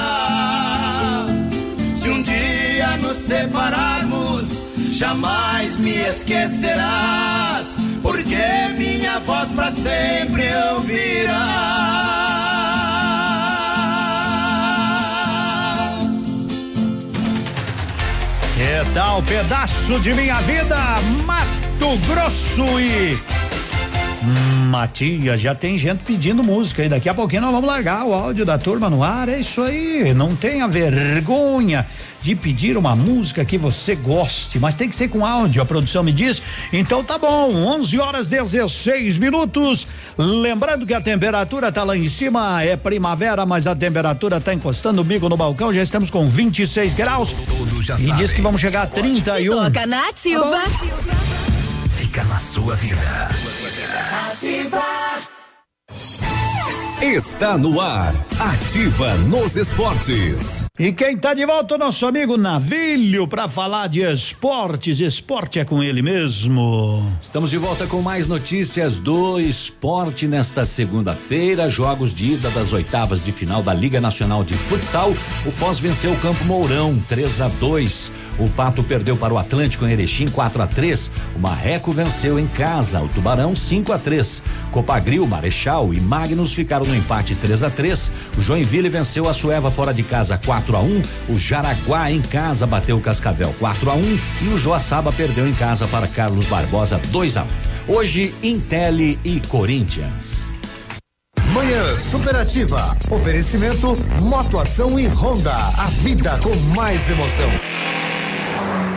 [1.93, 8.35] Se um dia nos separarmos, jamais me esquecerás, porque
[8.75, 11.37] minha voz para sempre ouvirás.
[18.55, 20.75] Que tal pedaço de minha vida,
[21.27, 23.38] Mato Grosso e
[24.69, 28.45] Matias, já tem gente pedindo música e daqui a pouquinho nós vamos largar o áudio
[28.45, 29.29] da turma no ar.
[29.29, 31.85] É isso aí, não tenha vergonha
[32.21, 36.03] de pedir uma música que você goste, mas tem que ser com áudio, a produção
[36.03, 36.41] me diz.
[36.73, 39.87] Então tá bom, 11 horas 16 minutos.
[40.17, 45.01] Lembrando que a temperatura tá lá em cima, é primavera, mas a temperatura tá encostando
[45.01, 47.33] o bico no balcão, já estamos com 26 graus.
[47.99, 49.63] E diz que vamos chegar a 31.
[49.63, 50.61] Toca na ativa.
[52.19, 53.29] Fica na sua vida.
[54.31, 55.38] Ativa.
[57.01, 58.13] Está no ar.
[58.37, 60.65] Ativa nos esportes.
[60.77, 64.99] E quem tá de volta, o nosso amigo Navilho, para falar de esportes.
[64.99, 67.09] Esporte é com ele mesmo.
[67.21, 71.69] Estamos de volta com mais notícias do esporte nesta segunda-feira.
[71.69, 75.11] Jogos de ida das oitavas de final da Liga Nacional de Futsal.
[75.45, 78.11] O Foz venceu o Campo Mourão 3 a 2.
[78.39, 81.11] O Pato perdeu para o Atlântico em Erechim 4 a 3.
[81.35, 84.43] O Marreco venceu em casa o Tubarão 5 a 3.
[84.71, 88.11] Copagril, Marechal e Magnus ficaram no empate 3 a 3.
[88.37, 91.01] O Joinville venceu a Sueva fora de casa 4 a 1.
[91.29, 95.53] O Jaraguá em casa bateu o Cascavel 4 a 1 e o Joaçaba perdeu em
[95.53, 97.47] casa para Carlos Barbosa 2 a 1.
[97.87, 100.45] Hoje Intelli e Corinthians.
[101.53, 102.95] Manhã Superativa.
[103.09, 105.55] Oferecimento Motoação e Honda.
[105.77, 107.49] A vida com mais emoção.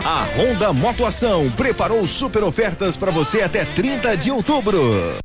[0.05, 4.77] A Honda Motoação preparou super ofertas para você até 30 de outubro.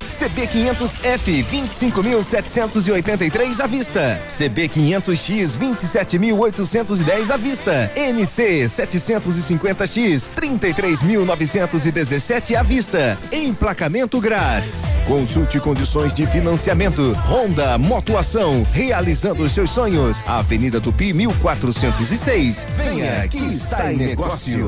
[0.06, 4.22] CB 500F 25.783 à vista.
[4.28, 7.90] CB 500X 27.810 à vista.
[7.96, 13.18] NC 750X 33.917 à vista.
[13.32, 14.84] Emplacamento grátis.
[15.09, 17.18] Consulte condições de financiamento.
[17.26, 20.22] Honda Motoação realizando os seus sonhos.
[20.24, 22.64] Avenida Tupi 1406.
[22.76, 24.68] Venha que sai negócio.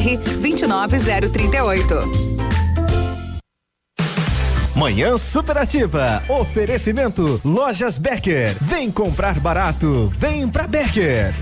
[0.00, 1.94] 29038.
[4.74, 6.22] Manhã Superativa.
[6.28, 8.56] Oferecimento Lojas Becker.
[8.60, 10.10] Vem comprar barato.
[10.16, 11.34] Vem pra Becker.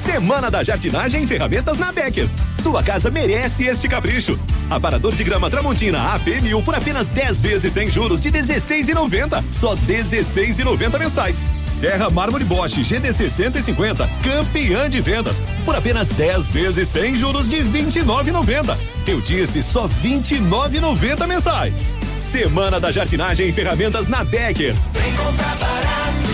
[0.00, 2.26] Semana da Jardinagem e Ferramentas na Becker.
[2.58, 4.38] Sua casa merece este capricho.
[4.70, 9.44] Aparador de grama Tramontina AP1000 por apenas 10 vezes sem juros de 16,90.
[9.52, 11.42] Só 16,90 mensais.
[11.66, 17.58] Serra Mármore Bosch GDC 150, campeã de vendas, por apenas 10 vezes sem juros de
[17.58, 18.78] 29,90.
[19.06, 21.94] Eu disse só 29,90 mensais.
[22.18, 24.74] Semana da Jardinagem e Ferramentas na Becker.
[24.92, 26.29] Vem comprar barato,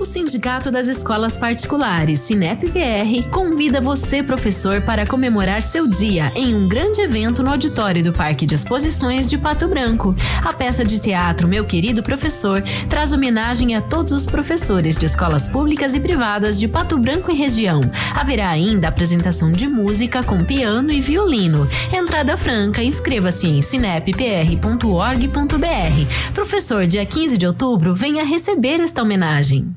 [0.00, 6.66] O Sindicato das Escolas Particulares, Sinep-PR, convida você, professor, para comemorar seu dia em um
[6.66, 10.16] grande evento no auditório do Parque de Exposições de Pato Branco.
[10.42, 15.46] A peça de teatro Meu Querido Professor traz homenagem a todos os professores de escolas
[15.46, 17.82] públicas e privadas de Pato Branco e região.
[18.14, 21.68] Haverá ainda apresentação de música com piano e violino.
[21.92, 26.32] Entrada franca, inscreva-se em sinep.pr.org.br.
[26.32, 29.76] Professor, dia 15 de outubro, venha receber esta homenagem.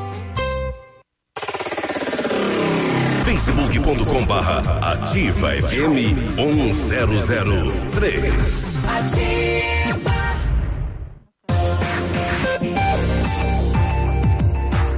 [3.81, 4.59] facebook.com barra
[4.93, 8.85] ativa FM 1003.
[8.85, 10.11] Ativa.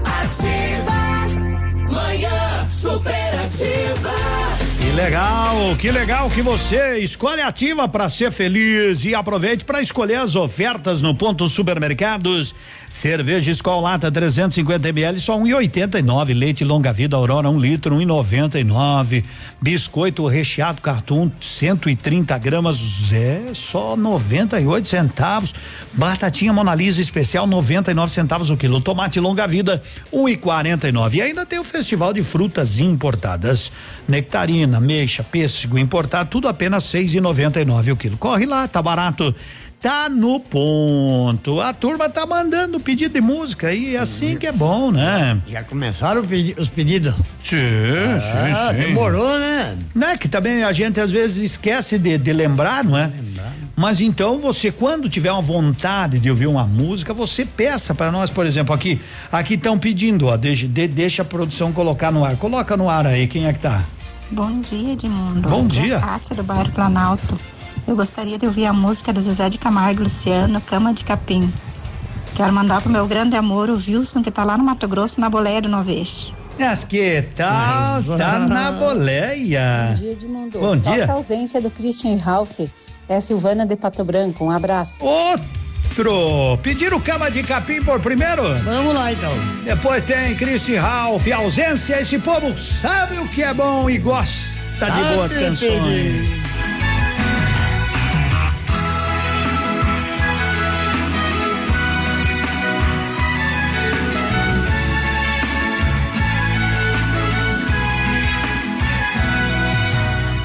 [0.03, 0.99] Ativa.
[1.89, 4.22] Manhã superativa.
[4.95, 10.35] Legal, que legal que você escolhe ativa para ser feliz e aproveite para escolher as
[10.35, 12.53] ofertas no ponto supermercados.
[12.91, 16.37] Cerveja Skol Lata 350 ml só 1,89.
[16.37, 19.23] Leite longa vida Aurora 1 um litro 1,99.
[19.59, 25.55] Biscoito recheado cartoon 130 gramas é só 98 centavos.
[25.91, 28.79] Batatinha Mona Lisa especial 99 centavos o quilo.
[28.79, 29.81] Tomate longa vida
[30.13, 31.15] 1,49.
[31.15, 33.71] E ainda tem o festival de frutas importadas.
[34.07, 38.17] Nectarina, ameixa, pêssego importado, tudo apenas 6,99 o quilo.
[38.17, 39.33] Corre lá, tá barato.
[39.81, 41.59] Tá no ponto.
[41.59, 45.37] A turma tá mandando pedido de música e é assim que é bom, né?
[45.49, 47.13] Já começaram os pedidos?
[47.43, 47.57] Sim,
[48.17, 48.87] Ah, sim, sim.
[48.87, 49.77] demorou, né?
[49.93, 50.17] Né?
[50.17, 53.11] Que também a gente às vezes esquece de, de lembrar, não é?
[53.75, 58.29] Mas então você, quando tiver uma vontade de ouvir uma música, você peça para nós,
[58.29, 59.01] por exemplo, aqui,
[59.31, 62.37] aqui estão pedindo, ó, deixa, de- deixa a produção colocar no ar.
[62.37, 63.83] Coloca no ar aí, quem é que tá?
[64.33, 65.47] Bom dia, Edmundo.
[65.47, 65.97] Bom Aqui é dia.
[65.97, 67.37] a Kátia, do bairro Planalto.
[67.87, 71.53] Eu gostaria de ouvir a música do Zezé de Camargo e Luciano, Cama de Capim.
[72.33, 75.29] Quero mandar pro meu grande amor, o Wilson, que tá lá no Mato Grosso, na
[75.29, 76.33] boleia do Noveste.
[76.57, 78.01] Mas que tal?
[78.17, 79.89] Tá na boleia.
[79.91, 80.59] Bom dia, Edmundo.
[80.59, 80.97] Bom dia.
[80.97, 82.59] Nossa ausência do Christian Ralph
[83.07, 84.43] é a Silvana de Pato Branco.
[84.43, 85.03] Um abraço.
[85.95, 86.57] Outro.
[86.63, 88.41] Pediram cama de capim por primeiro?
[88.63, 89.31] Vamos lá então.
[89.63, 92.01] Depois tem Chris Ralph, ausência.
[92.01, 96.29] Esse povo sabe o que é bom e gosta de Ah, boas sim, canções.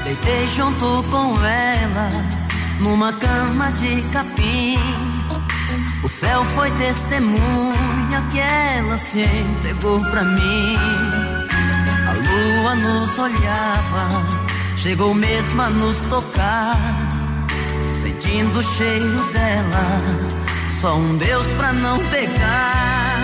[0.03, 2.09] Deitei junto com ela
[2.79, 4.77] numa cama de capim.
[6.01, 10.77] O céu foi testemunha que ela se entregou pra mim.
[12.07, 14.25] A lua nos olhava,
[14.77, 16.77] chegou mesmo a nos tocar.
[17.93, 20.01] Sentindo o cheiro dela,
[20.79, 23.19] só um Deus pra não pegar.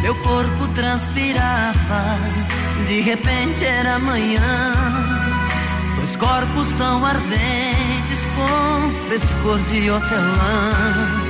[0.00, 2.16] Meu corpo transpirava
[2.86, 4.72] De repente era manhã,
[5.96, 11.29] dois corpos tão ardentes com frescor de hortelã.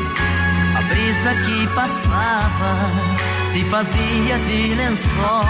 [0.91, 2.73] Brisa que passava
[3.53, 5.45] se fazia de lençol.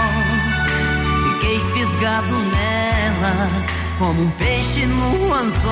[1.24, 3.48] Fiquei fisgado nela
[3.98, 5.70] como um peixe no anzol.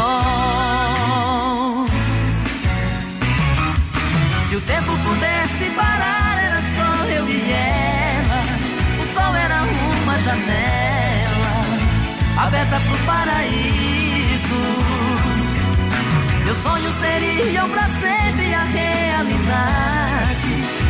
[4.48, 8.42] Se o tempo pudesse parar, era só eu e ela.
[9.02, 10.88] O sol era uma janela
[12.38, 14.62] aberta pro paraíso.
[16.44, 18.64] Meus sonhos seriam pra sempre a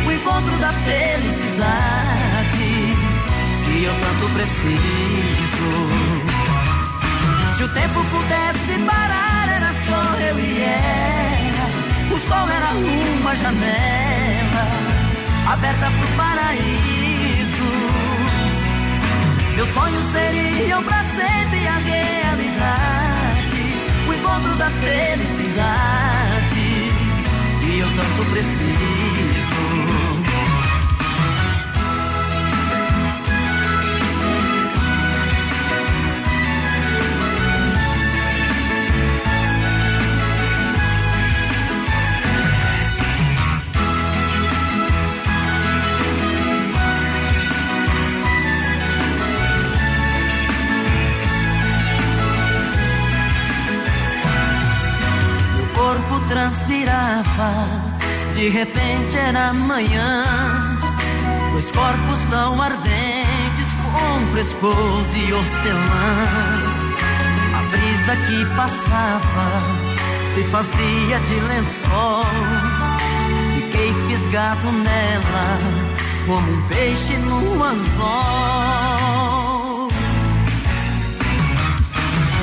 [0.05, 1.69] o encontro da felicidade
[3.65, 5.71] que eu tanto preciso.
[7.55, 11.65] Se o tempo pudesse parar, era só eu e ela.
[12.11, 12.71] O sol era
[13.19, 14.65] uma janela
[15.51, 17.69] aberta pro paraíso.
[19.55, 23.61] Meus sonhos seriam pra sempre a realidade,
[24.07, 25.58] o encontro da felicidade
[28.09, 28.69] tanto preciso.
[56.29, 57.78] Transpirava,
[58.39, 60.23] de repente era manhã.
[61.51, 66.21] Dois corpos tão ardentes com frescor de hortelã.
[67.53, 69.61] A brisa que passava
[70.33, 72.23] se fazia de lençol.
[73.55, 75.59] Fiquei fisgado nela
[76.25, 77.89] como um peixe no anzol.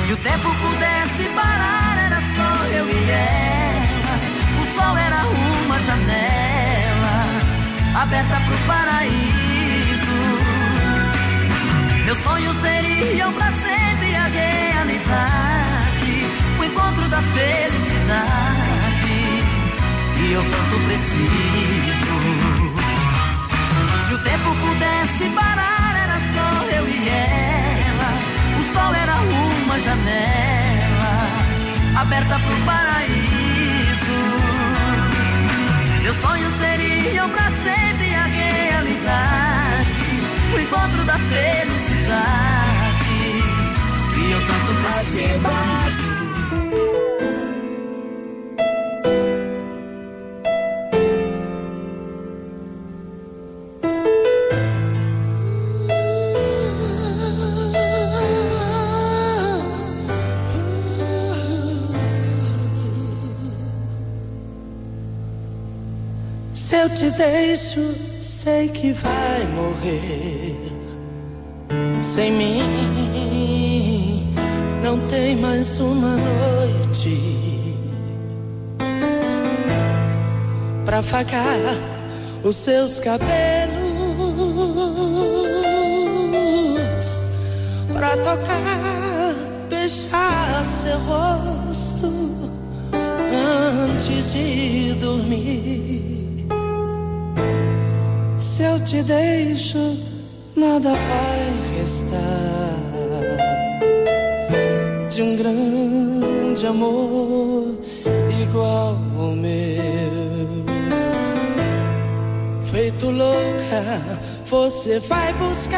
[0.05, 4.15] Se o tempo pudesse parar, era só eu e ela.
[4.61, 5.56] O sol era uma
[5.87, 7.15] janela
[8.01, 10.19] aberta pro paraíso.
[12.03, 16.25] Meus sonhos seriam pra sempre a realidade,
[16.59, 17.77] o encontro da felicidade
[20.17, 22.17] que eu tanto preciso.
[24.07, 28.11] Se o tempo pudesse parar, era só eu e ela.
[28.59, 31.13] O sol era uma janela
[32.01, 33.36] aberta pro paraíso.
[36.07, 39.87] Meus sonhos seriam pra sempre a realidade,
[40.55, 41.67] o encontro da felicidade
[44.13, 46.07] que eu tanto preciso.
[66.77, 70.55] Eu te deixo, sei que vai morrer.
[72.01, 72.61] Sem mim,
[74.83, 77.17] não tem mais uma noite
[80.85, 81.57] pra afagar
[82.43, 83.27] os seus cabelos,
[87.91, 89.35] pra tocar,
[89.69, 92.11] beijar seu rosto
[93.95, 96.16] antes de dormir.
[98.77, 99.97] Eu te deixo,
[100.55, 102.77] nada vai restar
[105.09, 107.73] de um grande amor
[108.39, 110.63] igual ao meu.
[112.71, 115.77] Feito louca, você vai buscar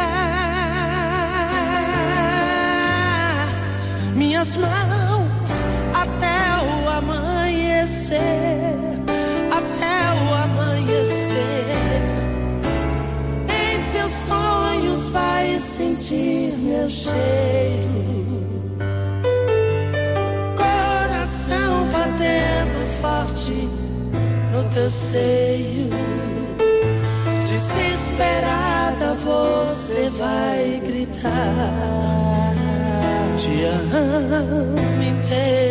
[4.13, 8.19] minhas mãos até o amanhecer,
[15.09, 17.99] vai sentir meu cheiro.
[20.55, 23.69] Coração batendo forte
[24.51, 25.89] no teu seio.
[27.47, 31.33] Desesperada você vai gritar.
[33.37, 35.68] Te amo inteiro.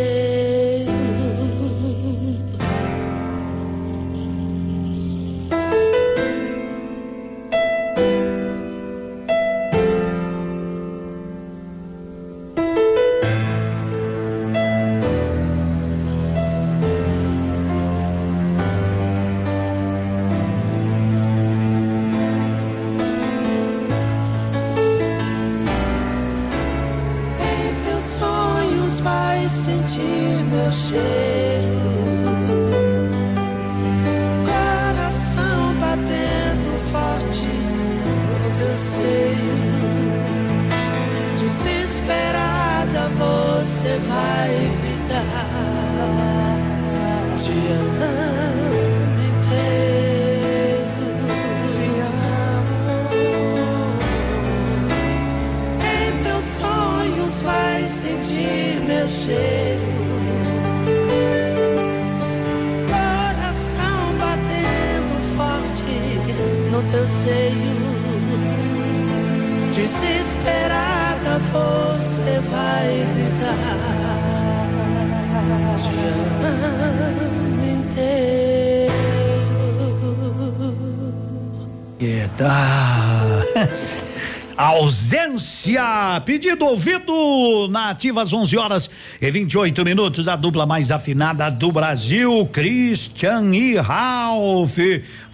[86.20, 88.90] Pedido ouvido na ativa às 11 horas
[89.20, 90.28] e 28 minutos.
[90.28, 94.78] A dupla mais afinada do Brasil, Christian e Ralph.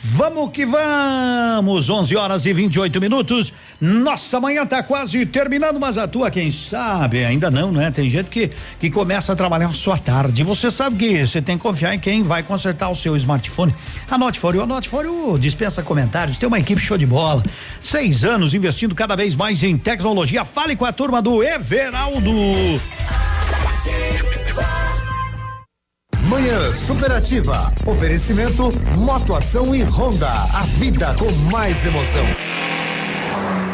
[0.07, 1.89] Vamos que vamos!
[1.89, 3.55] 11 horas e 28 minutos.
[3.81, 7.25] Nossa manhã tá quase terminando, mas a tua, quem sabe?
[7.25, 7.91] Ainda não, né?
[7.91, 10.43] Tem gente que, que começa a trabalhar só à tarde.
[10.43, 13.75] Você sabe que você tem que confiar em quem vai consertar o seu smartphone.
[14.11, 16.37] Anote Fório, anote Fório, dispensa comentários.
[16.37, 17.43] Tem uma equipe show de bola.
[17.81, 20.45] Seis anos investindo cada vez mais em tecnologia.
[20.45, 22.31] Fale com a turma do Everaldo.
[26.55, 27.73] Manhã Superativa.
[27.85, 30.31] Oferecimento Motoação e Honda.
[30.31, 32.25] A vida com mais emoção.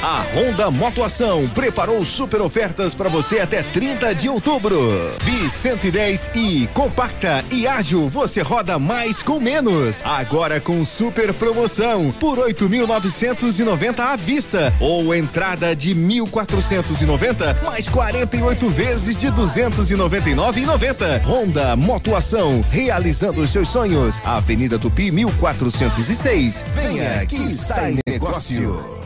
[0.02, 4.80] A Honda Motoação preparou super ofertas para você até 30 de outubro.
[5.22, 10.00] Bi 110 e compacta e ágil, você roda mais com menos.
[10.02, 19.18] Agora com super promoção por 8.990 à vista ou entrada de 1.490 mais 48 vezes
[19.18, 21.22] de 299,90.
[21.26, 24.18] Honda Motoação, realizando os seus sonhos.
[24.24, 26.64] Avenida Tupi 1406.
[26.74, 28.99] Venha que sai negócio.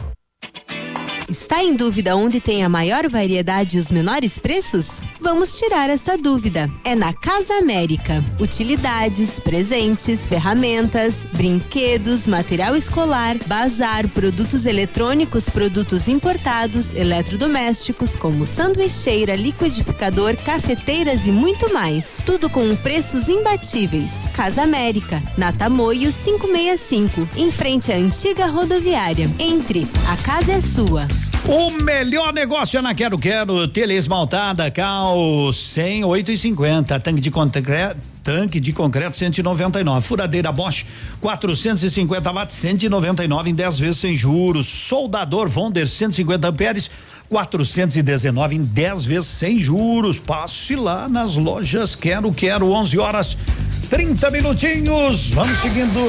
[1.28, 5.02] Está em dúvida onde tem a maior variedade e os menores preços?
[5.20, 6.70] Vamos tirar essa dúvida.
[6.84, 8.22] É na Casa América.
[8.38, 20.36] Utilidades, presentes, ferramentas, brinquedos, material escolar, bazar, produtos eletrônicos, produtos importados, eletrodomésticos, como sanduicheira, liquidificador,
[20.36, 22.20] cafeteiras e muito mais.
[22.26, 24.28] Tudo com preços imbatíveis.
[24.34, 29.30] Casa América, na Tamoio 565, em frente à antiga rodoviária.
[29.38, 31.08] Entre, a casa é sua.
[31.46, 35.14] O melhor negócio é na Quero Quero, telha esmaltada, cal
[35.52, 40.86] 108,50, tanque de concreto tanque de concreto 199, furadeira Bosch
[41.20, 46.90] 450 watts 199 em 10 vezes sem juros, soldador Vonder 150 amperes
[47.28, 50.18] 419 em 10 vezes sem juros.
[50.18, 53.36] Passe lá nas lojas Quero Quero 11 horas
[53.84, 55.30] 30 minutinhos.
[55.30, 56.00] Vamos seguindo.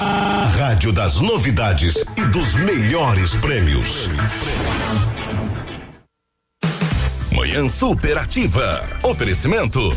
[0.00, 4.08] A Rádio das Novidades e dos melhores prêmios.
[7.32, 8.82] Manhã Superativa.
[9.02, 9.96] Oferecimento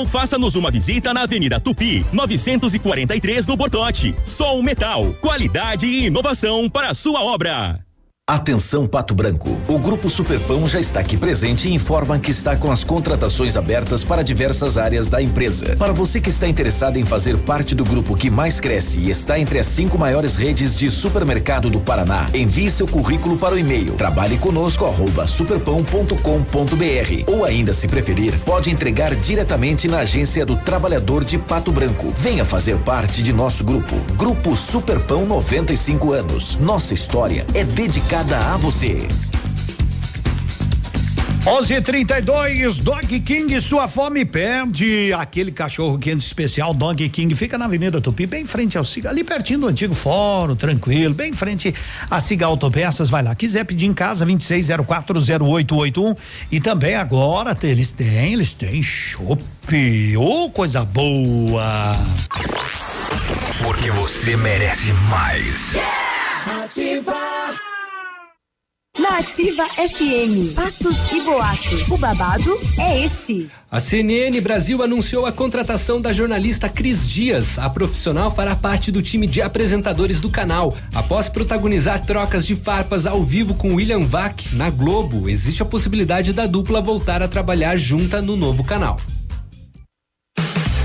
[0.01, 4.15] ou faça-nos uma visita na Avenida Tupi, 943 no Bortote.
[4.23, 7.90] Sol Metal, qualidade e inovação para a sua obra.
[8.31, 9.57] Atenção Pato Branco.
[9.67, 14.05] O Grupo Superpão já está aqui presente e informa que está com as contratações abertas
[14.05, 15.75] para diversas áreas da empresa.
[15.75, 19.37] Para você que está interessado em fazer parte do grupo que mais cresce e está
[19.37, 23.95] entre as cinco maiores redes de supermercado do Paraná, envie seu currículo para o e-mail
[23.95, 24.39] trabalhe
[27.27, 32.09] ou ainda se preferir, pode entregar diretamente na agência do trabalhador de Pato Branco.
[32.15, 33.93] Venha fazer parte de nosso grupo.
[34.15, 36.55] Grupo Superpão 95 anos.
[36.61, 39.07] Nossa história é dedicada a você.
[41.43, 45.11] 11:32 Dog King, sua fome perde.
[45.13, 49.09] Aquele cachorro quente especial Dog King fica na Avenida Tupi, bem em frente ao Siga,
[49.09, 51.73] ali pertinho do antigo fórum, tranquilo, bem em frente
[52.11, 53.09] a Siga Autopeças.
[53.09, 56.15] Vai lá, quiser pedir em casa 26040881
[56.51, 59.41] e também agora eles têm, eles têm chopp.
[60.15, 61.97] Ô, oh, coisa boa.
[63.63, 65.75] Porque você merece mais.
[66.63, 67.70] Ativa.
[68.99, 70.53] Na Ativa FM.
[70.53, 71.87] Fatos e boatos.
[71.87, 73.49] O babado é esse.
[73.71, 77.57] A CNN Brasil anunciou a contratação da jornalista Cris Dias.
[77.57, 80.75] A profissional fará parte do time de apresentadores do canal.
[80.93, 86.33] Após protagonizar trocas de farpas ao vivo com William Vac na Globo, existe a possibilidade
[86.33, 88.99] da dupla voltar a trabalhar junta no novo canal.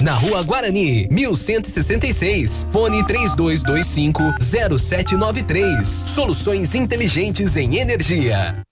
[0.00, 2.66] na Rua Guarani, 1166.
[2.70, 6.04] Fone 3225 0793.
[6.06, 8.62] Soluções inteligentes em energia.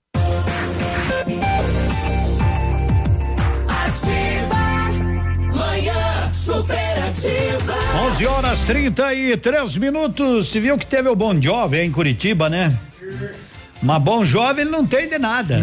[5.53, 7.75] Manhã superativa.
[8.13, 10.49] 11 horas 33 minutos.
[10.49, 12.77] Se viu que teve o Bom Jovem em Curitiba, né?
[13.83, 15.57] Mas bom jovem ele não tem de nada.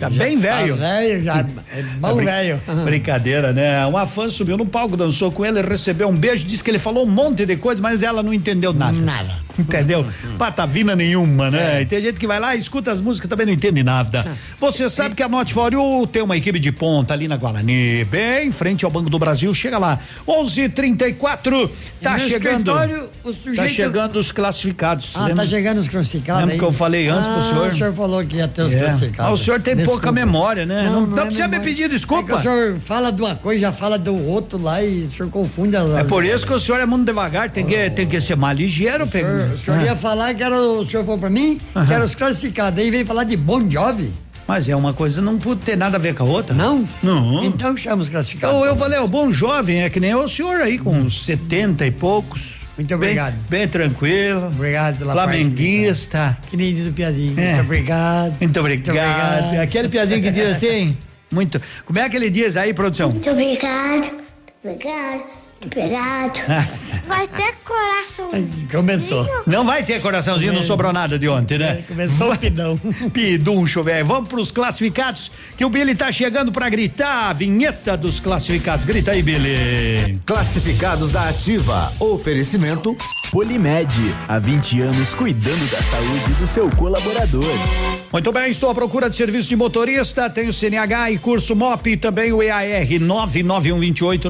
[0.00, 0.76] Tá Já bem velho.
[0.76, 2.60] tá velho, já é bom velho.
[2.86, 3.84] Brincadeira, né?
[3.84, 7.04] Uma fã subiu no palco, dançou com ele, recebeu um beijo, disse que ele falou
[7.04, 8.98] um monte de coisa, mas ela não entendeu nada.
[8.98, 9.30] Nada.
[9.60, 10.06] Entendeu?
[10.38, 11.82] Patavina nenhuma, né?
[11.82, 14.26] E tem gente que vai lá, escuta as músicas também não entende nada.
[14.58, 18.04] Você sabe que a Not For You tem uma equipe de ponta ali na Guarani,
[18.04, 19.52] bem em frente ao Banco do Brasil.
[19.54, 21.70] Chega lá, 11:34
[22.02, 22.70] tá no chegando.
[22.70, 25.12] escritório, o Tá sujeito- chegando os classificados.
[25.14, 25.36] Ah, Lembra?
[25.44, 26.58] tá chegando os classificados Lembra aí?
[26.58, 27.68] que eu falei antes pro Ah, senhor?
[27.68, 28.78] O senhor falou que ia ter os É.
[28.78, 29.30] classificados.
[29.30, 30.84] Ah, o senhor tem pouca memória, né?
[30.84, 31.74] Não- não é precisa me memória.
[31.74, 32.32] pedir desculpa.
[32.32, 35.30] É o senhor fala de uma coisa, já fala do outro lá e o senhor
[35.30, 35.90] confunde as.
[35.98, 38.56] É por isso que o senhor é muito devagar, tem que, tem que ser mais
[38.58, 41.92] ligeiro, O senhor, o senhor ia falar que era, o senhor falou pra mim, que
[41.92, 44.12] era os classificados, aí veio falar de Bon Jovi.
[44.46, 46.54] Mas é uma coisa, não pode ter nada a ver com a outra.
[46.54, 46.88] Não?
[47.00, 47.44] Não.
[47.44, 48.56] Então chama os classificados.
[48.56, 51.86] Eu, eu falei, o bom jovem é que nem o senhor aí, com uns 70
[51.86, 52.66] e poucos.
[52.76, 53.34] Muito obrigado.
[53.48, 54.46] Bem, bem tranquilo.
[54.48, 56.36] Obrigado pela Flamenguista.
[56.48, 57.38] Que nem diz o Piazinho.
[57.38, 57.54] É.
[57.54, 58.40] Muito obrigado.
[58.40, 58.96] Muito obrigado.
[58.96, 59.60] obrigado.
[59.60, 60.96] Aquele piazinho que diz assim,
[61.30, 61.60] muito.
[61.84, 63.10] Como é que ele diz aí, produção?
[63.10, 65.24] Muito obrigado, muito obrigado,
[66.48, 67.02] Nossa.
[67.06, 68.30] Vai ter coração.
[68.70, 69.28] Começou.
[69.46, 71.84] Não vai ter coraçãozinho, não sobrou nada de ontem, né?
[71.86, 72.80] Começou o pidão.
[73.12, 74.06] Piduncho, velho.
[74.06, 78.86] Vamos pros classificados, que o Billy tá chegando pra gritar a vinheta dos classificados.
[78.86, 80.18] Grita aí, Billy.
[80.24, 81.92] Classificados da Ativa.
[82.00, 82.96] Oferecimento
[83.30, 83.94] Polimed,
[84.26, 87.44] há 20 anos cuidando da saúde do seu colaborador.
[88.12, 91.96] Muito bem, estou à procura de serviço de motorista, tenho CNH e curso MOP e
[91.96, 92.60] também o EAR
[93.00, 94.28] 99128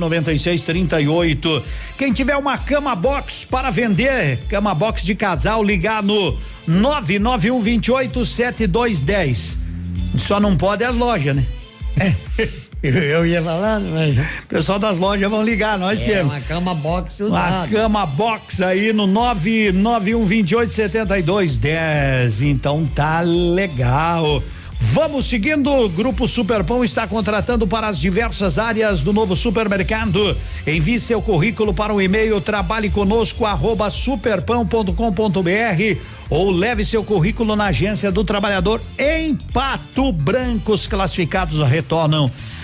[1.25, 1.63] 9638.
[1.99, 6.37] Quem tiver uma cama box para vender, cama box de casal, ligar no
[6.67, 9.57] 99128 7210.
[10.19, 11.45] Só não pode as lojas, né?
[12.83, 14.17] Eu, eu ia falar, mas.
[14.17, 16.33] O pessoal das lojas vão ligar, nós É, temos.
[16.33, 17.69] uma cama box Uma usada.
[17.69, 22.41] cama box aí no 99128 7210.
[22.41, 24.43] Então tá legal.
[24.83, 30.35] Vamos seguindo, Grupo Superpão está contratando para as diversas áreas do novo supermercado.
[30.67, 32.91] Envie seu currículo para o e-mail trabalhe
[36.31, 40.73] ou leve seu currículo na agência do trabalhador em Pato Branco.
[40.73, 42.31] Os classificados retornam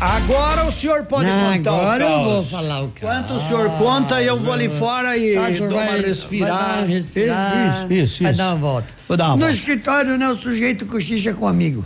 [0.00, 2.24] Agora o senhor pode Não, contar agora o eu caos.
[2.32, 3.00] vou falar o caos.
[3.00, 6.52] Quanto o senhor conta e eu vou ali fora e Ah, dou uma vai- respirada.
[6.54, 8.38] vai dar uma respirada, Isso, isso, Vai isso.
[8.38, 8.88] dar uma volta.
[9.06, 9.54] Vou dar uma no volta.
[9.54, 11.84] escritório, né, o sujeito cochicha com um amigo.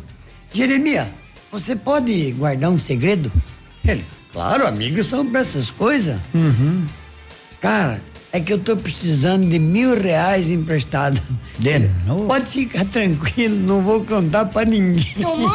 [0.52, 1.08] Jeremias,
[1.50, 3.32] você pode guardar um segredo?
[3.84, 6.16] Ele, claro, amigos são pra essas coisas.
[6.32, 6.84] Uhum.
[7.60, 8.00] Cara,
[8.34, 11.22] é que eu tô precisando de mil reais emprestado.
[11.56, 11.70] De
[12.26, 15.14] Pode ficar tranquilo, não vou contar pra ninguém.
[15.22, 15.52] Tomou.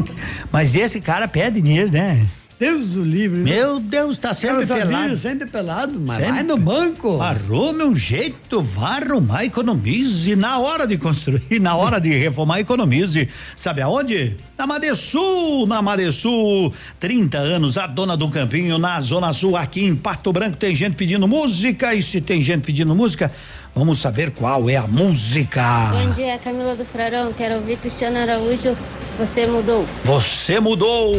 [0.50, 2.26] Mas esse cara pede dinheiro, né?
[2.58, 3.38] Deus o livre.
[3.38, 5.16] Meu Deus, tá sempre pelado.
[5.16, 6.32] Sempre pelado, mas Sempre.
[6.32, 7.20] vai no banco.
[7.22, 10.34] Arrume um jeito, vá arrumar, economize.
[10.34, 13.28] Na hora de construir, na hora de reformar, economize.
[13.54, 14.36] Sabe aonde?
[14.56, 16.74] Na Madesul, na Madesul.
[16.98, 20.56] 30 anos, a dona do campinho, na Zona Sul, aqui em Pato Branco.
[20.56, 21.94] Tem gente pedindo música.
[21.94, 23.30] E se tem gente pedindo música,
[23.72, 25.62] vamos saber qual é a música.
[25.92, 27.32] Bom dia, Camila do Frarão.
[27.32, 28.76] Quero ouvir Cristiano Araújo.
[29.16, 29.86] Você mudou.
[30.02, 31.14] Você mudou.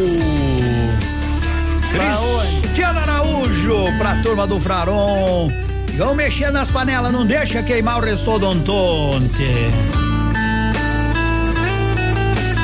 [1.90, 5.49] Cristiano Araújo pra turma do Fraron.
[5.98, 9.28] Vão mexer nas panelas, não deixa queimar o restodontonte.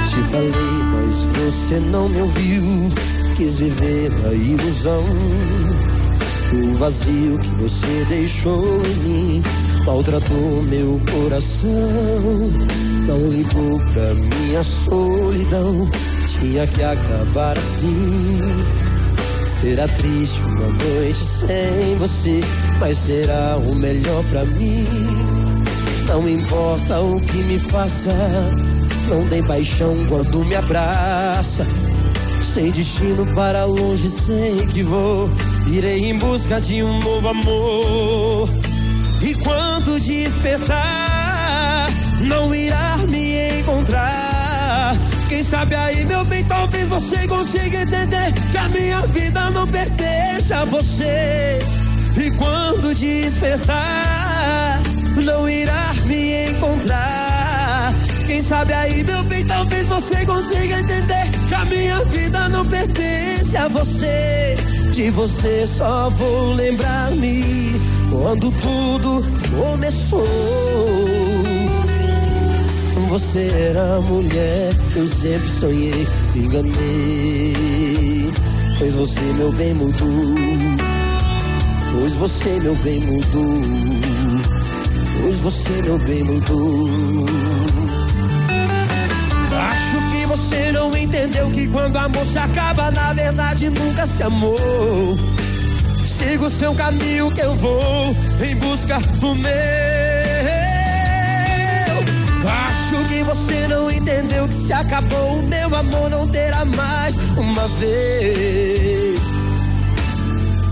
[0.09, 2.89] Te falei, mas você não me ouviu.
[3.35, 5.03] Quis viver na ilusão.
[6.53, 9.43] O vazio que você deixou em mim
[9.85, 11.71] maltratou meu coração.
[13.07, 15.89] Não ligou pra minha solidão.
[16.39, 18.94] Tinha que acabar assim.
[19.65, 22.39] Será triste uma noite sem você,
[22.79, 24.85] mas será o melhor pra mim.
[26.07, 28.13] Não importa o que me faça,
[29.09, 31.65] não tem paixão quando me abraça.
[32.43, 35.31] Sem destino para longe, sei que vou.
[35.65, 38.49] Irei em busca de um novo amor.
[39.19, 41.89] E quando despertar,
[42.21, 44.24] não irá me encontrar.
[45.35, 50.53] Quem sabe aí, meu bem, talvez você consiga entender que a minha vida não pertence
[50.53, 51.59] a você.
[52.15, 54.79] E quando despertar,
[55.21, 57.93] não irá me encontrar.
[58.25, 63.57] Quem sabe aí, meu bem, talvez você consiga entender que a minha vida não pertence
[63.57, 64.55] a você.
[64.93, 67.73] De você só vou lembrar-me
[68.09, 69.21] quando tudo
[69.51, 71.34] começou.
[73.15, 78.33] Você era a mulher que eu sempre sonhei, me enganei.
[78.77, 80.35] Pois você, meu bem, mudou.
[81.93, 83.61] Pois você, meu bem, mudou.
[85.21, 86.89] Pois você, meu bem, mudou.
[89.61, 94.57] Acho que você não entendeu que quando amor se acaba, na verdade nunca se amou.
[96.05, 98.13] Siga o seu caminho que eu vou
[98.45, 99.94] em busca do meu.
[103.15, 109.21] Que você não entendeu que se acabou o meu amor não terá mais uma vez.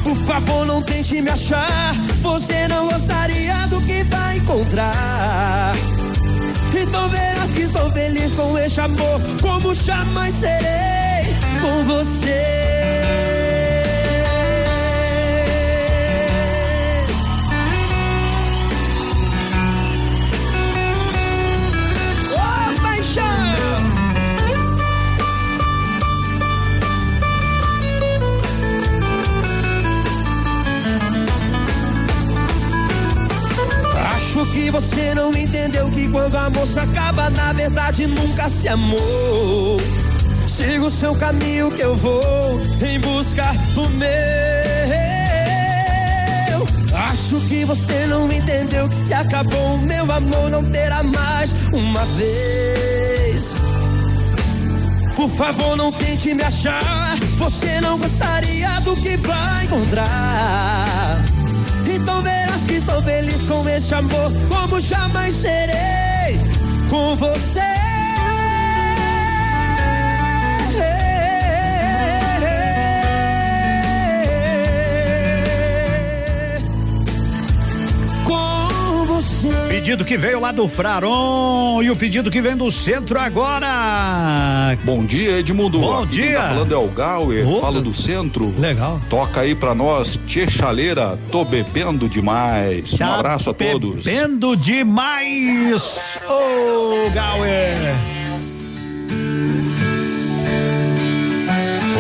[0.04, 1.96] Por favor, não tente me achar.
[2.22, 5.74] Você não gostaria do que vai encontrar.
[6.78, 12.93] Então verás que sou feliz com este amor, como jamais serei com você.
[35.64, 39.80] Entendeu que quando a moça acaba, na verdade nunca se amou.
[40.46, 44.04] Siga o seu caminho que eu vou em busca do meu.
[46.94, 53.56] Acho que você não entendeu que se acabou meu amor não terá mais uma vez.
[55.16, 57.16] Por favor, não tente me achar.
[57.38, 61.24] Você não gostaria do que vai encontrar.
[61.88, 62.33] Então verás
[62.66, 66.40] que sou feliz com este amor, como jamais serei
[66.90, 67.73] com você.
[79.84, 84.78] Pedido que veio lá do Fraron e o pedido que vem do centro agora.
[84.86, 85.78] Bom dia, Edmundo.
[85.78, 86.40] Bom Aqui quem dia.
[86.40, 87.62] Tá falando é o Gauer, Opa.
[87.64, 88.58] falo do centro.
[88.58, 89.02] Legal.
[89.10, 92.98] Toca aí pra nós, Tchê Chaleira, tô bebendo demais.
[92.98, 94.06] Um abraço a todos.
[94.06, 96.00] Bebendo demais.
[96.30, 97.76] Ô, Gauer.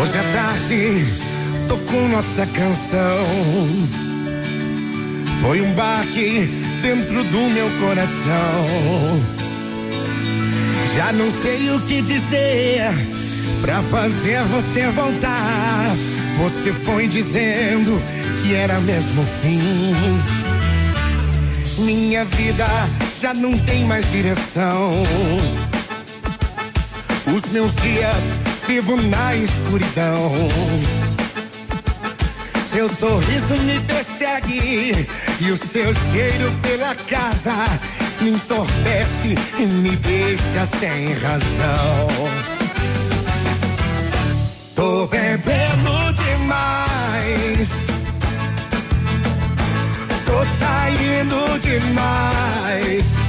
[0.01, 1.05] Hoje à tarde
[1.67, 3.17] tocou nossa canção.
[5.41, 9.21] Foi um baque dentro do meu coração.
[10.93, 12.91] Já não sei o que dizer
[13.61, 15.95] pra fazer você voltar.
[16.39, 17.99] Você foi dizendo
[18.41, 19.61] que era mesmo fim.
[21.77, 22.67] Minha vida
[23.19, 25.03] já não tem mais direção.
[27.33, 28.37] Os meus dias
[28.67, 30.49] vivo na escuridão.
[32.69, 35.07] Seu sorriso me persegue
[35.39, 37.53] e o seu cheiro pela casa
[38.21, 42.07] me entorpece e me deixa sem razão.
[44.75, 47.69] Tô bebendo demais.
[50.25, 53.23] Tô saindo demais.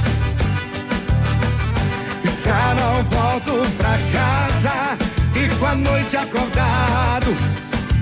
[2.43, 4.97] Já não volto pra casa.
[5.33, 7.35] Fico a noite acordado.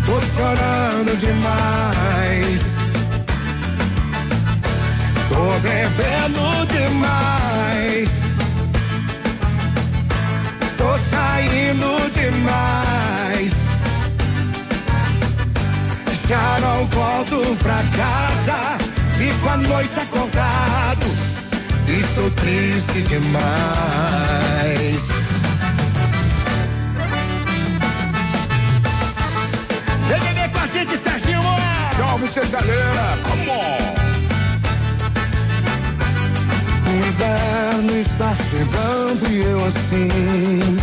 [0.06, 2.83] Tô chorando demais.
[5.34, 8.22] Tô bebendo demais.
[10.78, 13.54] Tô saindo demais.
[16.28, 18.78] Já não volto pra casa.
[19.18, 21.06] Fico a noite acordado.
[21.88, 23.34] Estou triste demais.
[30.08, 31.42] Vem beber com a gente, Serginho!
[31.98, 33.18] Salve, Cesaleira!
[33.24, 34.03] Come on!
[38.04, 40.78] Está chegando e eu assim,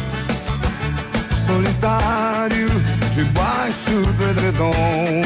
[1.35, 2.69] solitário,
[3.15, 5.23] debaixo do edredom.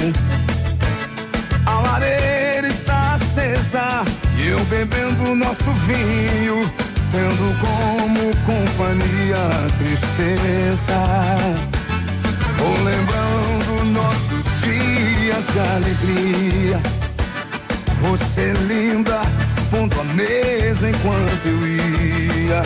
[1.66, 4.05] A lareira está acesa
[4.37, 6.69] e eu bebendo nosso vinho,
[7.12, 10.99] tendo como companhia a tristeza.
[12.59, 16.81] Vou lembrando nossos dias de alegria.
[18.01, 19.23] Você linda,
[19.70, 22.62] pondo a mesa enquanto eu ia.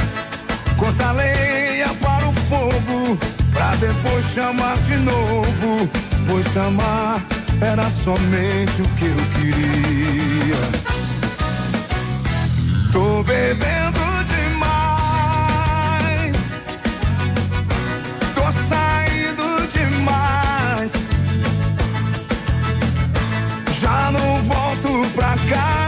[0.77, 3.19] Cortar lenha para o fogo,
[3.53, 5.89] pra depois chamar de novo.
[6.27, 7.21] Pois chamar
[7.61, 10.57] era somente o que eu queria.
[12.93, 15.17] Tô bebendo demais.
[18.35, 20.93] Tô saindo demais.
[23.81, 25.88] Já não volto pra casa.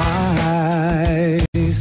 [0.00, 1.78] Demais.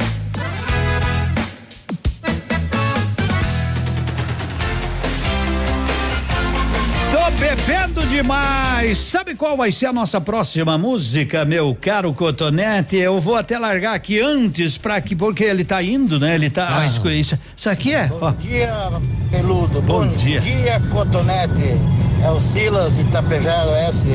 [7.12, 8.98] Tô bebendo demais.
[8.98, 12.98] Sabe qual vai ser a nossa próxima música, meu caro Cotonete?
[12.98, 16.36] Eu vou até largar aqui antes para que porque ele tá indo, né?
[16.36, 16.86] Ele tá ah.
[16.86, 17.40] isso,
[17.70, 18.08] aqui é.
[18.08, 18.91] Bom dia,
[19.32, 19.82] Peludo.
[19.82, 20.40] Bom, Bom dia.
[20.40, 22.09] dia, Cotonete.
[22.24, 24.10] É o Silas de Itapejá S,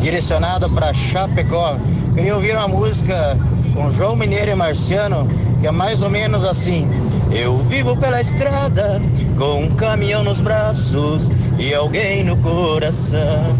[0.00, 1.76] direcionado para Chapecó.
[2.14, 3.36] Queria ouvir uma música
[3.74, 5.26] com João Mineiro e Marciano,
[5.60, 6.88] que é mais ou menos assim.
[7.32, 9.00] Eu vivo pela estrada
[9.36, 13.56] com um caminhão nos braços e alguém no coração.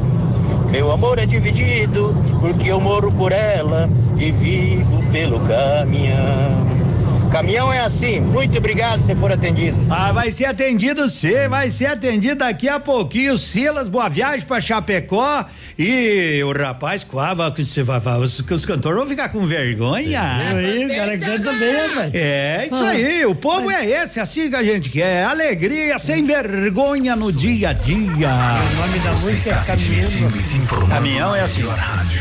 [0.71, 6.88] Meu amor é dividido porque eu moro por ela e vivo pelo caminhão.
[7.31, 8.21] Caminhão é assim.
[8.21, 9.77] Muito obrigado se for atendido.
[9.91, 13.37] Ah, vai ser atendido sim, vai ser atendido daqui a pouquinho.
[13.39, 15.45] Silas, boa viagem pra Chapecó.
[15.79, 20.21] E o rapaz, quava, que você vai, os, os cantores vão ficar com vergonha.
[20.21, 22.15] Aí, o cara canta bem, rapaz.
[22.15, 23.27] É, isso ah, aí.
[23.27, 23.83] O povo mas...
[23.83, 25.25] é esse, assim que a gente quer.
[25.25, 28.01] Alegria, sem vergonha no dia a dia.
[28.03, 30.89] O nome da música é Caminhão.
[30.89, 31.63] Caminhão é assim.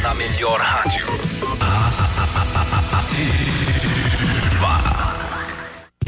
[0.04, 1.08] Na melhor rádio.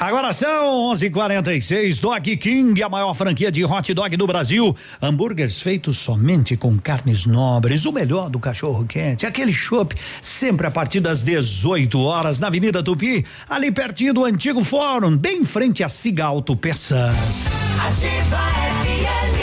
[0.00, 1.98] Agora são 11:46.
[1.98, 4.76] Dog King, a maior franquia de hot dog do Brasil.
[5.02, 10.70] Hambúrgueres feitos somente com carnes nobres, o melhor do cachorro quente, aquele chopp, sempre a
[10.70, 15.82] partir das 18 horas na Avenida Tupi, ali pertinho do antigo Fórum, bem em frente
[15.82, 17.16] a Siga Autopeças.
[17.84, 19.37] Ativa FM.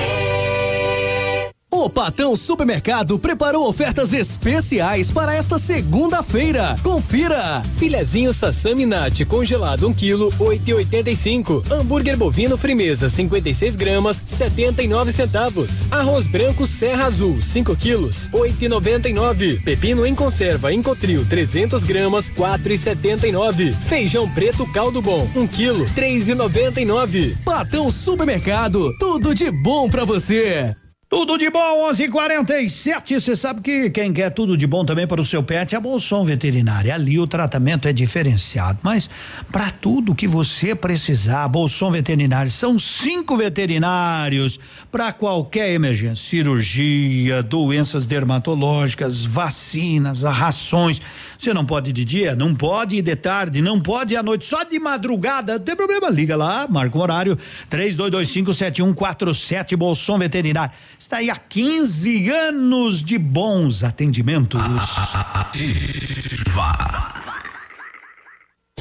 [1.77, 6.77] O Patão Supermercado preparou ofertas especiais para esta segunda-feira.
[6.81, 7.61] Confira!
[7.77, 11.69] Filezinho Sassami Nat congelado 1 kg 8,85.
[11.69, 15.91] Hambúrguer bovino Frimeza 56 gramas 79 centavos.
[15.91, 19.61] Arroz branco Serra Azul 5 quilos 8,99.
[19.61, 23.73] Pepino em conserva Encotril 300 gramas 4,79.
[23.81, 27.35] Feijão preto caldo bom 1 kg 3,99.
[27.43, 30.73] Patão Supermercado, tudo de bom para você.
[31.07, 33.19] Tudo de bom, 11:47.
[33.19, 35.81] Você sabe que quem quer tudo de bom também para o seu pet é a
[35.81, 36.95] Bolson Veterinária.
[36.95, 39.07] Ali o tratamento é diferenciado, mas
[39.51, 44.59] para tudo que você precisar, Bolson Veterinária são cinco veterinários
[44.91, 50.99] para qualquer emergência, cirurgia, doenças dermatológicas, vacinas, rações.
[51.39, 54.79] Você não pode de dia, não pode de tarde, não pode à noite, só de
[54.79, 55.59] madrugada.
[55.59, 57.37] Não tem problema, liga lá, marca um horário.
[57.69, 60.73] 32257147 Bolson Veterinário.
[61.05, 64.59] Está aí há 15 anos de bons atendimentos.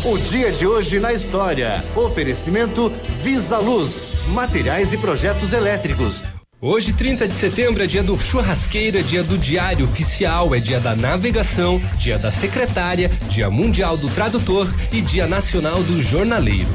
[0.02, 1.84] O dia de hoje na história.
[1.94, 2.90] Oferecimento
[3.22, 6.24] Visa Luz, materiais e projetos elétricos.
[6.62, 10.80] Hoje, 30 de setembro, é dia do churrasqueiro, é dia do diário oficial, é dia
[10.80, 16.74] da navegação, dia da secretária, dia mundial do tradutor e dia nacional do jornaleiro.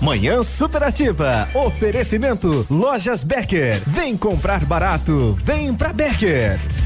[0.00, 1.48] Manhã Superativa.
[1.52, 3.82] Oferecimento Lojas Becker.
[3.84, 5.36] Vem comprar barato.
[5.42, 6.79] Vem pra Becker.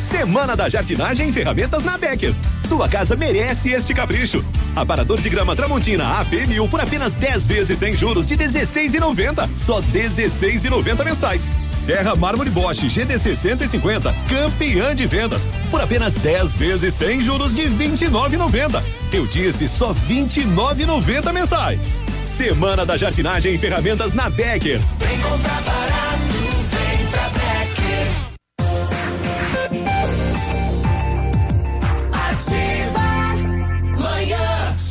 [0.00, 2.34] Semana da Jardinagem em Ferramentas na Becker.
[2.64, 4.44] Sua casa merece este capricho.
[4.74, 9.48] Aparador de grama Tramontina AP mil por apenas 10 vezes sem juros de 16,90.
[9.56, 11.46] Só 16,90 mensais.
[11.70, 17.62] Serra Mármore Bosch GDC 150, campeã de vendas, por apenas 10 vezes sem juros de
[17.62, 18.82] 29,90.
[19.12, 22.00] Eu disse só 29,90 mensais.
[22.24, 24.80] Semana da Jardinagem em Ferramentas na Becker.
[24.98, 26.24] Vem comprar barato,
[26.70, 27.49] vem pra Becker.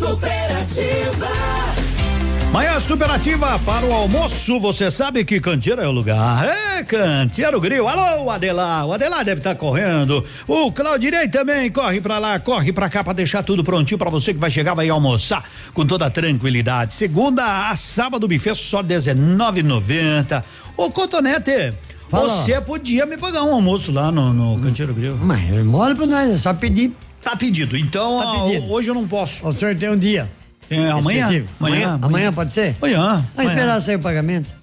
[0.09, 1.27] Superativa.
[2.51, 4.59] Manhã superativa para o almoço.
[4.59, 6.47] Você sabe que Canteiro é o lugar.
[6.47, 7.87] É, Canteiro Grill.
[7.87, 8.87] Alô, Adelar.
[8.87, 10.25] O Adelar deve estar correndo.
[10.47, 14.33] O Claudirei também corre para lá, corre para cá para deixar tudo prontinho para você
[14.33, 15.43] que vai chegar, vai almoçar
[15.75, 16.93] com toda tranquilidade.
[16.93, 20.43] Segunda a sábado, buffet só R$19,90.
[20.75, 21.73] Ô, Cotonete.
[22.09, 22.43] Fala.
[22.43, 25.15] Você podia me pagar um almoço lá no, no Canteiro Grill.
[25.17, 26.95] Mas mole pra nós, é só pedir.
[27.23, 27.77] Tá pedido.
[27.77, 28.71] Então, Tá pedido.
[28.71, 29.45] hoje eu não posso.
[29.47, 30.29] O senhor tem um dia.
[30.69, 31.25] É, amanhã?
[31.25, 32.33] Amanhã, Amanhã, amanhã.
[32.33, 32.75] pode ser?
[32.81, 33.25] Amanhã.
[33.35, 33.51] Vai amanhã.
[33.59, 34.53] esperar sair o pagamento.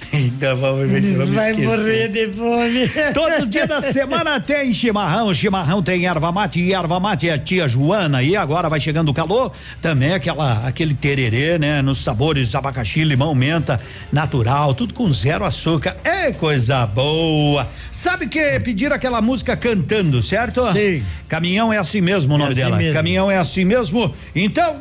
[0.12, 1.76] Então vamos ver se vamos Vai esquecer.
[1.76, 2.88] morrer de fome.
[3.12, 7.38] Todo dia da semana tem chimarrão, chimarrão tem erva mate e erva mate é a
[7.38, 9.52] tia Joana e agora vai chegando o calor,
[9.82, 13.80] também aquela aquele tererê, né, nos sabores abacaxi, limão, menta,
[14.12, 15.96] natural, tudo com zero açúcar.
[16.04, 17.68] É coisa boa.
[17.92, 20.72] Sabe que pedir aquela música cantando, certo?
[20.72, 21.02] Sim.
[21.28, 22.76] Caminhão é assim mesmo o É nome assim dela.
[22.76, 22.94] mesmo.
[22.94, 24.14] Caminhão é assim mesmo.
[24.34, 24.78] Então,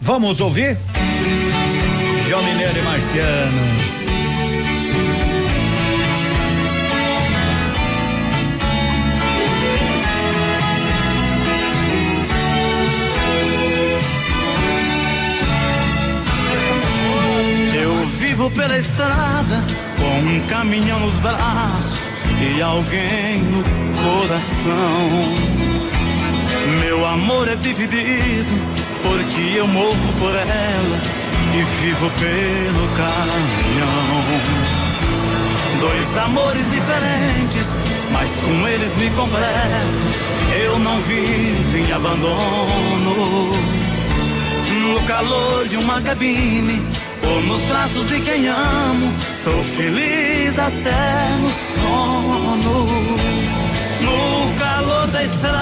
[0.00, 0.78] vamos ouvir?
[2.32, 3.58] João Mineiro e Marciano.
[17.74, 19.62] Eu vivo pela estrada
[19.98, 22.08] com um caminhão nos braços
[22.40, 23.62] e alguém no
[24.02, 25.10] coração.
[26.80, 28.54] Meu amor é dividido
[29.02, 31.21] porque eu morro por ela
[31.54, 34.24] e vivo pelo caminhão.
[35.80, 37.76] Dois amores diferentes,
[38.12, 39.42] mas com eles me completo.
[40.64, 43.52] Eu não vivo em abandono.
[44.92, 46.80] No calor de uma cabine
[47.24, 52.86] ou nos braços de quem amo, sou feliz até no sono.
[54.00, 55.52] No calor da estrada,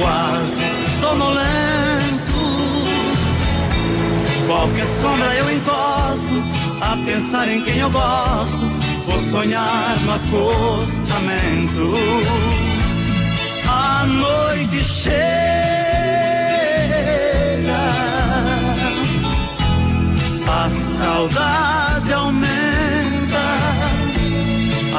[0.00, 0.64] quase
[1.00, 1.38] sonolento.
[4.46, 6.42] Qualquer sombra eu encosto
[6.80, 8.66] a pensar em quem eu gosto,
[9.06, 11.92] vou sonhar no acostamento.
[13.66, 15.18] A noite chega,
[20.48, 22.58] a saudade aumenta.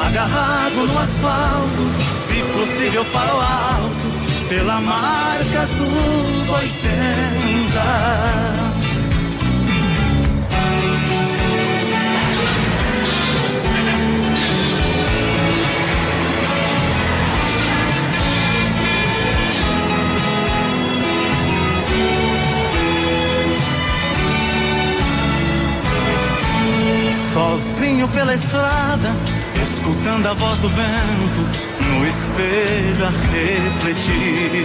[0.06, 1.90] Agarrado no asfalto,
[2.22, 4.19] se possível para o alto,
[4.50, 6.90] pela marca dos 80.
[27.32, 29.14] Sozinho pela estrada
[29.90, 31.48] escutando a voz do vento
[31.80, 34.64] no espelho a refletir.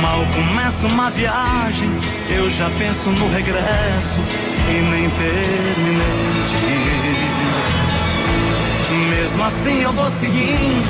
[0.00, 1.90] Mal começa uma viagem,
[2.30, 4.20] eu já penso no regresso
[4.68, 7.18] e nem terminei de ir.
[9.10, 10.88] Mesmo assim eu vou seguindo,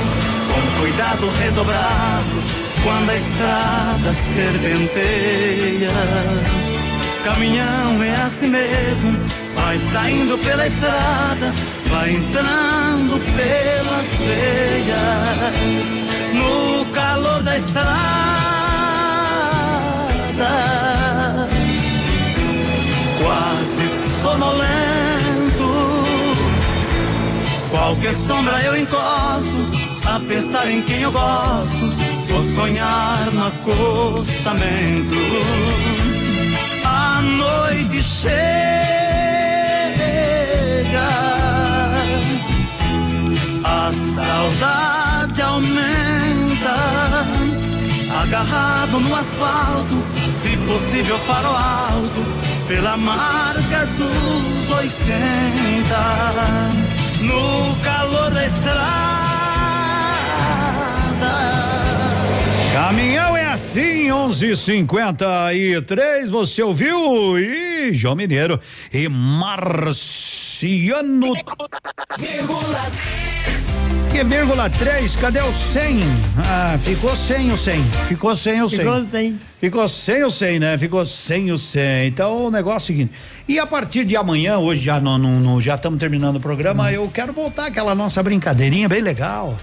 [0.52, 2.42] com cuidado redobrado,
[2.82, 5.90] quando a estrada serpenteia.
[7.24, 9.16] Caminhão é assim mesmo,
[9.54, 11.52] vai saindo pela estrada,
[11.90, 15.86] vai entrando pelas veias,
[16.34, 17.88] no calor da estrada.
[23.22, 23.88] Quase
[24.22, 25.70] sonolento,
[27.70, 29.68] qualquer sombra eu encosto,
[30.06, 31.92] a pensar em quem eu gosto,
[32.28, 35.16] vou sonhar no acostamento.
[36.84, 38.28] A noite chega,
[43.88, 46.76] a saudade aumenta
[48.20, 52.22] agarrado no asfalto, se possível para o alto,
[52.68, 54.84] pela marca dos 80.
[57.22, 58.78] No calor da estrada.
[62.74, 66.28] Caminhão é assim, 11:53.
[66.28, 67.38] Você ouviu?
[67.38, 68.60] E João Mineiro
[68.92, 69.88] e Marciano.
[74.18, 76.00] 7,3, cadê o 100?
[76.38, 77.82] Ah, ficou 100 o 100.
[78.08, 78.78] Ficou 100 o 100.
[78.78, 80.76] Ficou 100 Ficou sem o 100, né?
[80.76, 82.08] Ficou 100 o 100.
[82.08, 83.12] Então o negócio é o seguinte.
[83.46, 86.90] E a partir de amanhã, hoje já não, já estamos terminando o programa, hum.
[86.90, 89.56] eu quero voltar aquela nossa brincadeirinha bem legal.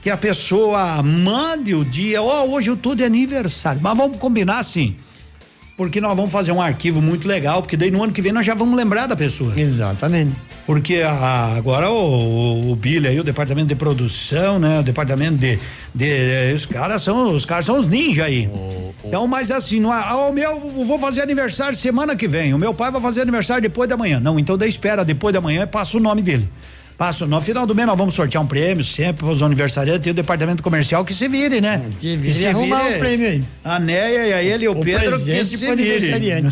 [0.00, 3.80] Que a pessoa mande o dia, ó, oh, hoje o tudo é aniversário.
[3.82, 4.94] Mas vamos combinar assim
[5.76, 8.46] porque nós vamos fazer um arquivo muito legal, porque daí no ano que vem nós
[8.46, 9.52] já vamos lembrar da pessoa.
[9.58, 10.32] Exatamente.
[10.64, 15.58] Porque a- agora o, o Billy aí, o departamento de produção, né, o departamento de,
[15.94, 18.48] de eh, os caras são, os caras são os ninja aí.
[19.04, 22.52] Então, mas assim, não é, ah, o meu, eu vou fazer aniversário semana que vem,
[22.54, 24.18] o meu pai vai fazer aniversário depois da manhã.
[24.18, 26.48] Não, então daí espera depois da manhã e passa o nome dele.
[26.96, 30.10] Passa, no final do mês nós vamos sortear um prêmio sempre para os aniversariantes e
[30.10, 31.82] o departamento comercial que se vire, né?
[32.00, 33.44] Se vire e arrumar um prêmio aí.
[33.62, 35.82] A Neia e a ele e o, O Pedro que se vire.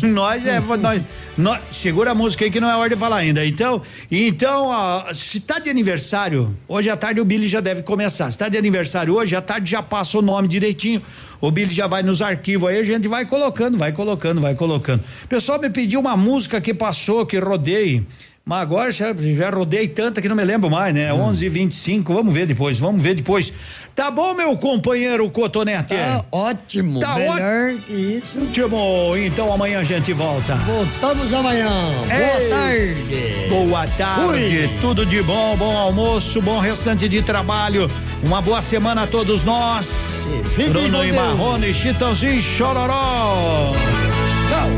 [0.13, 1.01] Nós é, nós,
[1.39, 3.45] nós- segura a música aí que não é hora de falar ainda.
[3.47, 8.31] Então, então, ó, se tá de aniversário, hoje à tarde o Billy já deve começar.
[8.31, 11.01] Se tá de aniversário hoje à tarde já passa o nome direitinho.
[11.41, 15.03] O Billy já vai nos arquivos aí, a gente vai colocando, vai colocando, vai colocando.
[15.25, 18.05] O pessoal me pediu uma música que passou, que rodei.
[18.47, 21.11] Mas agora já, já rodei tanta que não me lembro mais, né?
[21.15, 23.51] 11 e 25 vamos ver depois, vamos ver depois.
[23.97, 25.95] Tá bom, meu companheiro Cotonete?
[25.95, 27.01] Tá ótimo.
[27.01, 27.93] Tá melhor que
[28.23, 28.43] isso.
[28.43, 29.17] Ótimo.
[29.17, 30.57] Então amanhã a gente volta.
[30.57, 31.71] Voltamos amanhã.
[32.07, 32.51] Boa Ei.
[32.51, 33.49] tarde.
[33.49, 34.79] Boa tarde, Fui.
[34.83, 37.91] tudo de bom, bom almoço, bom restante de trabalho.
[38.23, 40.27] Uma boa semana a todos nós.
[40.55, 41.13] fiquem Bruno e.
[41.13, 43.73] Marrone, Chitãozinho e Chororó.
[44.51, 44.69] Tchau.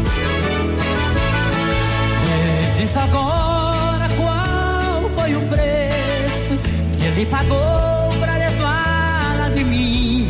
[7.16, 10.28] Ele pagou pra levá-la de mim.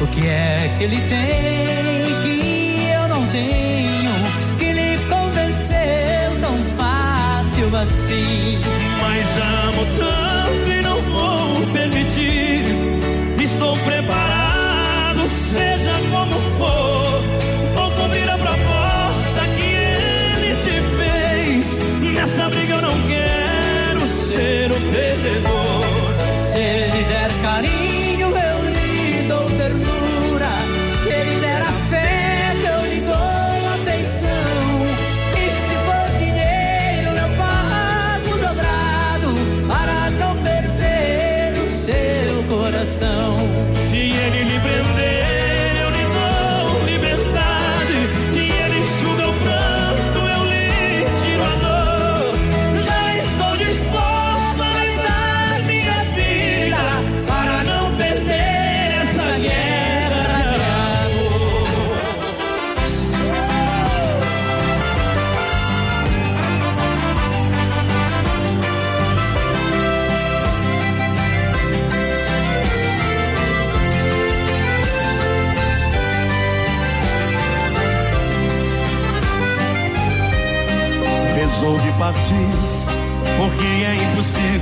[0.00, 4.10] O que é que ele tem que eu não tenho?
[4.58, 8.58] Que lhe convenceu tão fácil assim?
[9.00, 12.64] Mas amo tanto e não vou permitir.
[13.40, 17.22] Estou preparado, seja como for.
[17.76, 22.12] Vou cumprir a proposta que ele te fez.
[22.12, 25.63] Nessa briga eu não quero ser o perdedor.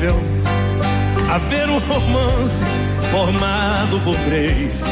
[0.02, 0.16] Impossível
[1.30, 2.64] haver um romance
[3.10, 4.84] formado por três.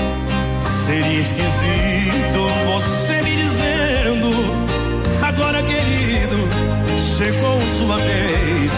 [0.87, 2.39] Seria esquisito
[2.73, 4.31] você me dizendo,
[5.23, 6.37] agora querido,
[7.17, 8.73] chegou sua vez.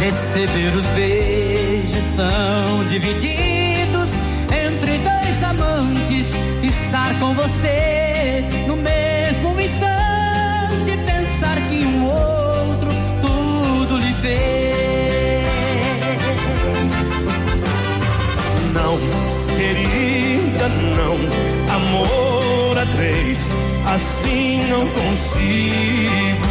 [0.00, 4.12] Receber os beijos tão divididos
[4.52, 6.32] entre dois amantes,
[6.62, 12.90] estar com você no mesmo instante, pensar que um outro
[13.22, 14.55] tudo lhe fez.
[20.68, 21.16] Não.
[21.74, 23.38] Amor a três,
[23.86, 26.46] assim não consigo.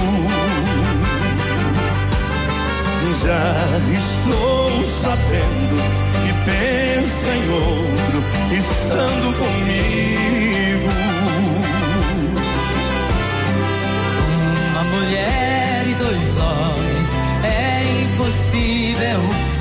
[3.25, 3.55] Já
[3.91, 5.75] estou sabendo
[6.21, 8.23] que pensa em outro,
[8.55, 10.89] estando comigo.
[14.69, 17.09] Uma mulher e dois homens
[17.43, 19.54] é impossível.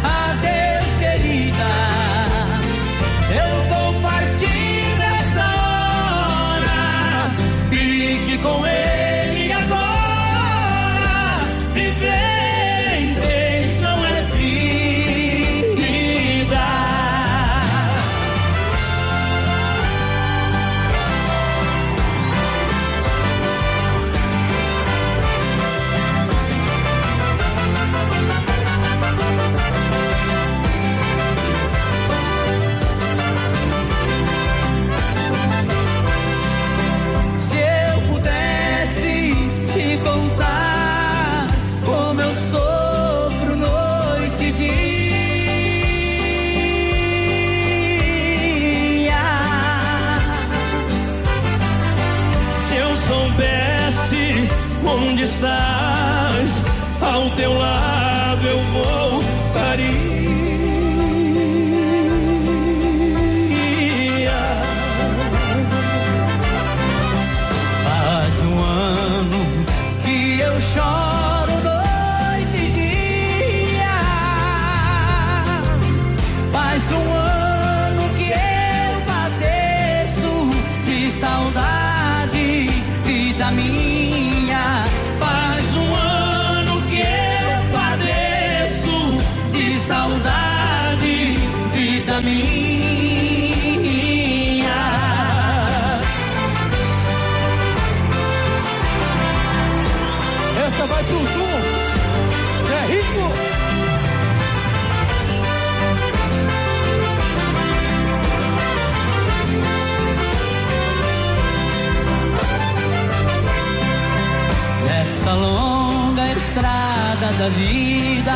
[117.45, 118.33] Da vida,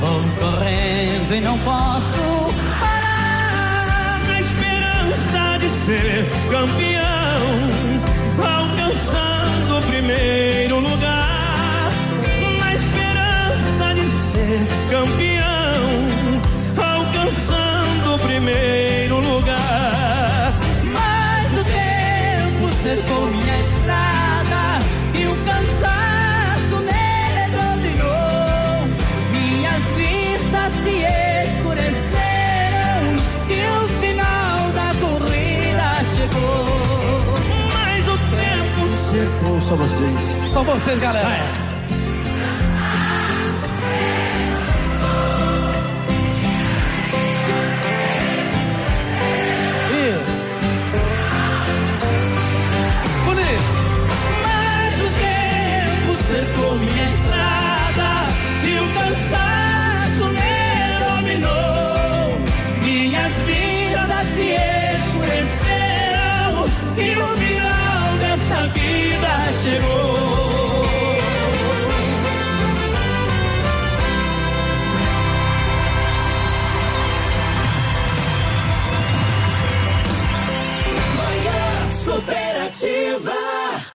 [0.00, 4.20] vou correndo e não posso parar.
[4.28, 7.40] Na esperança de ser campeão,
[8.38, 11.90] alcançando o primeiro lugar.
[12.58, 15.84] Na esperança de ser campeão,
[16.76, 20.52] alcançando o primeiro lugar.
[20.92, 23.26] Mas o tempo cercou
[39.74, 40.50] só vocês.
[40.50, 41.28] Só vocês, galera.
[41.28, 41.63] Bonito.